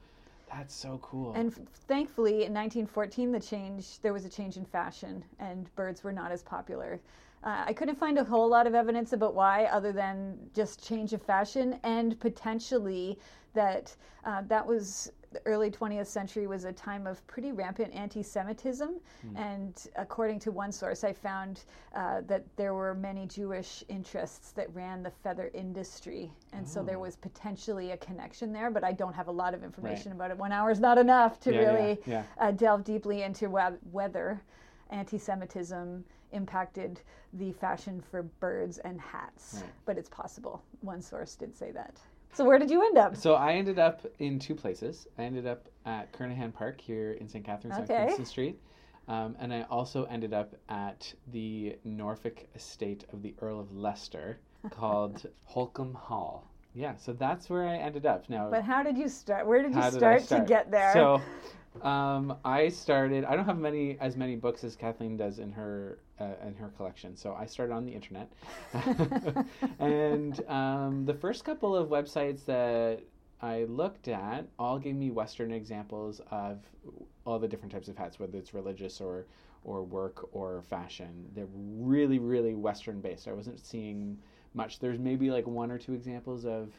that's 0.52 0.76
so 0.76 1.00
cool. 1.02 1.34
And 1.34 1.52
f- 1.52 1.60
thankfully, 1.88 2.44
in 2.46 2.54
1914, 2.54 3.32
the 3.32 3.40
change 3.40 4.00
there 4.02 4.14
was 4.14 4.26
a 4.26 4.30
change 4.30 4.58
in 4.58 4.66
fashion, 4.66 5.24
and 5.40 5.74
birds 5.76 6.04
were 6.04 6.12
not 6.12 6.32
as 6.32 6.44
popular. 6.44 7.00
Uh, 7.44 7.64
I 7.68 7.74
couldn't 7.74 7.96
find 7.96 8.18
a 8.18 8.24
whole 8.24 8.48
lot 8.48 8.68
of 8.68 8.74
evidence 8.76 9.12
about 9.14 9.36
why, 9.36 9.66
other 9.66 9.92
than 9.92 10.38
just 10.54 10.86
change 10.86 11.12
of 11.14 11.22
fashion, 11.22 11.78
and 11.84 12.18
potentially 12.20 13.20
that 13.54 13.96
uh, 14.26 14.42
that 14.48 14.66
was 14.66 15.12
the 15.34 15.42
early 15.46 15.72
20th 15.72 16.06
century 16.06 16.46
was 16.46 16.64
a 16.64 16.72
time 16.72 17.08
of 17.08 17.26
pretty 17.26 17.52
rampant 17.52 17.92
anti-Semitism. 17.94 18.92
And 19.36 19.88
according 19.96 20.40
to 20.42 20.52
one 20.52 20.72
source, 20.72 21.04
I 21.04 21.12
found 21.12 21.64
uh, 21.96 22.22
that 22.28 22.44
there 22.56 22.76
were 22.76 22.94
many 22.94 23.26
Jewish 23.26 23.84
interests 23.90 24.52
that 24.52 24.74
ran 24.76 25.02
the 25.02 25.10
feather 25.10 25.50
industry, 25.56 26.32
and 26.54 26.68
so 26.68 26.84
there 26.84 26.98
Oh. 26.98 27.02
was 27.02 27.16
potentially 27.16 27.92
a 27.92 27.98
connection 27.98 28.54
there. 28.54 28.70
But 28.70 28.84
I 28.84 28.92
don't 28.94 29.14
have 29.14 29.28
a 29.28 29.32
lot 29.32 29.54
of 29.56 29.64
information 29.64 30.12
about 30.12 30.30
it. 30.32 30.38
One 30.38 30.52
hour 30.52 30.70
is 30.70 30.80
not 30.80 30.98
enough 31.00 31.40
to 31.42 31.52
Yeah, 31.52 31.62
yeah, 31.62 31.74
really 31.74 32.00
yeah. 32.06 32.24
Uh, 32.38 32.52
delve 32.52 32.84
deeply 32.84 33.24
into 33.24 33.50
whether 33.50 34.40
anti-Semitism 34.92 36.04
impacted 36.34 37.02
the 37.34 37.52
fashion 37.54 38.02
for 38.12 38.24
birds 38.24 38.78
and 38.80 39.00
hats. 39.00 39.60
Right. 39.62 39.72
But 39.86 39.98
it's 39.98 40.10
possible. 40.10 40.64
One 40.82 41.02
source 41.02 41.36
did 41.36 41.56
say 41.56 41.72
that. 41.72 41.98
So 42.34 42.44
where 42.44 42.58
did 42.58 42.72
you 42.72 42.84
end 42.84 42.98
up? 42.98 43.16
So 43.16 43.36
I 43.36 43.54
ended 43.54 43.78
up 43.78 44.06
in 44.20 44.40
two 44.40 44.56
places. 44.56 45.08
I 45.18 45.24
ended 45.24 45.46
up 45.46 45.70
at 45.86 46.12
Kernahan 46.14 46.54
Park 46.54 46.82
here 46.82 47.14
in 47.14 47.30
St. 47.30 47.46
Catharines 47.46 47.78
Okay. 47.78 47.96
on 47.96 48.08
Kingston 48.08 48.26
Street. 48.26 48.60
Um, 49.08 49.36
and 49.40 49.54
I 49.54 49.64
also 49.64 50.06
ended 50.06 50.34
up 50.34 50.56
at 50.70 51.14
the 51.32 51.76
Norfolk 51.84 52.46
estate 52.56 53.06
of 53.14 53.22
the 53.22 53.36
Earl 53.42 53.60
of 53.60 53.76
Leicester 53.76 54.40
called 54.72 55.26
Holkham 55.50 55.94
Hall. 55.94 56.50
Yeah, 56.74 56.96
so 56.96 57.14
that's 57.14 57.50
where 57.50 57.68
I 57.68 57.78
ended 57.78 58.06
up. 58.08 58.28
Now, 58.30 58.50
But 58.50 58.64
how 58.64 58.82
did 58.82 58.98
you 58.98 59.08
start? 59.08 59.46
Where 59.46 59.62
did 59.62 59.76
you 59.76 59.82
how 59.82 59.92
did 59.92 59.98
start, 59.98 60.24
to 60.30 60.40
get 60.48 60.72
there? 60.72 60.94
So, 60.94 61.22
um, 61.82 62.38
I 62.46 62.70
started. 62.70 63.26
I 63.26 63.36
don't 63.36 63.46
have 63.46 63.58
many 63.58 63.98
as 64.00 64.16
many 64.16 64.36
books 64.36 64.64
as 64.64 64.76
Kathleen 64.76 65.18
does 65.18 65.40
in 65.40 65.52
her 65.52 66.00
uh, 66.20 66.34
in 66.46 66.56
her 66.56 66.70
collection. 66.78 67.16
So 67.16 67.34
I 67.34 67.46
started 67.46 67.74
on 67.74 67.86
the 67.86 67.92
internet, 67.92 68.32
and 69.80 70.40
um, 70.48 71.06
the 71.06 71.14
first 71.14 71.44
couple 71.44 71.76
of 71.76 71.90
websites 71.90 72.46
that 72.46 73.02
I 73.42 73.64
looked 73.66 74.08
at 74.08 74.48
all 74.58 74.80
gave 74.80 74.96
me 74.96 75.12
Western 75.12 75.52
examples 75.52 76.22
of 76.32 76.60
all 77.26 77.40
the 77.40 77.48
different 77.48 77.72
types 77.72 77.88
of 77.88 77.98
hats, 77.98 78.20
whether 78.20 78.38
it's 78.38 78.54
religious 78.54 79.02
or 79.02 79.26
or 79.64 79.84
work 79.84 80.30
or 80.34 80.62
fashion. 80.62 81.28
They're 81.36 81.48
really, 81.56 82.20
really 82.20 82.54
Western 82.54 83.02
based. 83.02 83.28
I 83.28 83.34
wasn't 83.34 83.66
seeing 83.66 84.18
much. 84.54 84.80
There's 84.80 85.00
maybe 85.00 85.32
like 85.32 85.48
one 85.48 85.72
or 85.72 85.78
two 85.78 85.94
examples 85.94 86.46
of 86.46 86.72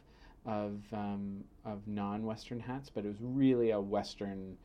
of 0.46 0.80
um, 0.92 1.42
of 1.64 1.86
non-Western 1.86 2.60
hats, 2.60 2.90
but 2.90 3.04
it 3.04 3.08
was 3.08 3.16
really 3.20 3.70
a 3.70 3.80
Western, 3.80 4.56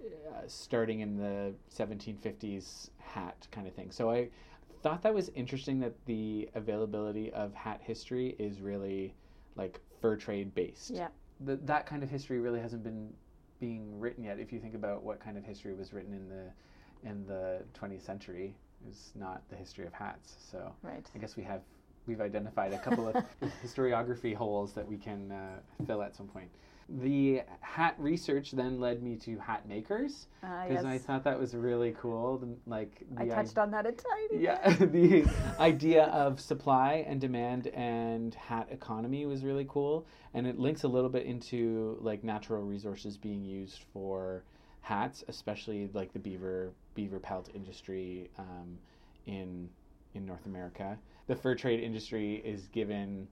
uh, 0.00 0.40
starting 0.46 1.00
in 1.00 1.16
the 1.16 1.54
1750s 1.76 2.90
hat 2.98 3.46
kind 3.50 3.66
of 3.66 3.74
thing. 3.74 3.90
So 3.90 4.10
I 4.10 4.28
thought 4.82 5.02
that 5.02 5.12
was 5.14 5.30
interesting 5.30 5.80
that 5.80 5.94
the 6.06 6.48
availability 6.54 7.32
of 7.32 7.52
hat 7.54 7.80
history 7.82 8.36
is 8.38 8.60
really 8.60 9.14
like 9.56 9.80
fur 10.00 10.16
trade 10.16 10.54
based. 10.54 10.90
Yeah. 10.90 11.08
The, 11.40 11.56
that 11.64 11.86
kind 11.86 12.02
of 12.02 12.10
history 12.10 12.40
really 12.40 12.60
hasn't 12.60 12.82
been 12.84 13.12
being 13.60 13.98
written 13.98 14.24
yet. 14.24 14.38
If 14.38 14.52
you 14.52 14.60
think 14.60 14.74
about 14.74 15.02
what 15.02 15.20
kind 15.20 15.36
of 15.36 15.44
history 15.44 15.74
was 15.74 15.92
written 15.92 16.12
in 16.14 16.28
the 16.28 16.44
in 17.08 17.24
the 17.26 17.62
20th 17.80 18.04
century, 18.04 18.56
it 18.80 18.88
was 18.88 19.12
not 19.14 19.42
the 19.50 19.56
history 19.56 19.86
of 19.86 19.92
hats. 19.92 20.34
So 20.50 20.72
Right. 20.82 21.06
I 21.14 21.18
guess 21.18 21.36
we 21.36 21.42
have 21.44 21.62
we've 22.06 22.20
identified 22.20 22.72
a 22.72 22.78
couple 22.78 23.08
of 23.08 23.16
historiography 23.64 24.34
holes 24.34 24.72
that 24.72 24.86
we 24.86 24.96
can 24.96 25.30
uh, 25.30 25.84
fill 25.86 26.02
at 26.02 26.16
some 26.16 26.26
point. 26.26 26.50
The 26.90 27.42
hat 27.60 27.96
research 27.98 28.52
then 28.52 28.80
led 28.80 29.02
me 29.02 29.16
to 29.16 29.38
hat 29.38 29.68
makers 29.68 30.26
Uh, 30.42 30.66
because 30.68 30.84
yes. 30.84 30.94
I 30.94 30.98
thought 30.98 31.22
that 31.24 31.38
was 31.38 31.54
really 31.54 31.92
cool. 31.98 32.38
the- 32.38 32.56
Like 32.66 33.04
the 33.10 33.20
I 33.20 33.24
i- 33.24 33.28
touched 33.28 33.58
on 33.58 33.70
that 33.72 33.84
a 33.86 33.92
tiny 33.92 34.28
bit. 34.30 34.40
yeah, 34.40 34.68
the 34.86 35.26
idea 35.58 36.04
of 36.06 36.40
supply 36.40 37.04
and 37.06 37.20
demand 37.20 37.66
and 37.68 38.34
hat 38.34 38.68
economy 38.70 39.26
was 39.26 39.44
really 39.44 39.66
cool, 39.68 40.06
and 40.32 40.46
it 40.46 40.58
links 40.58 40.82
a 40.84 40.88
little 40.88 41.10
bit 41.10 41.26
into 41.26 41.98
like 42.00 42.24
natural 42.24 42.62
resources 42.62 43.18
being 43.18 43.44
used 43.44 43.82
for 43.92 44.44
hats, 44.80 45.22
especially 45.28 45.90
like 45.92 46.14
the 46.14 46.18
beaver 46.18 46.72
beaver 46.94 47.18
pelt 47.20 47.50
industry 47.54 48.30
um, 48.38 48.78
in 49.26 49.68
in 50.14 50.24
North 50.24 50.46
America. 50.46 50.98
The 51.26 51.36
fur 51.36 51.54
trade 51.54 51.80
industry 51.80 52.36
is 52.36 52.68
given 52.68 53.28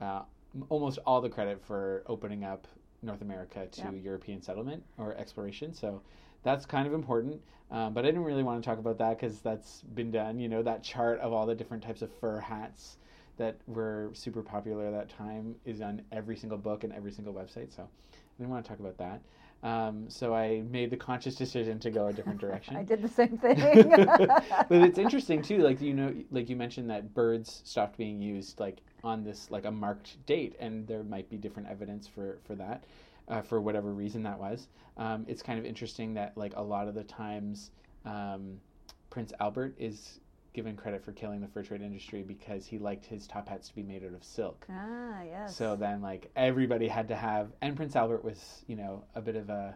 uh, 0.00 0.22
almost 0.70 0.98
all 1.04 1.20
the 1.20 1.28
credit 1.28 1.60
for 1.62 2.02
opening 2.06 2.44
up 2.44 2.66
North 3.04 3.22
America 3.22 3.66
to 3.66 3.80
Yeah. 3.80 3.90
European 3.92 4.40
settlement 4.42 4.82
or 4.98 5.14
exploration. 5.14 5.72
So 5.72 6.00
that's 6.42 6.66
kind 6.66 6.86
of 6.86 6.94
important. 6.94 7.40
Um, 7.70 7.94
but 7.94 8.04
I 8.04 8.08
didn't 8.08 8.24
really 8.24 8.42
want 8.42 8.62
to 8.62 8.68
talk 8.68 8.78
about 8.78 8.98
that 8.98 9.18
because 9.18 9.40
that's 9.40 9.82
been 9.94 10.10
done. 10.10 10.38
You 10.38 10.48
know, 10.48 10.62
that 10.62 10.82
chart 10.82 11.18
of 11.20 11.32
all 11.32 11.46
the 11.46 11.54
different 11.54 11.82
types 11.82 12.02
of 12.02 12.12
fur 12.20 12.38
hats 12.38 12.98
that 13.36 13.56
were 13.66 14.10
super 14.12 14.42
popular 14.42 14.86
at 14.86 14.92
that 14.92 15.08
time 15.08 15.56
is 15.64 15.80
on 15.80 16.02
every 16.12 16.36
single 16.36 16.58
book 16.58 16.84
and 16.84 16.92
every 16.92 17.10
single 17.10 17.34
website. 17.34 17.74
So 17.74 17.82
I 17.82 18.16
didn't 18.38 18.50
want 18.50 18.64
to 18.64 18.68
talk 18.68 18.80
about 18.80 18.98
that. 18.98 19.20
Um, 19.66 20.10
so 20.10 20.34
I 20.34 20.62
made 20.70 20.90
the 20.90 20.96
conscious 20.96 21.34
decision 21.34 21.78
to 21.80 21.90
go 21.90 22.08
a 22.08 22.12
different 22.12 22.38
direction. 22.46 22.76
I 22.76 22.82
did 22.82 23.02
the 23.02 23.08
same 23.08 23.38
thing. 23.38 23.56
but 23.88 24.82
it's 24.82 24.98
interesting 25.06 25.40
too 25.42 25.58
like 25.58 25.80
you 25.80 25.94
know 25.94 26.14
like 26.30 26.50
you 26.50 26.56
mentioned 26.56 26.90
that 26.90 27.14
birds 27.14 27.62
stopped 27.64 27.96
being 27.96 28.20
used 28.20 28.60
like 28.60 28.82
on 29.04 29.22
this 29.22 29.50
like 29.50 29.64
a 29.64 29.70
marked 29.70 30.24
date 30.26 30.56
and 30.58 30.86
there 30.86 31.04
might 31.04 31.28
be 31.28 31.36
different 31.36 31.68
evidence 31.68 32.08
for 32.08 32.38
for 32.44 32.54
that 32.54 32.84
uh, 33.28 33.40
for 33.42 33.60
whatever 33.60 33.92
reason 33.92 34.22
that 34.22 34.38
was 34.38 34.68
um, 34.96 35.24
it's 35.28 35.42
kind 35.42 35.58
of 35.58 35.64
interesting 35.64 36.14
that 36.14 36.36
like 36.36 36.52
a 36.56 36.62
lot 36.62 36.88
of 36.88 36.94
the 36.94 37.04
times 37.04 37.70
um, 38.04 38.58
prince 39.10 39.32
albert 39.40 39.74
is 39.78 40.20
given 40.54 40.76
credit 40.76 41.04
for 41.04 41.12
killing 41.12 41.40
the 41.40 41.48
fur 41.48 41.62
trade 41.62 41.82
industry 41.82 42.22
because 42.22 42.64
he 42.64 42.78
liked 42.78 43.04
his 43.04 43.26
top 43.26 43.48
hats 43.48 43.68
to 43.68 43.74
be 43.74 43.82
made 43.82 44.04
out 44.04 44.14
of 44.14 44.24
silk 44.24 44.64
ah, 44.70 45.22
yes. 45.24 45.54
so 45.54 45.76
then, 45.76 46.00
like 46.00 46.30
everybody 46.36 46.88
had 46.88 47.08
to 47.08 47.16
have, 47.16 47.48
and 47.60 47.76
Prince 47.76 47.96
Albert 47.96 48.24
was, 48.24 48.62
you 48.68 48.76
know, 48.76 49.04
a 49.16 49.20
bit 49.20 49.34
of 49.34 49.50
a, 49.50 49.74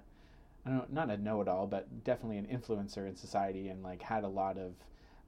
I 0.65 0.71
don't 0.71 0.79
know, 0.79 1.07
not 1.07 1.11
a 1.13 1.21
know-it-all, 1.21 1.67
but 1.67 2.05
definitely 2.05 2.39
an 2.39 2.47
influencer 2.47 3.09
in 3.09 3.17
society, 3.17 3.69
and 3.69 3.83
like 3.83 4.01
had 4.01 4.23
a 4.23 4.29
lot 4.29 4.57
of 4.57 4.73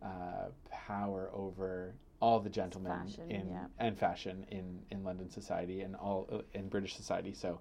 uh, 0.02 0.48
power 0.70 1.30
over 1.34 1.94
all 2.20 2.38
the 2.38 2.50
gentlemen 2.50 2.92
Fashion, 2.92 3.30
in 3.30 3.50
yeah. 3.50 3.64
and 3.78 3.98
fashion 3.98 4.46
in 4.50 4.80
in 4.90 5.02
London 5.02 5.30
society 5.30 5.80
and 5.80 5.96
all 5.96 6.28
uh, 6.32 6.38
in 6.54 6.68
British 6.68 6.94
society. 6.94 7.32
So, 7.32 7.60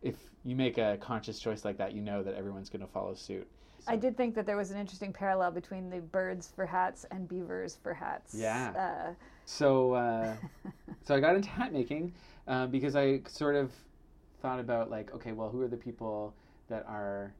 if 0.00 0.16
you 0.44 0.56
make 0.56 0.78
a 0.78 0.96
conscious 1.00 1.38
choice 1.38 1.64
like 1.64 1.78
that, 1.78 1.92
you 1.92 2.00
know 2.00 2.22
that 2.22 2.34
everyone's 2.34 2.70
going 2.70 2.80
to 2.80 2.92
follow 2.92 3.14
suit. 3.14 3.46
I 3.86 3.96
did 3.96 4.16
think 4.16 4.34
that 4.36 4.46
there 4.46 4.56
was 4.56 4.70
an 4.70 4.78
interesting 4.78 5.12
parallel 5.12 5.50
between 5.50 5.90
the 5.90 6.00
birds 6.00 6.52
for 6.54 6.64
hats 6.64 7.04
and 7.10 7.28
beavers 7.28 7.78
for 7.82 7.92
hats. 7.92 8.34
Yeah. 8.34 8.72
Uh, 9.10 9.12
So, 9.44 9.94
uh, 9.94 10.34
so 11.02 11.14
I 11.16 11.20
got 11.20 11.34
into 11.34 11.48
hat 11.48 11.72
making 11.72 12.14
uh, 12.46 12.66
because 12.68 12.94
I 12.94 13.22
sort 13.28 13.56
of 13.56 13.72
thought 14.40 14.60
about 14.60 14.90
like, 14.90 15.12
okay, 15.14 15.32
well, 15.32 15.48
who 15.50 15.60
are 15.62 15.68
the 15.68 15.76
people 15.76 16.34
that 16.68 16.84
are, 16.86 17.34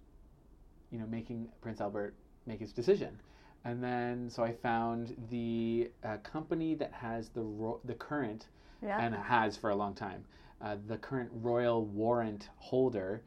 you 0.91 0.99
know, 0.99 1.07
making 1.07 1.49
Prince 1.61 1.81
Albert 1.81 2.15
make 2.47 2.61
his 2.61 2.73
decision? 2.73 3.19
And 3.65 3.83
then, 3.83 4.29
so 4.29 4.43
I 4.43 4.53
found 4.53 5.17
the 5.31 5.91
uh, 6.05 6.17
company 6.19 6.75
that 6.75 6.93
has 6.93 7.29
the 7.29 7.43
ro- 7.43 7.81
the 7.85 7.95
current 7.95 8.49
yeah. 8.83 9.01
and 9.01 9.15
has 9.15 9.57
for 9.57 9.71
a 9.71 9.77
long 9.77 9.95
time, 9.95 10.25
uh, 10.61 10.77
the 10.87 10.97
current 10.97 11.31
royal 11.33 11.85
warrant 11.85 12.49
holder 12.57 13.23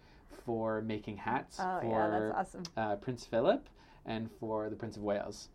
for 0.45 0.82
making 0.82 1.17
hats 1.17 1.58
oh, 1.60 1.80
for 1.82 2.32
yeah, 2.34 2.39
awesome. 2.39 2.63
uh, 2.78 2.95
Prince 2.98 3.26
Philip 3.26 3.67
and 4.06 4.30
for 4.39 4.69
the 4.69 4.76
Prince 4.76 4.98
of 4.98 5.04
Wales. 5.04 5.50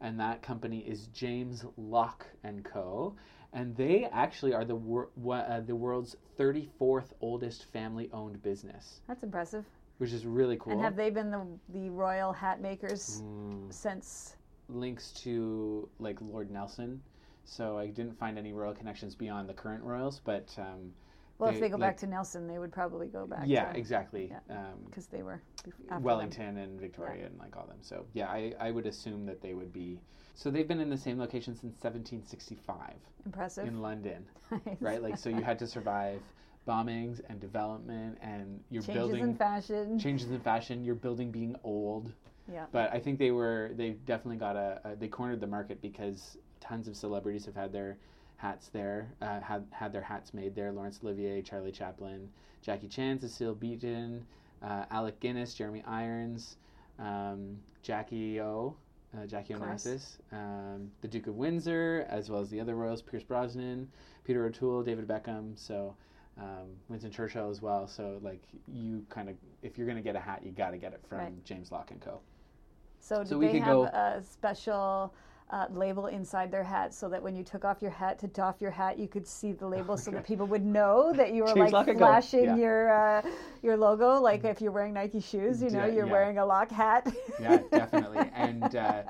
And 0.00 0.20
that 0.20 0.42
company 0.42 0.80
is 0.80 1.06
James 1.08 1.64
Lock 1.76 2.26
and 2.44 2.64
Co. 2.64 3.16
And 3.52 3.74
they 3.74 4.04
actually 4.04 4.52
are 4.52 4.64
the 4.64 4.76
wor- 4.76 5.08
uh, 5.32 5.60
the 5.60 5.74
world's 5.74 6.16
34th 6.38 7.12
oldest 7.22 7.64
family-owned 7.72 8.42
business, 8.42 9.00
That's 9.08 9.22
impressive. 9.22 9.64
Which 9.98 10.12
is 10.12 10.26
really 10.26 10.56
cool. 10.56 10.72
And 10.72 10.82
have 10.82 10.96
they 10.96 11.10
been 11.10 11.30
the 11.30 11.46
the 11.70 11.90
royal 11.90 12.32
hat 12.32 12.60
makers 12.60 13.22
Mm, 13.24 13.72
since? 13.72 14.36
links 14.68 15.12
to 15.12 15.88
like 16.00 16.20
Lord 16.20 16.50
Nelson. 16.50 17.00
So 17.44 17.78
I 17.78 17.86
didn't 17.86 18.18
find 18.18 18.36
any 18.36 18.52
royal 18.52 18.74
connections 18.74 19.14
beyond 19.14 19.48
the 19.48 19.54
current 19.54 19.84
royals, 19.84 20.20
but 20.24 20.52
um, 20.58 20.92
Well, 21.38 21.50
They- 21.50 21.56
if 21.56 21.60
they 21.60 21.68
go 21.68 21.76
like- 21.76 21.90
back 21.90 21.96
to 21.98 22.06
Nelson, 22.08 22.48
they 22.48 22.58
would 22.58 22.72
probably 22.72 23.06
go 23.08 23.26
back. 23.26 23.42
yeah, 23.46 23.70
to, 23.72 23.78
exactly. 23.78 24.28
yeah. 24.30 24.40
Um, 24.56 24.80
because 24.86 25.06
they 25.06 25.22
were 25.22 25.40
after 25.58 25.70
them. 25.88 26.02
Wellington 26.02 26.56
and 26.56 26.80
Victoria 26.80 27.26
and 27.26 27.38
like 27.38 27.56
all 27.56 27.66
them. 27.66 27.76
So 27.82 28.06
yeah, 28.14 28.28
I, 28.28 28.54
I 28.58 28.70
would 28.72 28.86
assume 28.86 29.24
that 29.26 29.40
they 29.40 29.54
would 29.54 29.72
be. 29.72 30.00
So 30.34 30.50
they've 30.50 30.66
been 30.66 30.80
in 30.80 30.90
the 30.90 30.96
same 30.98 31.18
location 31.18 31.54
since 31.54 31.74
1765 31.80 32.94
Impressive. 33.24 33.66
in 33.68 33.80
London, 33.80 34.26
Nice. 34.50 34.60
right? 34.80 35.00
Like 35.02 35.16
so 35.16 35.28
you 35.28 35.42
had 35.42 35.58
to 35.60 35.66
survive 35.66 36.20
bombings 36.66 37.20
and 37.28 37.40
development 37.40 38.18
and 38.20 38.60
you're 38.70 38.82
changes 38.82 39.02
building 39.02 39.22
in 39.22 39.34
fashion. 39.36 39.98
changes 39.98 40.30
in 40.30 40.40
fashion. 40.40 40.84
Your 40.84 40.94
building 40.96 41.30
being 41.30 41.56
old, 41.62 42.12
Yeah. 42.52 42.66
but 42.72 42.92
I 42.92 42.98
think 42.98 43.18
they 43.18 43.30
were 43.30 43.70
they 43.76 43.90
definitely 44.04 44.38
got 44.38 44.56
a, 44.56 44.80
a 44.84 44.96
they 44.96 45.08
cornered 45.08 45.40
the 45.40 45.46
market 45.46 45.80
because 45.80 46.36
tons 46.60 46.88
of 46.88 46.96
celebrities 46.96 47.44
have 47.46 47.54
had 47.54 47.72
their 47.72 47.98
hats 48.36 48.68
there, 48.68 49.08
uh, 49.22 49.40
had 49.40 49.64
had 49.70 49.92
their 49.92 50.02
hats 50.02 50.34
made 50.34 50.54
there. 50.54 50.72
Laurence 50.72 51.00
Olivier, 51.02 51.40
Charlie 51.40 51.72
Chaplin, 51.72 52.28
Jackie 52.62 52.88
Chan, 52.88 53.20
Cecil 53.20 53.54
Beaton, 53.54 54.26
uh, 54.62 54.84
Alec 54.90 55.20
Guinness, 55.20 55.54
Jeremy 55.54 55.82
Irons, 55.86 56.56
um, 56.98 57.56
Jackie 57.82 58.40
O, 58.40 58.74
uh, 59.16 59.24
Jackie. 59.26 59.54
Onassis, 59.54 60.18
um, 60.32 60.90
the 61.00 61.08
Duke 61.08 61.28
of 61.28 61.36
Windsor, 61.36 62.04
as 62.10 62.28
well 62.28 62.40
as 62.40 62.50
the 62.50 62.60
other 62.60 62.74
royals, 62.74 63.02
Pierce 63.02 63.22
Brosnan, 63.22 63.88
Peter 64.24 64.44
O'Toole, 64.44 64.82
David 64.82 65.06
Beckham. 65.06 65.56
So. 65.56 65.94
Um, 66.38 66.68
Winston 66.88 67.10
Churchill 67.10 67.48
as 67.50 67.62
well. 67.62 67.86
So, 67.88 68.18
like, 68.22 68.42
you 68.70 69.04
kind 69.08 69.28
of, 69.28 69.36
if 69.62 69.78
you're 69.78 69.86
going 69.86 69.96
to 69.96 70.02
get 70.02 70.16
a 70.16 70.20
hat, 70.20 70.42
you 70.44 70.52
got 70.52 70.70
to 70.72 70.76
get 70.78 70.92
it 70.92 71.00
from 71.08 71.18
Right. 71.18 71.44
James 71.44 71.72
Lock 71.72 71.90
and 71.90 72.00
Co. 72.00 72.20
So 73.00 73.18
did 73.20 73.28
So 73.28 73.38
we 73.38 73.46
they 73.46 73.58
have 73.60 73.78
a 73.78 74.22
special 74.22 75.14
uh, 75.50 75.66
label 75.72 76.06
inside 76.08 76.50
their 76.50 76.64
hat 76.64 76.92
so 76.92 77.08
that 77.08 77.22
when 77.22 77.36
you 77.36 77.44
took 77.44 77.64
off 77.64 77.80
your 77.80 77.90
hat 77.90 78.18
to 78.18 78.26
doff 78.26 78.60
your 78.60 78.70
hat, 78.72 78.98
you 78.98 79.06
could 79.08 79.26
see 79.26 79.52
the 79.52 79.66
label 79.66 79.96
so 79.96 80.10
that 80.10 80.24
people 80.26 80.46
would 80.46 80.64
know 80.64 81.12
that 81.14 81.32
you 81.32 81.44
were 81.44 81.54
James 81.54 81.72
like 81.72 81.96
flashing 81.96 82.44
Yeah. 82.44 82.56
your 82.56 82.92
uh, 82.92 83.22
your 83.62 83.76
logo, 83.76 84.20
like 84.20 84.44
if 84.44 84.60
you're 84.60 84.72
wearing 84.72 84.92
Nike 84.92 85.20
shoes, 85.20 85.62
you 85.62 85.70
know, 85.70 85.86
Yeah, 85.86 85.94
you're 85.94 86.06
yeah. 86.06 86.12
wearing 86.12 86.38
a 86.38 86.44
lock 86.44 86.70
hat. 86.70 87.06
yeah, 87.40 87.60
definitely. 87.70 88.28
And 88.34 88.74
uh, 88.74 89.02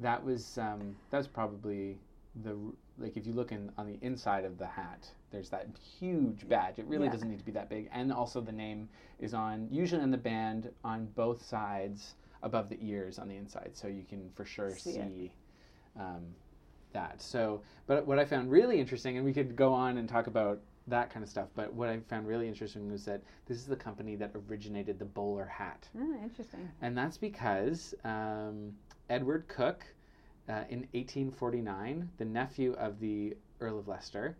that 0.00 0.22
was 0.22 0.58
um, 0.58 0.96
that 1.10 1.18
was 1.18 1.28
probably 1.28 1.96
the 2.42 2.56
like 2.98 3.16
if 3.16 3.26
you 3.26 3.32
look 3.32 3.52
in 3.52 3.70
on 3.76 3.86
the 3.86 3.98
inside 4.02 4.44
of 4.44 4.58
the 4.58 4.66
hat, 4.66 5.08
there's 5.30 5.50
that 5.50 5.68
huge 5.98 6.48
badge. 6.48 6.78
It 6.78 6.86
really 6.86 7.06
Yeah. 7.06 7.12
doesn't 7.12 7.28
need 7.28 7.38
to 7.40 7.44
be 7.44 7.52
that 7.52 7.68
big, 7.68 7.88
and 7.92 8.12
also 8.12 8.40
the 8.40 8.52
name 8.52 8.88
is 9.18 9.34
on 9.34 9.68
usually 9.70 10.02
on 10.02 10.10
the 10.10 10.18
band 10.18 10.70
on 10.84 11.06
both 11.14 11.42
sides 11.44 12.14
above 12.42 12.68
the 12.68 12.78
ears 12.80 13.18
on 13.18 13.28
the 13.28 13.36
inside, 13.36 13.70
so 13.74 13.88
you 13.88 14.04
can 14.04 14.30
for 14.34 14.44
sure 14.44 14.76
See 14.76 14.92
see, 14.92 15.32
um, 15.98 16.34
that. 16.92 17.20
So, 17.20 17.62
but 17.86 18.06
what 18.06 18.18
I 18.18 18.24
found 18.24 18.50
really 18.50 18.78
interesting, 18.78 19.16
and 19.16 19.24
we 19.24 19.32
could 19.32 19.56
go 19.56 19.72
on 19.72 19.96
and 19.98 20.08
talk 20.08 20.26
about 20.26 20.60
that 20.86 21.08
kind 21.10 21.24
of 21.24 21.30
stuff, 21.30 21.48
but 21.54 21.72
what 21.72 21.88
I 21.88 21.98
found 22.00 22.28
really 22.28 22.46
interesting 22.46 22.92
was 22.92 23.06
that 23.06 23.22
this 23.46 23.56
is 23.56 23.64
the 23.64 23.74
company 23.76 24.16
that 24.16 24.32
originated 24.34 24.98
the 24.98 25.06
bowler 25.06 25.46
hat. 25.46 25.88
Ah, 25.98 26.22
interesting. 26.22 26.68
And 26.82 26.96
that's 26.96 27.16
because 27.16 27.94
um, 28.04 28.76
Edward 29.08 29.48
Coke, 29.48 29.86
uh, 30.48 30.64
in 30.68 30.80
1849, 30.92 32.10
the 32.18 32.24
nephew 32.24 32.72
of 32.74 33.00
the 33.00 33.36
Earl 33.60 33.78
of 33.78 33.88
Leicester, 33.88 34.36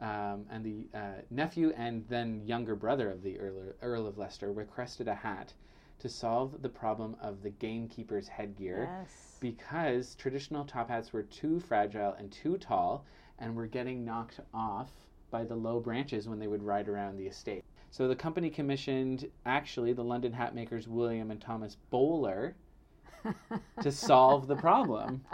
um, 0.00 0.44
and 0.50 0.64
the 0.64 0.86
uh, 0.96 1.22
nephew 1.30 1.72
and 1.76 2.04
then 2.08 2.42
younger 2.46 2.76
brother 2.76 3.10
of 3.10 3.22
the 3.22 3.38
Earl, 3.40 3.72
Earl 3.82 4.06
of 4.06 4.18
Leicester, 4.18 4.52
requested 4.52 5.08
a 5.08 5.14
hat 5.14 5.52
to 5.98 6.08
solve 6.08 6.62
the 6.62 6.68
problem 6.68 7.16
of 7.20 7.42
the 7.42 7.50
gamekeeper's 7.50 8.28
headgear 8.28 8.88
Yes. 9.00 9.36
because 9.40 10.14
traditional 10.14 10.64
top 10.64 10.88
hats 10.88 11.12
were 11.12 11.24
too 11.24 11.58
fragile 11.58 12.12
and 12.18 12.30
too 12.30 12.56
tall 12.58 13.04
and 13.40 13.56
were 13.56 13.66
getting 13.66 14.04
knocked 14.04 14.38
off 14.54 14.90
by 15.30 15.44
the 15.44 15.56
low 15.56 15.80
branches 15.80 16.28
when 16.28 16.38
they 16.38 16.46
would 16.46 16.62
ride 16.62 16.88
around 16.88 17.16
the 17.16 17.26
estate. 17.26 17.64
So 17.90 18.06
the 18.06 18.14
company 18.14 18.50
commissioned 18.50 19.28
actually 19.46 19.92
the 19.92 20.04
London 20.04 20.32
hat 20.32 20.54
makers 20.54 20.86
William 20.86 21.30
and 21.32 21.40
Thomas 21.40 21.76
Bowler 21.90 22.54
to 23.82 23.90
solve 23.90 24.46
the 24.46 24.56
problem. 24.56 25.24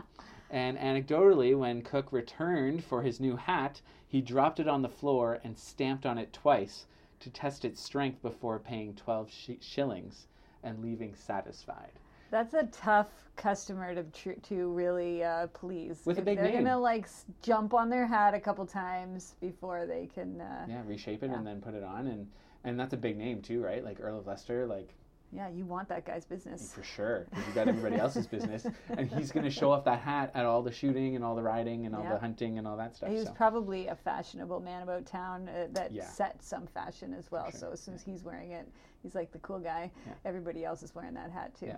And 0.55 0.79
anecdotally, 0.79 1.59
when 1.59 1.83
Coke 1.83 2.13
returned 2.13 2.85
for 2.85 3.03
his 3.03 3.19
new 3.19 3.35
hat, 3.35 3.81
he 4.07 4.21
dropped 4.21 4.61
it 4.61 4.69
on 4.69 4.83
the 4.83 4.89
floor 4.89 5.41
and 5.43 5.59
stamped 5.59 6.07
on 6.07 6.17
it 6.17 6.33
twice 6.33 6.87
to 7.19 7.29
test 7.29 7.65
its 7.65 7.81
strength 7.83 8.23
before 8.23 8.61
paying 8.61 8.95
12 8.95 9.33
sh- 9.33 9.51
shillings 9.61 10.29
and 10.63 10.79
leaving 10.81 11.13
satisfied. 11.17 11.91
That's 12.31 12.55
a 12.55 12.69
tough 12.71 13.09
customer 13.35 13.97
to 13.97 14.05
tr- 14.05 14.39
to 14.45 14.69
really 14.73 15.25
uh, 15.25 15.49
please. 15.49 16.03
With 16.05 16.19
a 16.19 16.21
If 16.21 16.25
big 16.25 16.37
they're 16.39 16.53
name. 16.53 16.63
gonna 16.63 16.79
like 16.79 17.03
s- 17.03 17.25
jump 17.43 17.75
on 17.75 17.91
their 17.91 18.07
hat 18.07 18.33
a 18.35 18.41
couple 18.41 18.65
times 18.65 19.35
before 19.41 19.87
they 19.87 20.07
can. 20.07 20.41
Uh, 20.41 20.67
Yeah, 20.69 20.83
reshape 20.87 21.25
it 21.25 21.31
Yeah. 21.31 21.37
and 21.39 21.45
then 21.47 21.61
put 21.63 21.75
it 21.75 21.83
on, 21.83 22.07
and 22.07 22.31
and 22.63 22.79
that's 22.79 22.95
a 22.95 22.97
big 22.97 23.17
name 23.19 23.43
too, 23.43 23.61
right? 23.61 23.83
Like 23.85 23.99
Earl 24.01 24.19
of 24.21 24.27
Leicester, 24.29 24.67
like 24.67 24.95
yeah, 25.35 25.49
you 25.49 25.65
want 25.65 25.89
that 25.89 26.07
guy's 26.07 26.25
business. 26.25 26.73
for 26.73 26.83
sure. 26.83 27.27
you 27.35 27.55
got 27.55 27.67
everybody 27.69 27.97
else's 27.97 28.27
business, 28.27 28.67
and 28.97 29.11
he's 29.11 29.33
going 29.33 29.45
to 29.45 29.51
show 29.51 29.71
off 29.73 29.85
that 29.85 30.01
hat 30.01 30.31
at 30.35 30.45
all 30.45 30.63
the 30.63 30.71
shooting 30.73 31.17
and 31.17 31.25
all 31.25 31.35
the 31.35 31.43
riding 31.43 31.87
and 31.87 31.95
all 31.95 32.03
Yeah. 32.05 32.13
the 32.13 32.19
hunting 32.19 32.59
and 32.59 32.67
all 32.67 32.77
that 32.77 32.95
stuff. 32.97 33.09
He 33.11 33.17
was 33.17 33.27
so. 33.27 33.33
probably 33.33 33.89
a 33.89 33.97
fashionable 33.97 34.61
man 34.61 34.83
about 34.83 35.07
town 35.07 35.49
uh, 35.49 35.67
that 35.73 35.93
Yeah. 35.93 36.07
set 36.07 36.43
some 36.43 36.67
fashion 36.69 37.13
as 37.15 37.31
well. 37.31 37.51
sure, 37.51 37.61
So 37.61 37.71
as 37.73 37.81
soon 37.81 37.95
as 37.95 38.03
he's 38.03 38.23
wearing 38.23 38.53
it, 38.53 38.69
he's 39.03 39.15
like 39.15 39.33
the 39.33 39.41
cool 39.41 39.59
guy. 39.59 39.91
Yeah. 40.07 40.13
Everybody 40.25 40.65
else 40.65 40.83
is 40.83 40.95
wearing 40.95 41.15
that 41.15 41.31
hat 41.31 41.55
too. 41.59 41.73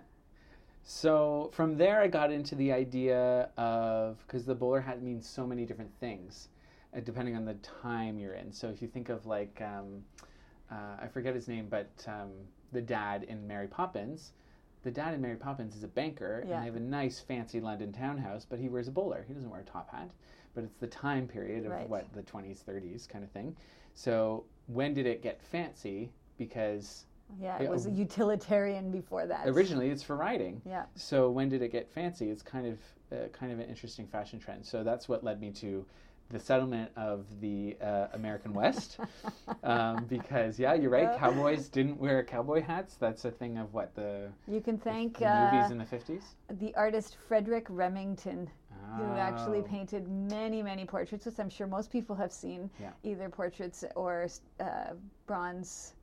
So 0.82 1.50
from 1.52 1.76
there, 1.76 2.00
I 2.00 2.06
got 2.06 2.30
into 2.30 2.54
the 2.54 2.72
idea 2.72 3.48
of 3.56 4.18
because 4.26 4.44
the 4.44 4.54
bowler 4.54 4.80
hat 4.80 5.02
means 5.02 5.28
so 5.28 5.44
many 5.46 5.64
different 5.64 5.90
things, 5.98 6.48
uh, 6.96 7.00
depending 7.00 7.34
on 7.36 7.44
the 7.44 7.54
time 7.82 8.18
you're 8.18 8.34
in. 8.34 8.52
So 8.52 8.68
if 8.68 8.80
you 8.80 8.86
think 8.86 9.08
of 9.08 9.26
like, 9.26 9.60
um, 9.60 10.04
uh, 10.70 10.96
I 11.02 11.08
forget 11.08 11.34
his 11.34 11.48
name, 11.48 11.66
but 11.68 11.90
um, 12.06 12.30
the 12.76 12.82
dad 12.82 13.22
in 13.24 13.46
Mary 13.48 13.66
Poppins, 13.66 14.32
the 14.82 14.90
dad 14.90 15.14
in 15.14 15.22
Mary 15.22 15.36
Poppins 15.36 15.74
is 15.74 15.82
a 15.82 15.88
banker, 15.88 16.44
Yeah. 16.46 16.52
and 16.56 16.62
they 16.62 16.66
have 16.66 16.76
a 16.76 16.80
nice, 16.80 17.18
fancy 17.20 17.58
London 17.58 17.90
townhouse, 17.90 18.44
but 18.44 18.58
he 18.58 18.68
wears 18.68 18.86
a 18.86 18.90
bowler. 18.90 19.24
He 19.26 19.32
doesn't 19.32 19.48
wear 19.48 19.60
a 19.60 19.64
top 19.64 19.90
hat, 19.90 20.10
but 20.54 20.62
it's 20.62 20.76
the 20.76 20.86
time 20.86 21.26
period 21.26 21.64
of 21.64 21.72
Right. 21.72 21.88
what 21.88 22.12
the 22.12 22.22
20s, 22.22 22.62
30s 22.62 23.06
kind 23.08 23.24
of 23.24 23.30
thing. 23.30 23.56
So 23.94 24.44
when 24.66 24.92
did 24.92 25.06
it 25.06 25.22
get 25.22 25.40
fancy? 25.40 26.12
Because 26.36 27.06
Yeah, 27.40 27.56
it 27.58 27.64
Yeah, 27.64 27.70
was 27.70 27.86
a 27.86 27.90
utilitarian 27.90 28.92
before 28.92 29.26
that. 29.26 29.48
originally 29.48 29.88
it's 29.90 30.02
for 30.02 30.14
riding. 30.14 30.62
Yeah. 30.64 30.84
So 30.94 31.28
when 31.30 31.48
did 31.48 31.60
it 31.60 31.72
get 31.72 31.88
fancy? 31.88 32.30
It's 32.30 32.42
kind 32.42 32.66
of 32.68 32.78
uh, 33.10 33.28
kind 33.32 33.52
of 33.52 33.58
an 33.58 33.68
interesting 33.68 34.06
fashion 34.06 34.38
trend. 34.38 34.64
So 34.66 34.84
that's 34.84 35.08
what 35.08 35.24
led 35.24 35.40
me 35.40 35.50
to 35.52 35.84
the 36.30 36.38
settlement 36.40 36.90
of 36.96 37.24
the 37.40 37.76
uh, 37.80 38.08
American 38.12 38.52
West, 38.52 38.98
um, 39.62 40.04
because 40.06 40.58
yeah, 40.58 40.74
you're 40.74 40.90
right. 40.90 41.16
Cowboys 41.18 41.68
didn't 41.68 41.98
wear 41.98 42.22
cowboy 42.24 42.62
hats. 42.62 42.96
That's 42.96 43.24
a 43.24 43.30
thing 43.30 43.58
of 43.58 43.72
what 43.72 43.94
the, 43.94 44.28
You 44.48 44.60
can 44.60 44.78
thank 44.78 45.18
the 45.18 45.26
uh, 45.30 45.50
movies 45.52 45.70
in 45.70 45.78
the 45.78 45.84
fifties. 45.84 46.22
the 46.50 46.74
artist 46.74 47.16
Frederic 47.28 47.66
Remington, 47.68 48.50
who 48.96 49.04
actually 49.16 49.58
Oh. 49.60 49.62
painted 49.62 50.08
many, 50.08 50.62
many 50.62 50.84
portraits, 50.84 51.26
which 51.26 51.38
I'm 51.38 51.50
sure 51.50 51.66
most 51.66 51.90
people 51.92 52.16
have 52.16 52.32
seen, 52.32 52.70
Yeah. 52.80 52.90
either 53.04 53.28
portraits 53.28 53.84
or 53.94 54.26
uh, 54.60 54.64
bronze 55.26 55.94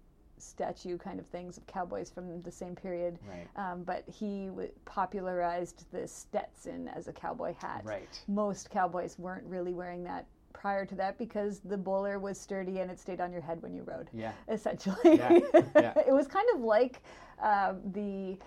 statue 0.44 0.98
kind 0.98 1.20
of 1.20 1.26
things 1.28 1.58
of 1.58 1.66
cowboys 1.68 2.10
from 2.10 2.42
the 2.42 2.52
same 2.52 2.76
period. 2.76 3.18
Right. 3.28 3.48
Um, 3.72 3.84
but 3.84 4.04
he 4.08 4.48
w- 4.48 4.72
popularized 4.86 5.86
the 5.92 6.08
Stetson 6.08 6.88
as 6.90 7.08
a 7.08 7.14
cowboy 7.14 7.54
hat. 7.56 7.82
Right. 7.84 8.20
Most 8.28 8.70
cowboys 8.70 9.18
weren't 9.20 9.46
really 9.46 9.74
wearing 9.74 10.04
that 10.06 10.26
prior 10.54 10.86
to 10.86 10.96
that 10.96 11.18
because 11.18 11.60
the 11.60 11.78
bowler 11.78 12.20
was 12.20 12.40
sturdy 12.40 12.80
and 12.80 12.90
it 12.92 13.00
stayed 13.00 13.20
on 13.20 13.32
your 13.32 13.42
head 13.42 13.62
when 13.62 13.74
you 13.74 13.84
rode 13.84 14.10
Yeah. 14.14 14.32
essentially. 14.50 15.18
Yeah, 15.18 15.40
yeah. 15.76 15.94
it 16.08 16.14
was 16.14 16.28
kind 16.28 16.48
of 16.54 16.62
like 16.62 17.02
uh, 17.42 17.74
the 17.94 18.38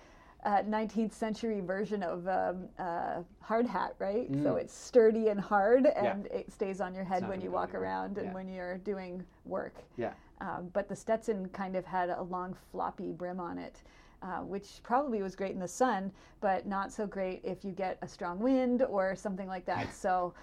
uh, 0.45 0.61
19th 0.63 1.11
century 1.13 1.59
version 1.61 2.03
of 2.03 2.27
um, 2.27 2.69
uh, 2.79 3.21
hard 3.41 3.65
hat, 3.65 3.95
right? 3.99 4.27
So 4.43 4.53
Mm. 4.55 4.61
it's 4.61 4.73
sturdy 4.73 5.27
and 5.29 5.39
hard, 5.39 5.87
and 5.87 6.27
it 6.27 6.51
stays 6.51 6.79
on 6.79 6.93
your 6.93 7.03
head 7.03 7.27
when 7.27 7.41
you 7.41 7.51
walk 7.51 7.73
around 7.75 8.17
and 8.17 8.27
Yeah. 8.27 8.33
when 8.33 8.47
you're 8.47 8.77
doing 8.77 9.25
work. 9.45 9.73
Yeah. 9.97 10.13
Um, 10.39 10.69
but 10.73 10.87
the 10.87 10.95
Stetson 10.95 11.47
kind 11.49 11.75
of 11.75 11.85
had 11.85 12.09
a 12.09 12.21
long 12.21 12.55
floppy 12.71 13.11
brim 13.11 13.39
on 13.39 13.57
it. 13.57 13.81
Uh, 14.23 14.39
which 14.39 14.79
probably 14.81 15.21
was 15.21 15.35
great 15.35 15.51
in 15.51 15.59
the 15.59 15.67
sun, 15.67 16.11
but 16.41 16.65
not 16.65 16.91
so 16.91 17.05
great 17.05 17.39
if 17.43 17.63
you 17.63 17.71
get 17.71 17.99
a 18.01 18.07
strong 18.07 18.39
wind 18.39 18.81
or 18.81 19.15
something 19.15 19.47
like 19.47 19.63
that. 19.67 19.93
So, 19.93 20.33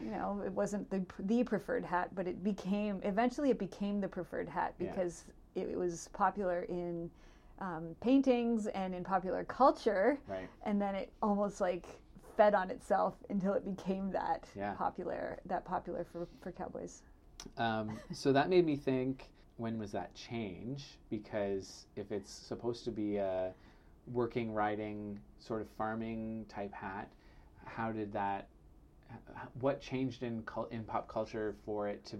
you 0.00 0.12
know, 0.12 0.40
it 0.46 0.52
wasn't 0.52 0.88
the 0.90 1.04
the 1.20 1.42
preferred 1.42 1.84
hat, 1.84 2.14
but 2.14 2.28
it 2.28 2.44
became 2.44 3.00
eventually 3.02 3.50
it 3.50 3.58
became 3.58 4.00
the 4.00 4.06
preferred 4.06 4.48
hat 4.48 4.74
Yeah. 4.78 4.92
because 4.92 5.24
it, 5.56 5.68
it 5.70 5.76
was 5.76 6.08
popular 6.12 6.62
in 6.68 7.10
um, 7.58 7.96
paintings 8.00 8.68
and 8.68 8.94
in 8.94 9.02
popular 9.02 9.42
culture, 9.42 10.20
Right. 10.28 10.48
and 10.64 10.80
then 10.80 10.94
it 10.94 11.10
almost 11.22 11.60
like 11.60 11.86
fed 12.36 12.54
on 12.54 12.70
itself 12.70 13.14
until 13.30 13.54
it 13.54 13.64
became 13.64 14.12
that 14.12 14.48
Yeah. 14.54 14.74
popular 14.74 15.40
that 15.46 15.64
popular 15.64 16.04
for 16.04 16.28
for 16.40 16.52
cowboys. 16.52 17.02
Um, 17.56 18.00
so 18.12 18.32
that 18.32 18.48
made 18.48 18.66
me 18.66 18.76
think 18.76 19.28
when 19.56 19.78
was 19.78 19.92
that 19.92 20.14
change? 20.14 20.98
Because 21.10 21.86
if 21.96 22.12
it's 22.12 22.30
supposed 22.30 22.84
to 22.84 22.90
be 22.90 23.16
a 23.16 23.52
working, 24.12 24.52
riding, 24.52 25.18
sort 25.38 25.60
of 25.60 25.68
farming 25.76 26.46
type 26.48 26.72
hat, 26.72 27.10
how 27.64 27.92
did 27.92 28.12
that? 28.12 28.48
What 29.60 29.80
changed 29.80 30.22
in 30.22 30.42
in 30.70 30.84
pop 30.84 31.08
culture 31.08 31.54
for 31.64 31.88
it 31.88 32.04
to 32.06 32.18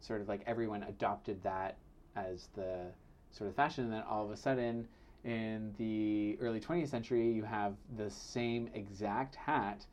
sort 0.00 0.20
of 0.20 0.28
like 0.28 0.42
everyone 0.46 0.82
adopted 0.84 1.42
that 1.42 1.76
as 2.16 2.48
the 2.54 2.86
sort 3.30 3.48
of 3.50 3.56
fashion, 3.56 3.84
and 3.84 3.92
then 3.92 4.02
all 4.08 4.24
of 4.24 4.30
a 4.30 4.36
sudden 4.36 4.86
in 5.24 5.72
the 5.78 6.36
early 6.40 6.58
20th 6.58 6.88
century 6.88 7.30
you 7.30 7.44
have 7.44 7.74
the 7.96 8.10
same 8.10 8.68
exact 8.74 9.36
hat 9.36 9.86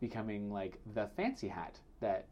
becoming 0.00 0.52
like 0.52 0.78
the 0.94 1.08
fancy 1.16 1.48
hat 1.48 1.76
that 2.00 2.26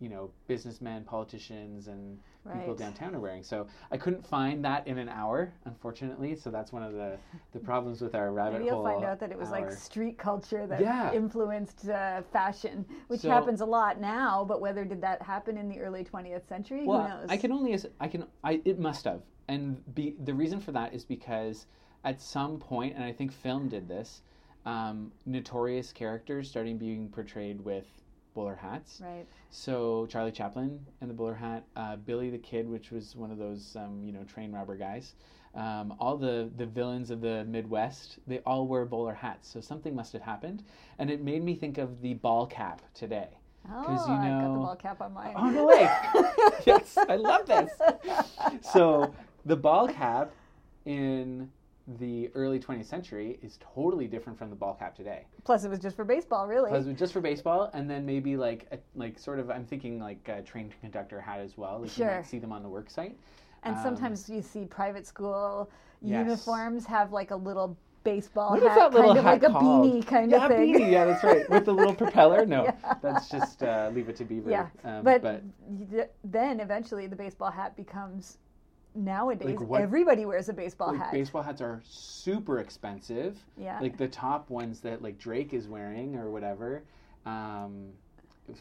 you 0.00 0.08
know 0.08 0.30
businessmen 0.46 1.02
politicians 1.04 1.88
and 1.88 2.18
people 2.54 2.74
downtown 2.74 3.14
are 3.14 3.20
wearing 3.20 3.42
so 3.42 3.66
i 3.90 3.96
couldn't 3.96 4.24
find 4.26 4.64
that 4.64 4.86
in 4.86 4.96
an 4.96 5.08
hour 5.08 5.52
unfortunately 5.66 6.34
so 6.34 6.50
that's 6.50 6.72
one 6.72 6.82
of 6.82 6.92
the 6.92 7.18
the 7.52 7.58
problems 7.58 8.00
with 8.00 8.14
our 8.14 8.32
rabbit 8.32 8.54
Maybe 8.60 8.66
you'll 8.66 8.82
find 8.84 9.04
out 9.04 9.20
that 9.20 9.30
it 9.32 9.38
was 9.38 9.50
like 9.50 9.70
street 9.70 10.16
culture 10.16 10.66
that 10.66 10.80
Yeah. 10.80 11.12
influenced 11.12 11.88
uh, 11.88 12.22
fashion, 12.32 12.86
which 13.08 13.20
So- 13.20 13.30
happens 13.30 13.60
a 13.60 13.66
lot 13.66 14.00
now. 14.00 14.44
But 14.44 14.60
whether 14.60 14.84
did 14.84 15.00
that 15.02 15.20
happen 15.22 15.56
in 15.58 15.68
the 15.68 15.80
early 15.80 16.04
20th 16.04 16.46
century? 16.48 16.84
well 16.86 17.02
Who 17.02 17.08
knows? 17.08 17.26
i 17.28 17.36
can 17.36 17.52
only 17.52 17.78
i 18.00 18.08
can 18.08 18.24
i 18.44 18.60
it 18.64 18.78
must 18.78 19.04
have 19.04 19.22
and 19.48 19.82
be 19.94 20.14
the 20.24 20.32
reason 20.34 20.60
for 20.60 20.72
that 20.72 20.94
is 20.94 21.04
because 21.04 21.66
at 22.04 22.20
some 22.20 22.58
point 22.58 22.94
and 22.94 23.04
i 23.04 23.12
think 23.12 23.32
film 23.32 23.68
did 23.68 23.88
this 23.88 24.22
um, 24.64 25.12
notorious 25.26 25.92
characters 25.92 26.48
starting 26.48 26.76
being 26.78 27.08
portrayed 27.08 27.60
with 27.60 27.86
bowler 28.34 28.54
hats 28.56 29.00
Right. 29.04 29.26
So 29.50 30.06
Charlie 30.06 30.32
Chaplin 30.32 30.84
and 31.00 31.10
the 31.10 31.14
bowler 31.14 31.34
hat, 31.34 31.64
uh, 31.76 31.96
Billy 31.96 32.30
the 32.30 32.38
Kid, 32.38 32.68
which 32.68 32.90
was 32.90 33.16
one 33.16 33.30
of 33.30 33.38
those 33.38 33.76
um, 33.76 34.02
you 34.04 34.12
know 34.12 34.24
train 34.24 34.52
robber 34.52 34.76
guys. 34.76 35.14
Um, 35.54 35.94
all 35.98 36.16
the 36.16 36.50
the 36.56 36.66
villains 36.66 37.10
of 37.10 37.20
the 37.20 37.44
Midwest, 37.46 38.18
they 38.26 38.38
all 38.40 38.66
wear 38.66 38.84
bowler 38.84 39.14
hats. 39.14 39.48
So 39.48 39.60
something 39.60 39.94
must 39.94 40.12
have 40.12 40.22
happened, 40.22 40.62
and 40.98 41.10
it 41.10 41.22
made 41.22 41.42
me 41.42 41.54
think 41.54 41.78
of 41.78 42.00
the 42.02 42.14
ball 42.14 42.46
cap 42.46 42.82
today. 42.94 43.28
Oh, 43.70 43.82
'Cause 43.84 44.08
you 44.08 44.14
know, 44.14 44.20
I've 44.20 44.42
got 44.42 44.52
the 44.52 44.58
ball 44.60 44.76
cap 44.76 45.00
on 45.00 45.12
mine. 45.14 45.34
Oh 45.36 45.50
no 45.50 45.66
way! 45.66 45.90
yes, 46.66 46.96
I 46.96 47.16
love 47.16 47.46
this. 47.46 47.72
So 48.62 49.12
the 49.44 49.56
ball 49.56 49.88
cap 49.88 50.30
in 50.84 51.50
the 51.98 52.30
early 52.34 52.58
20th 52.58 52.84
century 52.84 53.38
is 53.42 53.58
totally 53.74 54.06
different 54.06 54.38
from 54.38 54.50
the 54.50 54.56
ball 54.56 54.74
cap 54.74 54.94
today. 54.94 55.24
Plus, 55.44 55.64
it 55.64 55.70
was 55.70 55.78
just 55.78 55.96
for 55.96 56.04
baseball, 56.04 56.46
really. 56.46 56.70
Because 56.70 56.86
just 56.98 57.12
for 57.14 57.20
baseball, 57.22 57.70
and 57.72 57.88
then 57.88 58.04
maybe 58.04 58.36
like 58.36 58.66
a, 58.72 58.78
like 58.94 59.18
sort 59.18 59.38
of 59.38 59.50
I'm 59.50 59.64
thinking 59.64 59.98
like 59.98 60.28
a 60.28 60.42
trained 60.42 60.74
conductor 60.82 61.20
hat 61.20 61.40
as 61.40 61.56
well. 61.56 61.80
Like 61.80 61.96
you 61.96 62.04
might 62.04 62.26
see 62.26 62.38
them 62.38 62.52
on 62.52 62.62
the 62.62 62.68
work 62.68 62.90
site. 62.90 63.16
and 63.62 63.74
um, 63.76 63.82
sometimes 63.82 64.28
you 64.28 64.42
see 64.42 64.64
private 64.66 65.06
school 65.06 65.70
Yes. 66.00 66.26
uniforms 66.28 66.86
have 66.86 67.10
like 67.12 67.32
a 67.32 67.36
little 67.36 67.76
baseball 68.04 68.50
What 68.52 68.62
hat, 68.62 68.76
that 68.76 68.92
little 68.92 69.08
kind 69.14 69.18
of 69.18 69.24
hat 69.24 69.42
like 69.42 69.42
a 69.42 69.52
called? 69.52 69.84
beanie 69.92 70.06
kind 70.06 70.30
yeah, 70.30 70.44
of 70.46 70.52
thing. 70.52 70.74
beanie. 70.74 70.92
Yeah, 70.92 71.04
that's 71.06 71.24
right. 71.24 71.48
With 71.50 71.64
the 71.64 71.72
little 71.74 71.94
propeller. 72.04 72.46
No, 72.46 72.62
Yeah. 72.64 72.94
that's 73.02 73.28
just 73.28 73.62
uh, 73.64 73.90
leave 73.92 74.08
it 74.08 74.14
to 74.16 74.24
Beaver. 74.24 74.48
Yeah, 74.50 74.68
um, 74.84 75.02
but, 75.02 75.22
but 75.22 75.42
then 76.22 76.60
eventually 76.60 77.08
the 77.08 77.16
baseball 77.16 77.50
hat 77.50 77.74
becomes 77.76 78.38
nowadays 78.98 79.58
Like 79.58 79.68
what- 79.68 79.80
everybody 79.80 80.26
wears 80.26 80.48
a 80.48 80.52
baseball 80.52 80.92
like, 80.92 81.00
hat. 81.00 81.12
baseball 81.12 81.42
hats 81.42 81.60
are 81.60 81.80
super 81.84 82.58
expensive. 82.60 83.38
yeah. 83.56 83.78
Like 83.80 83.96
the 83.96 84.08
top 84.08 84.50
ones 84.50 84.80
that 84.80 85.02
like 85.02 85.18
Drake 85.18 85.54
is 85.54 85.68
wearing 85.68 86.16
or 86.16 86.30
whatever. 86.30 86.82
Um, 87.26 87.88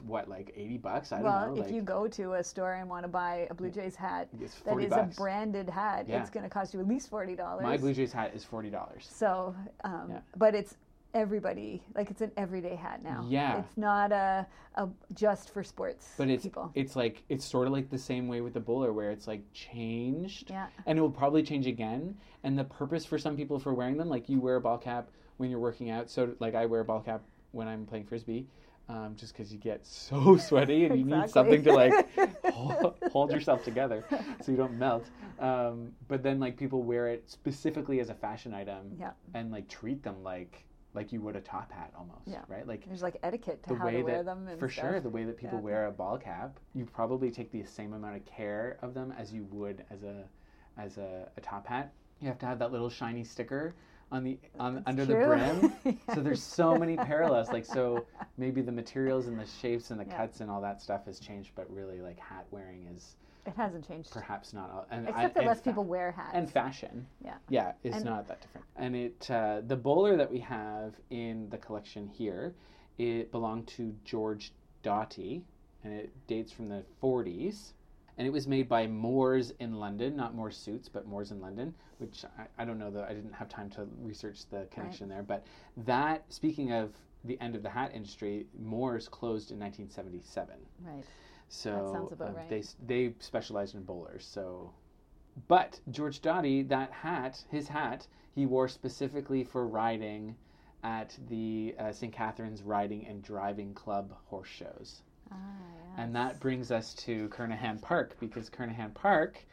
what 0.06 0.28
like 0.28 0.52
eighty 0.58 0.78
bucks? 0.78 1.13
I 1.13 1.21
well, 1.21 1.45
don't 1.45 1.56
know. 1.56 1.62
if 1.62 1.67
like, 1.67 1.76
you 1.76 1.82
go 1.82 2.10
to 2.10 2.34
a 2.34 2.43
store 2.43 2.73
and 2.73 2.89
want 2.89 3.04
to 3.04 3.08
buy 3.08 3.47
a 3.50 3.54
Blue 3.54 3.69
Jays 3.69 3.95
hat 3.95 4.28
that 4.38 4.50
40 4.50 4.84
is 4.86 4.89
bucks. 4.89 5.15
a 5.17 5.19
branded 5.21 5.69
hat, 5.69 6.08
Yeah. 6.10 6.19
it's 6.19 6.30
going 6.30 6.43
to 6.43 6.50
cost 6.50 6.73
you 6.73 6.82
at 6.82 6.88
least 6.88 7.10
forty 7.10 7.36
dollars. 7.36 7.63
My 7.63 7.78
Blue 7.78 7.93
Jays 7.93 8.12
hat 8.12 8.34
is 8.36 8.43
forty 8.43 8.69
dollars. 8.69 9.08
So, 9.10 9.56
um, 9.86 10.08
Yeah. 10.12 10.19
but 10.36 10.54
it's 10.56 10.76
everybody 11.13 11.81
like 11.95 12.11
it's 12.11 12.21
an 12.21 12.31
everyday 12.37 12.75
hat 12.75 13.01
now. 13.03 13.25
Yeah. 13.27 13.59
it's 13.59 13.77
not 13.77 14.11
a, 14.11 14.45
a 14.75 14.87
just 15.13 15.51
for 15.53 15.63
sports 15.63 16.13
But 16.17 16.29
it's 16.29 16.43
people. 16.43 16.71
it's 16.75 16.95
like 16.95 17.23
it's 17.29 17.45
sort 17.45 17.67
of 17.67 17.73
like 17.73 17.89
the 17.89 17.97
same 17.97 18.27
way 18.27 18.41
with 18.41 18.53
the 18.53 18.59
bowler 18.59 18.93
where 18.93 19.11
it's 19.11 19.27
like 19.27 19.41
changed 19.53 20.49
Yeah, 20.49 20.67
and 20.85 20.97
it 20.97 21.01
will 21.01 21.09
probably 21.11 21.43
change 21.43 21.67
again 21.67 22.15
and 22.43 22.57
the 22.57 22.63
purpose 22.65 23.05
for 23.05 23.17
some 23.17 23.35
people 23.35 23.59
for 23.59 23.73
wearing 23.73 23.97
them 23.97 24.09
like 24.09 24.29
you 24.29 24.39
wear 24.39 24.55
a 24.57 24.61
ball 24.61 24.77
cap 24.77 25.09
when 25.37 25.49
you're 25.49 25.59
working 25.59 25.89
out 25.89 26.09
so 26.09 26.33
like 26.39 26.55
I 26.55 26.65
wear 26.65 26.81
a 26.81 26.85
ball 26.85 27.01
cap 27.01 27.21
when 27.51 27.67
I'm 27.67 27.85
playing 27.85 28.05
frisbee, 28.05 28.45
um, 28.89 29.15
just 29.15 29.33
because 29.35 29.51
you 29.51 29.57
get 29.57 29.85
so 29.87 30.37
sweaty 30.49 30.85
and 30.85 30.97
you 30.99 31.05
need 31.05 31.29
something 31.29 31.63
to 31.63 31.73
like 31.73 31.93
hold, 32.53 32.95
hold 33.11 33.31
yourself 33.31 33.63
together 33.63 34.03
so 34.41 34.51
you 34.51 34.57
don't 34.57 34.73
melt. 34.77 35.05
Um, 35.39 35.93
but 36.07 36.21
then 36.23 36.39
like 36.39 36.57
people 36.57 36.83
wear 36.83 37.07
it 37.07 37.29
specifically 37.29 37.99
as 38.01 38.09
a 38.09 38.13
fashion 38.13 38.53
item 38.53 38.91
Yeah. 38.99 39.11
and 39.33 39.51
like 39.51 39.67
treat 39.69 40.03
them 40.03 40.21
like 40.23 40.65
like 40.97 41.13
you 41.13 41.21
would 41.21 41.36
a 41.36 41.41
top 41.41 41.71
hat 41.71 41.93
almost, 41.97 42.27
Yeah. 42.27 42.41
right? 42.49 42.67
Like 42.67 42.86
There's 42.88 43.03
like 43.03 43.17
etiquette 43.21 43.62
to 43.67 43.75
how 43.75 43.89
to 43.89 44.01
wear 44.01 44.17
that 44.17 44.25
them 44.25 44.47
and 44.47 44.60
for 44.60 44.67
stuff. 44.67 44.83
sure 44.91 44.99
the 44.99 45.10
way 45.10 45.23
that 45.25 45.38
people 45.38 45.60
Yeah. 45.60 45.63
wear 45.63 45.86
a 45.86 45.91
ball 45.91 46.17
cap 46.17 46.60
you 46.73 46.86
probably 46.86 47.29
take 47.31 47.51
the 47.51 47.63
same 47.63 47.93
amount 47.93 48.15
of 48.17 48.25
care 48.25 48.77
of 48.81 48.93
them 48.95 49.13
as 49.17 49.31
you 49.31 49.43
would 49.51 49.86
as 49.91 50.01
a 50.03 50.25
as 50.77 50.97
a, 50.97 51.29
a 51.38 51.41
top 51.41 51.67
hat 51.67 51.93
you 52.19 52.27
have 52.27 52.39
to 52.39 52.45
have 52.47 52.57
that 52.60 52.71
little 52.71 52.89
shiny 52.89 53.23
sticker 53.23 53.75
on 54.12 54.23
the 54.23 54.39
on 54.60 54.75
That's 54.75 54.88
under 54.88 55.05
true. 55.05 55.19
the 55.19 55.71
brim 55.86 55.99
so 56.15 56.21
there's 56.21 56.41
so 56.41 56.75
many 56.77 56.95
parallels 56.97 57.49
like 57.49 57.65
so 57.65 58.05
maybe 58.38 58.62
the 58.62 58.71
materials 58.71 59.27
and 59.27 59.39
the 59.39 59.45
shapes 59.45 59.91
and 59.91 59.99
the 59.99 60.05
Yeah. 60.05 60.17
cuts 60.17 60.39
and 60.41 60.49
all 60.49 60.62
that 60.62 60.81
stuff 60.81 61.05
has 61.05 61.19
changed 61.19 61.51
but 61.55 61.69
really 61.71 62.01
like 62.01 62.17
hat 62.17 62.45
wearing 62.49 62.88
is 62.95 63.17
It 63.45 63.53
hasn't 63.55 63.88
changed. 63.88 64.12
perhaps 64.12 64.51
not 64.53 64.71
all 64.71 64.88
and 64.91 65.07
Except 65.10 65.38
I- 65.38 65.41
that 65.41 65.45
less 65.47 65.60
fa- 65.60 65.69
people 65.69 65.83
wear 65.83 66.12
hats. 66.12 66.31
and 66.33 66.49
fashion 66.49 67.05
Yeah. 67.23 67.36
yeah 67.49 67.73
it's 67.83 67.97
And- 67.97 68.05
not 68.05 68.27
that 68.29 68.41
different 68.41 68.65
and 68.77 68.95
it 68.95 69.29
uh, 69.31 69.61
the 69.67 69.75
bowler 69.75 70.15
that 70.15 70.31
we 70.31 70.39
have 70.39 70.93
in 71.09 71.49
the 71.49 71.57
collection 71.57 72.07
here 72.07 72.53
it 72.97 73.31
belonged 73.31 73.67
to 73.67 73.93
george 74.03 74.51
doughty 74.83 75.43
and 75.83 75.93
it 75.93 76.09
dates 76.27 76.51
from 76.51 76.67
the 76.69 76.83
40s 77.01 77.73
and 78.17 78.25
it 78.25 78.31
was 78.31 78.47
made 78.47 78.67
by 78.67 78.87
Moores 78.87 79.53
in 79.59 79.75
London, 79.75 80.15
not 80.15 80.33
Moore 80.33 80.49
Suits, 80.49 80.89
but 80.89 81.05
Moores 81.05 81.31
in 81.31 81.39
London, 81.39 81.73
which 81.99 82.25
I, 82.37 82.47
I 82.61 82.65
don't 82.65 82.79
know 82.79 82.89
though. 82.89 83.05
I 83.07 83.13
didn't 83.13 83.33
have 83.33 83.47
time 83.47 83.69
to 83.71 83.87
research 84.01 84.39
the 84.49 84.67
connection 84.71 85.07
there. 85.07 85.21
But 85.21 85.45
that, 85.85 86.23
speaking 86.29 86.71
of 86.71 86.93
the 87.25 87.39
end 87.39 87.55
of 87.55 87.61
the 87.61 87.69
hat 87.69 87.91
industry, 87.93 88.47
Moores 88.59 89.07
closed 89.07 89.51
in 89.51 89.59
1977. 89.59 90.55
right. 90.83 91.03
So 91.49 91.91
sounds 91.93 92.11
about 92.11 92.29
uh, 92.29 92.33
right. 92.33 92.49
they 92.49 92.63
they 92.85 93.13
specialized 93.19 93.75
in 93.75 93.83
bowlers. 93.83 94.27
So, 94.29 94.73
but 95.47 95.80
George 95.91 96.21
Doughty, 96.21 96.63
that 96.63 96.91
hat, 96.91 97.43
his 97.50 97.67
hat, 97.67 98.08
he 98.34 98.45
wore 98.45 98.67
specifically 98.67 99.43
for 99.43 99.67
riding 99.67 100.36
at 100.84 101.17
the 101.30 101.76
uh, 101.80 101.91
St. 101.91 102.13
Catharines 102.13 102.63
Riding 102.63 103.06
and 103.06 103.21
Driving 103.21 103.73
Club 103.73 104.13
horse 104.26 104.47
shows. 104.47 105.02
Ah, 105.32 105.36
And 105.97 106.15
that 106.15 106.39
brings 106.39 106.71
us 106.71 106.93
to 106.95 107.28
Kernahan 107.30 107.82
Park 107.82 108.15
because 108.19 108.50
Kernahan 108.50 108.93
Park, 108.93 109.43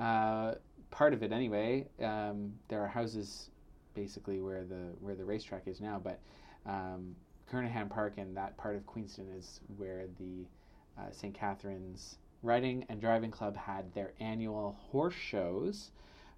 uh, 0.00 0.54
part 0.90 1.12
of 1.12 1.22
it 1.22 1.32
anyway, 1.32 1.86
um, 2.02 2.52
there 2.68 2.82
are 2.82 2.88
houses 2.88 3.50
basically 3.94 4.40
where 4.40 4.64
the 4.64 4.92
where 5.00 5.14
the 5.14 5.24
racetrack 5.24 5.66
is 5.66 5.80
now, 5.80 6.00
but 6.02 6.18
um, 6.66 7.14
Kernahan 7.50 7.88
Park 7.88 8.14
and 8.18 8.36
that 8.36 8.56
part 8.56 8.76
of 8.76 8.86
Queenston 8.86 9.28
is 9.38 9.60
where 9.76 10.06
the 10.18 10.46
uh, 10.98 11.10
St. 11.10 11.34
Catharines 11.34 12.16
Riding 12.42 12.84
and 12.88 13.00
Driving 13.00 13.30
Club 13.30 13.56
had 13.56 13.92
their 13.94 14.12
annual 14.20 14.76
horse 14.90 15.14
shows 15.14 15.90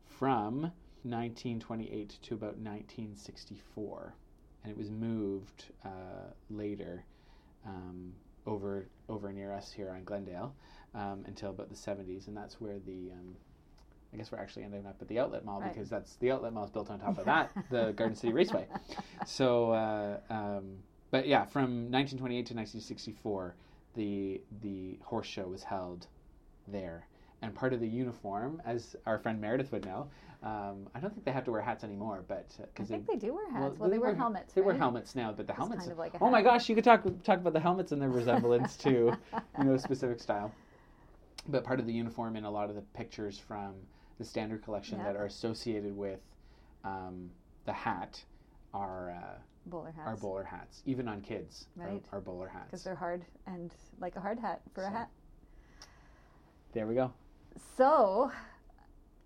from 0.06 0.72
1928 1.02 2.18
to 2.22 2.34
about 2.34 2.56
1964, 2.58 4.14
and 4.62 4.70
it 4.70 4.76
was 4.76 4.90
moved 4.90 5.66
uh, 5.84 5.88
later 6.50 7.04
um, 7.66 8.12
over 8.46 8.86
over 9.08 9.32
near 9.32 9.52
us 9.52 9.72
here 9.72 9.90
on 9.90 10.04
Glendale 10.04 10.54
um, 10.94 11.24
until 11.26 11.50
about 11.50 11.68
the 11.68 11.74
70s, 11.76 12.26
and 12.28 12.36
that's 12.36 12.60
where 12.60 12.78
the 12.78 13.10
um, 13.12 13.36
I 14.12 14.16
guess 14.16 14.30
we're 14.30 14.38
actually 14.38 14.64
ending 14.64 14.86
up 14.86 14.96
at 15.00 15.08
the 15.08 15.18
outlet 15.18 15.44
mall 15.44 15.60
Right. 15.60 15.72
because 15.72 15.90
that's 15.90 16.16
the 16.16 16.30
outlet 16.30 16.52
mall 16.52 16.64
is 16.64 16.70
built 16.70 16.90
on 16.90 17.00
top 17.00 17.18
of 17.18 17.24
that, 17.24 17.50
the 17.70 17.92
Garden 17.92 18.14
City 18.16 18.32
Raceway. 18.32 18.66
So, 19.26 19.72
uh, 19.72 20.18
um, 20.30 20.76
but 21.10 21.26
yeah, 21.26 21.44
from 21.46 21.90
1928 21.90 22.36
to 22.46 22.54
1964, 22.54 23.54
the 23.94 24.40
the 24.62 24.98
horse 25.02 25.26
show 25.26 25.46
was 25.46 25.62
held 25.62 26.06
there, 26.68 27.06
and 27.42 27.54
part 27.54 27.72
of 27.72 27.80
the 27.80 27.88
uniform, 27.88 28.60
as 28.64 28.96
our 29.06 29.18
friend 29.18 29.40
Meredith 29.40 29.70
would 29.72 29.84
know, 29.84 30.08
um, 30.42 30.86
I 30.94 31.00
don't 31.00 31.10
think 31.12 31.24
they 31.24 31.32
have 31.32 31.44
to 31.44 31.50
wear 31.52 31.60
hats 31.62 31.84
anymore, 31.84 32.24
but 32.28 32.46
I 32.58 32.64
because 32.74 32.88
think 32.88 33.06
they 33.06 33.16
do 33.16 33.34
wear 33.34 33.50
hats. 33.50 33.78
Well, 33.78 33.88
they, 33.90 33.98
wear 33.98 34.14
helmets. 34.14 34.52
They 34.54 34.60
wear 34.60 34.74
helmets 34.74 35.14
now, 35.14 35.32
but 35.32 35.46
the 35.46 35.52
It's 35.52 35.58
helmets. 35.58 35.80
kind 35.80 35.92
of 35.92 35.98
like 35.98 36.12
oh 36.20 36.30
my 36.30 36.42
gosh, 36.42 36.68
you 36.68 36.74
could 36.74 36.84
talk 36.84 37.02
talk 37.22 37.38
about 37.38 37.52
the 37.52 37.60
helmets 37.60 37.92
and 37.92 38.00
their 38.02 38.10
resemblance 38.10 38.76
to, 38.78 38.90
you 39.58 39.64
know, 39.64 39.76
specific 39.76 40.20
style. 40.20 40.52
But 41.48 41.64
part 41.64 41.80
of 41.80 41.86
the 41.86 41.92
uniform 41.92 42.36
in 42.36 42.44
a 42.44 42.50
lot 42.50 42.68
of 42.70 42.74
the 42.76 42.82
pictures 42.94 43.38
from 43.38 43.74
the 44.18 44.24
standard 44.24 44.62
collection 44.62 44.98
Yeah. 44.98 45.04
that 45.12 45.16
are 45.16 45.26
associated 45.26 45.96
with 45.96 46.20
um, 46.84 47.30
the 47.66 47.72
hat 47.72 48.22
are 48.72 49.10
uh, 49.10 49.38
Bowler 49.66 49.92
hats. 49.92 50.06
are 50.06 50.16
bowler 50.16 50.44
hats. 50.44 50.82
Even 50.86 51.08
on 51.08 51.20
kids, 51.20 51.66
Right. 51.76 52.02
our 52.12 52.20
bowler 52.20 52.48
hats. 52.48 52.66
Because 52.66 52.84
they're 52.84 52.94
hard 52.94 53.24
and 53.46 53.72
like 54.00 54.16
a 54.16 54.20
hard 54.20 54.38
hat 54.38 54.60
for 54.74 54.84
a 54.84 54.90
hat. 54.90 55.08
There 56.72 56.86
we 56.86 56.94
go. 56.94 57.12
So, 57.76 58.30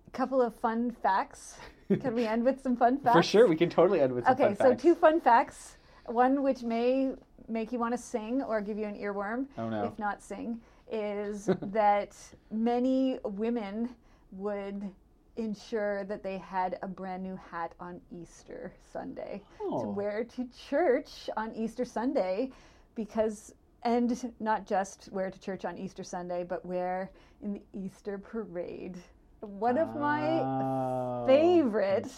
a 0.07 0.11
couple 0.11 0.40
of 0.42 0.55
fun 0.55 0.90
facts. 0.90 1.59
Can 2.01 2.14
we 2.14 2.27
end 2.27 2.44
with 2.44 2.62
some 2.62 2.77
fun 2.77 2.98
facts? 2.98 3.16
For 3.16 3.22
sure, 3.22 3.48
we 3.48 3.57
can 3.57 3.70
totally 3.70 4.01
end 4.01 4.12
with 4.12 4.24
some 4.27 4.37
fun. 4.37 4.46
Okay, 4.53 4.57
so 4.62 4.74
two 4.74 4.94
fun 4.94 5.20
facts. 5.20 5.79
One 6.07 6.42
which 6.42 6.62
may 6.62 7.12
make 7.48 7.72
you 7.72 7.79
want 7.79 7.94
to 7.94 7.98
sing 7.98 8.42
or 8.42 8.61
give 8.61 8.79
you 8.79 8.85
an 8.85 8.94
earworm, 8.96 9.46
Oh 9.57 9.68
no. 9.70 9.85
if 9.85 9.98
not 9.98 10.22
sing, 10.22 10.61
is 10.90 11.46
that 11.62 12.14
many 12.51 13.18
women 13.24 13.88
would 14.33 14.90
ensure 15.38 16.05
that 16.05 16.22
they 16.22 16.37
had 16.38 16.79
a 16.83 16.88
brand 16.88 17.22
new 17.22 17.37
hat 17.51 17.72
on 17.81 18.01
Easter 18.11 18.72
Sunday 18.92 19.42
Oh. 19.61 19.83
to 19.83 19.88
wear 19.88 20.24
to 20.24 20.46
church 20.68 21.31
on 21.37 21.55
Easter 21.55 21.85
Sunday 21.85 22.51
because 22.94 23.55
and 23.85 24.33
not 24.40 24.66
just 24.66 25.09
wear 25.12 25.31
to 25.31 25.38
church 25.40 25.64
on 25.64 25.79
Easter 25.79 26.03
Sunday, 26.03 26.42
but 26.42 26.66
wear 26.66 27.11
in 27.42 27.53
the 27.53 27.62
Easter 27.72 28.18
parade. 28.18 28.98
One 29.40 29.79
of 29.79 29.94
my 29.94 30.40
Oh. 30.42 31.24
favorite 31.27 32.11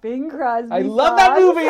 Bing 0.00 0.28
Crosby. 0.28 0.72
I 0.72 0.80
love 0.80 1.16
that 1.16 1.38
movie. 1.38 1.68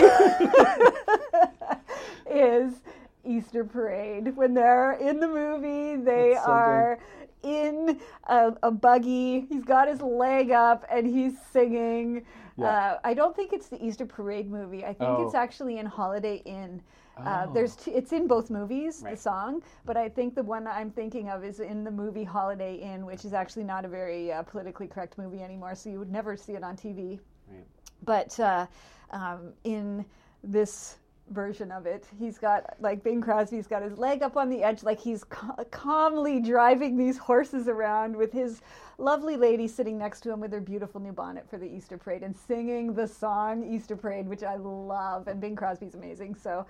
is 2.30 2.80
Easter 3.24 3.64
Parade. 3.64 4.34
When 4.36 4.54
they're 4.54 4.92
in 4.92 5.20
the 5.20 5.28
movie, 5.28 5.96
they 6.02 6.34
so 6.42 6.96
good. 6.96 6.98
In 7.42 8.00
a, 8.28 8.54
a 8.62 8.70
buggy. 8.70 9.46
He's 9.48 9.64
got 9.64 9.88
his 9.88 10.00
leg 10.00 10.50
up 10.50 10.84
and 10.90 11.06
he's 11.06 11.34
singing. 11.52 12.24
Yeah. 12.56 12.66
Uh, 12.66 12.98
I 13.04 13.14
don't 13.14 13.34
think 13.34 13.52
it's 13.52 13.68
the 13.68 13.82
Easter 13.84 14.06
Parade 14.06 14.50
movie. 14.50 14.84
I 14.84 14.92
think 14.94 15.10
Oh. 15.10 15.24
it's 15.26 15.34
actually 15.34 15.78
in 15.78 15.86
Holiday 15.86 16.42
Inn. 16.44 16.82
Uh, 17.16 17.46
Oh. 17.48 17.52
there's 17.52 17.76
two, 17.76 17.92
it's 17.94 18.12
in 18.12 18.26
both 18.26 18.50
movies, 18.50 19.02
the 19.02 19.16
song, 19.16 19.62
but 19.84 19.96
I 19.98 20.08
think 20.08 20.34
the 20.34 20.42
one 20.42 20.66
I'm 20.66 20.90
thinking 20.90 21.28
of 21.28 21.44
is 21.44 21.60
in 21.60 21.84
the 21.84 21.90
movie 21.90 22.24
Holiday 22.24 22.76
Inn, 22.76 23.04
which 23.04 23.24
is 23.24 23.34
actually 23.34 23.64
not 23.64 23.84
a 23.84 23.88
very 23.88 24.32
uh, 24.32 24.42
politically 24.44 24.86
correct 24.86 25.18
movie 25.18 25.42
anymore, 25.42 25.74
so 25.74 25.90
you 25.90 25.98
would 25.98 26.10
never 26.10 26.36
see 26.36 26.52
it 26.54 26.62
on 26.64 26.74
TV. 26.76 27.18
Right. 27.50 27.66
But 28.04 28.38
uh, 28.40 28.66
um, 29.10 29.52
in 29.64 30.04
this 30.42 30.96
version 31.30 31.70
of 31.70 31.86
it, 31.86 32.06
he's 32.18 32.38
got 32.38 32.76
like 32.80 33.02
Bing 33.02 33.20
Crosby's 33.20 33.66
got 33.66 33.82
his 33.82 33.96
leg 33.98 34.22
up 34.22 34.36
on 34.36 34.48
the 34.48 34.62
edge, 34.62 34.82
like 34.82 35.00
he's 35.00 35.24
ca- 35.24 35.64
calmly 35.70 36.40
driving 36.40 36.96
these 36.96 37.18
horses 37.18 37.68
around 37.68 38.16
with 38.16 38.32
his 38.32 38.60
lovely 38.98 39.36
lady 39.36 39.66
sitting 39.66 39.98
next 39.98 40.20
to 40.22 40.30
him 40.30 40.40
with 40.40 40.52
her 40.52 40.60
beautiful 40.60 41.00
new 41.00 41.12
bonnet 41.12 41.48
for 41.48 41.58
the 41.58 41.66
Easter 41.66 41.96
parade 41.96 42.22
and 42.22 42.36
singing 42.36 42.94
the 42.94 43.08
song 43.08 43.64
Easter 43.64 43.96
Parade, 43.96 44.28
which 44.28 44.42
I 44.42 44.56
love. 44.56 45.28
And 45.28 45.40
Bing 45.40 45.56
Crosby's 45.56 45.94
amazing, 45.94 46.34
so 46.34 46.66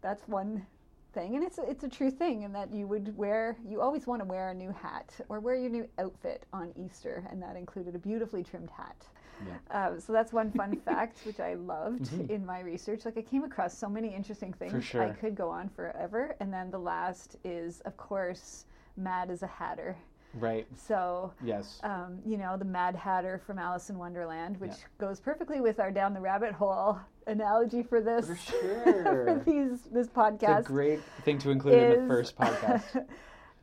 that's 0.00 0.26
one 0.26 0.66
thing 1.12 1.36
and 1.36 1.44
it's 1.44 1.58
a, 1.58 1.62
it's 1.68 1.84
a 1.84 1.88
true 1.88 2.10
thing 2.10 2.42
in 2.42 2.52
that 2.52 2.72
you 2.72 2.86
would 2.86 3.14
wear 3.16 3.56
you 3.68 3.80
always 3.80 4.06
want 4.06 4.20
to 4.20 4.24
wear 4.24 4.48
a 4.48 4.54
new 4.54 4.70
hat 4.70 5.12
or 5.28 5.40
wear 5.40 5.54
your 5.54 5.70
new 5.70 5.86
outfit 5.98 6.46
on 6.52 6.72
Easter 6.76 7.26
and 7.30 7.42
that 7.42 7.56
included 7.56 7.94
a 7.94 7.98
beautifully 7.98 8.42
trimmed 8.42 8.70
hat. 8.70 9.06
Uh, 9.70 9.98
so 9.98 10.12
that's 10.12 10.32
one 10.32 10.50
fun 10.52 10.76
fact 10.84 11.18
which 11.24 11.40
I 11.40 11.54
loved 11.54 12.04
Mhm. 12.10 12.30
in 12.30 12.46
my 12.46 12.60
research. 12.60 13.04
Like 13.04 13.16
I 13.18 13.22
came 13.22 13.44
across 13.44 13.76
so 13.76 13.88
many 13.88 14.14
interesting 14.14 14.52
things. 14.52 14.74
I 14.74 14.80
sure. 14.80 15.16
could 15.20 15.34
go 15.34 15.48
on 15.48 15.68
forever. 15.70 16.36
And 16.40 16.52
then 16.52 16.70
the 16.70 16.78
last 16.78 17.36
is 17.44 17.80
of 17.82 17.96
course 17.96 18.66
Mad 18.96 19.30
as 19.30 19.42
a 19.42 19.46
Hatter. 19.46 19.96
Right. 20.34 20.66
So 20.76 21.32
Yes. 21.42 21.78
um, 21.82 22.18
you 22.24 22.38
know, 22.38 22.56
the 22.56 22.64
Mad 22.64 22.94
Hatter 22.94 23.38
from 23.46 23.58
Alice 23.58 23.90
in 23.90 23.98
Wonderland, 23.98 24.58
which 24.60 24.70
Yeah. 24.70 24.76
goes 25.06 25.20
perfectly 25.20 25.60
with 25.60 25.78
our 25.80 25.90
down 25.90 26.14
the 26.14 26.20
rabbit 26.20 26.52
hole 26.52 26.98
analogy 27.26 27.82
for 27.82 28.00
this 28.00 28.26
For 28.50 28.54
for 29.24 29.42
these 29.44 29.82
this 29.90 30.06
It's 30.06 30.14
podcast 30.16 30.60
a 30.60 30.62
great 30.62 31.02
thing 31.24 31.38
to 31.38 31.50
include 31.50 31.74
in 31.74 32.02
the 32.02 32.08
first 32.08 32.36
podcast. 32.38 33.06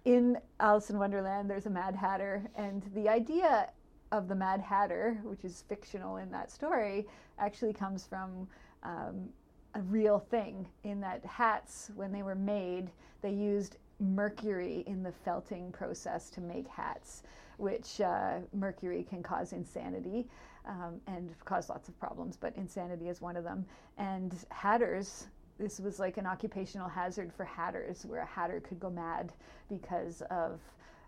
in 0.06 0.38
Alice 0.60 0.90
in 0.90 0.98
Wonderland, 1.00 1.50
there's 1.50 1.66
a 1.66 1.70
Mad 1.70 1.96
Hatter, 1.96 2.44
and 2.56 2.84
the 2.94 3.10
idea 3.10 3.70
of 4.12 4.28
the 4.28 4.36
Mad 4.36 4.60
Hatter, 4.60 5.20
which 5.24 5.44
is 5.46 5.64
fictional 5.68 6.18
in 6.18 6.32
that 6.32 6.52
story, 6.52 7.06
actually 7.38 7.74
comes 7.74 8.06
from 8.06 8.48
um, 8.84 9.30
a 9.76 9.82
real 9.82 10.20
thing. 10.20 10.68
In 10.84 11.00
that 11.02 11.24
hats, 11.26 11.92
when 11.96 12.12
they 12.12 12.24
were 12.24 12.36
made, 12.36 12.90
they 13.22 13.32
used 13.32 13.78
mercury 14.00 14.84
in 14.88 15.04
the 15.04 15.12
felting 15.12 15.72
process 15.72 16.30
to 16.32 16.42
make 16.42 16.68
hats, 16.68 17.24
which 17.58 18.02
uh, 18.02 18.40
mercury 18.54 19.06
can 19.08 19.22
cause 19.22 19.54
insanity. 19.54 20.28
Um, 20.66 21.02
and 21.08 21.34
cause 21.46 21.68
lots 21.70 21.88
of 21.88 22.00
problems, 22.00 22.38
but 22.38 22.56
insanity 22.56 23.08
is 23.08 23.22
one 23.22 23.36
of 23.38 23.44
them. 23.44 23.66
And 23.98 24.36
hatters 24.52 25.28
this 25.60 25.80
was 25.80 26.00
like 26.00 26.18
an 26.18 26.26
occupational 26.26 26.88
hazard 26.88 27.34
for 27.34 27.44
hatters, 27.44 28.06
where 28.06 28.22
a 28.22 28.26
hatter 28.26 28.62
could 28.62 28.80
go 28.80 28.90
mad 28.90 29.34
because 29.68 30.24
of 30.32 30.60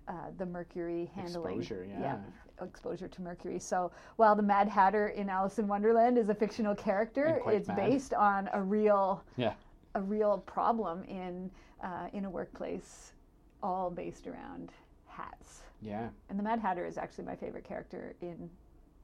uh, 0.08 0.14
the 0.38 0.46
mercury 0.46 1.10
handling. 1.16 1.60
Exposure, 1.60 1.88
yeah. 1.90 2.18
Exposure 2.66 3.08
to 3.08 3.22
mercury. 3.22 3.60
So 3.60 3.92
while 4.18 4.36
the 4.36 4.44
Mad 4.44 4.68
Hatter 4.68 5.10
in 5.10 5.30
Alice 5.30 5.60
in 5.60 5.68
Wonderland 5.68 6.18
is 6.18 6.30
a 6.30 6.36
fictional 6.36 6.76
character, 6.76 7.42
it's 7.48 7.68
mad. 7.68 7.78
based 7.78 8.14
on 8.14 8.50
a 8.54 8.62
real 8.62 9.24
Yeah. 9.38 9.54
a 9.96 10.02
real 10.02 10.40
problem 10.40 11.04
in 11.06 11.52
uh, 11.84 12.08
in 12.14 12.26
a 12.26 12.30
workplace, 12.30 13.14
all 13.64 13.90
based 13.90 14.28
around 14.28 14.72
hats. 15.08 15.64
Yeah. 15.82 16.10
And 16.30 16.38
the 16.38 16.44
Mad 16.44 16.60
Hatter 16.60 16.86
is 16.86 16.98
actually 16.98 17.26
my 17.26 17.36
favorite 17.36 17.64
character 17.64 18.16
in 18.22 18.50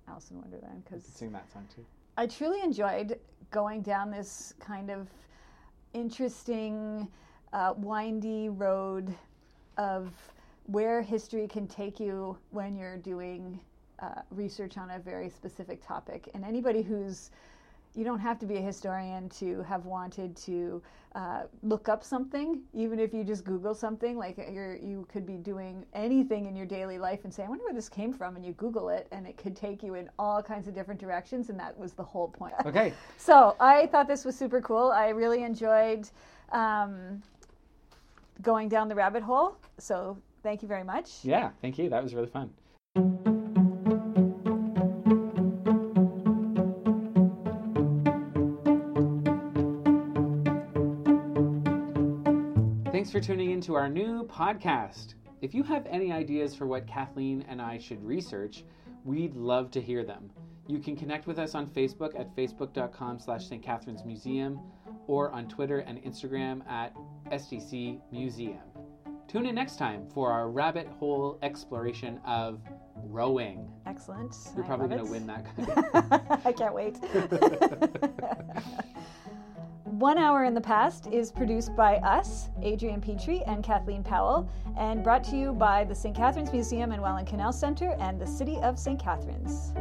Alice 0.08 0.30
in 0.32 0.38
Wonderland 0.40 0.84
because 0.86 1.04
sing 1.04 1.32
that 1.32 1.52
song 1.52 1.68
too. 1.76 1.84
I 2.18 2.28
truly 2.28 2.62
enjoyed 2.62 3.20
going 3.52 3.82
down 3.82 4.12
this 4.12 4.54
kind 4.60 4.90
of 4.92 5.08
interesting, 5.94 7.08
uh, 7.54 7.74
windy 7.78 8.50
road 8.50 9.14
of 9.78 10.12
where 10.68 11.02
history 11.02 11.48
can 11.48 11.68
take 11.68 12.00
you 12.00 12.38
when 12.52 12.76
you're 12.76 12.98
doing 12.98 13.60
uh, 14.00 14.22
research 14.32 14.78
on 14.78 14.92
a 14.92 15.00
very 15.00 15.30
specific 15.30 15.86
topic. 15.86 16.30
And 16.34 16.46
anybody 16.46 16.82
who's 16.82 17.32
you 17.98 18.04
don't 18.04 18.20
have 18.20 18.38
to 18.38 18.46
be 18.46 18.58
a 18.58 18.62
historian 18.62 19.28
to 19.28 19.64
have 19.64 19.86
wanted 19.86 20.36
to 20.36 20.84
uh, 21.16 21.44
look 21.64 21.90
up 21.90 22.04
something, 22.04 22.62
even 22.72 23.00
if 23.00 23.12
you 23.12 23.24
just 23.24 23.44
Google 23.44 23.74
something. 23.74 24.18
Like 24.18 24.38
you're, 24.52 24.76
you 24.76 25.08
could 25.12 25.26
be 25.26 25.34
doing 25.34 25.84
anything 25.94 26.46
in 26.46 26.56
your 26.56 26.68
daily 26.68 27.00
life 27.00 27.22
and 27.24 27.34
say, 27.34 27.44
"I 27.44 27.50
wonder 27.50 27.64
where 27.64 27.74
this 27.74 27.90
came 27.90 28.14
from," 28.14 28.36
and 28.36 28.46
you 28.46 28.54
Google 28.54 28.90
it, 28.90 29.08
and 29.12 29.26
it 29.26 29.36
could 29.36 29.56
take 29.56 29.82
you 29.82 29.96
in 29.96 30.12
all 30.20 30.44
kinds 30.44 30.68
of 30.68 30.76
different 30.76 31.00
directions. 31.00 31.50
And 31.50 31.60
that 31.60 31.76
was 31.76 31.94
the 31.94 32.04
whole 32.04 32.28
point. 32.28 32.54
Okay. 32.68 32.94
So 33.18 33.56
I 33.60 33.88
thought 33.88 34.08
this 34.08 34.26
was 34.26 34.38
super 34.38 34.62
cool. 34.62 34.92
I 34.92 35.10
really 35.10 35.44
enjoyed 35.44 36.08
um, 36.52 37.24
going 38.42 38.68
down 38.68 38.90
the 38.90 38.96
rabbit 38.96 39.24
hole. 39.24 39.58
So 39.80 40.18
thank 40.48 40.62
you 40.62 40.68
very 40.70 40.84
much. 40.84 41.26
Yeah. 41.26 41.50
Thank 41.62 41.78
you. 41.78 41.90
That 41.90 42.02
was 42.02 42.16
really 42.16 42.30
fun. 42.30 42.52
Thanks 52.94 53.12
for 53.12 53.20
tuning 53.20 53.52
in 53.52 53.60
to 53.62 53.76
our 53.76 53.90
new 53.90 54.26
podcast. 54.26 55.16
If 55.42 55.54
you 55.54 55.64
have 55.64 55.86
any 55.86 56.14
ideas 56.14 56.56
for 56.56 56.66
what 56.66 56.88
Kathleen 56.88 57.44
and 57.50 57.62
I 57.62 57.78
should 57.78 58.02
research, 58.02 58.64
we'd 59.04 59.36
love 59.36 59.70
to 59.72 59.82
hear 59.82 60.06
them. 60.06 60.30
You 60.66 60.80
can 60.80 60.96
connect 60.96 61.28
with 61.28 61.40
us 61.40 61.56
on 61.56 61.68
Facebook 61.68 62.18
at 62.18 62.34
facebook.com 62.36 63.20
slash 63.20 63.48
St. 63.50 63.62
Catharines 63.62 64.06
Museum 64.06 64.62
or 65.08 65.30
on 65.32 65.50
Twitter 65.50 65.80
and 65.80 66.02
Instagram 66.04 66.66
at 66.70 66.94
STC 67.32 68.00
Museum. 68.14 68.67
Tune 69.28 69.46
in 69.46 69.56
next 69.56 69.78
time 69.78 70.08
for 70.14 70.32
our 70.32 70.50
rabbit 70.50 70.88
hole 71.00 71.38
exploration 71.42 72.20
of 72.26 72.62
rowing. 72.96 73.70
Excellent. 73.86 74.34
You're 74.56 74.64
I 74.64 74.68
probably 74.68 74.88
going 74.88 75.06
to 75.06 75.12
win 75.12 75.28
that. 75.28 76.42
I 76.46 76.54
can't 76.54 76.74
wait. 76.74 76.98
One 79.84 80.18
Hour 80.18 80.46
in 80.46 80.54
the 80.54 80.62
Past 80.62 81.08
is 81.08 81.32
produced 81.32 81.76
by 81.76 81.98
us, 81.98 82.50
Adrian 82.62 83.02
Petry 83.02 83.44
and 83.48 83.64
Kathleen 83.64 84.04
Powell, 84.04 84.50
and 84.78 85.04
brought 85.04 85.24
to 85.26 85.36
you 85.36 85.52
by 85.54 85.84
the 85.84 85.96
St. 85.96 86.16
Catharines 86.16 86.54
Museum 86.54 86.92
and 86.92 87.02
Welland 87.02 87.28
Canal 87.28 87.52
Center 87.52 87.98
and 88.00 88.22
the 88.22 88.28
City 88.28 88.58
of 88.60 88.78
St. 88.80 89.00
Catharines. 89.00 89.74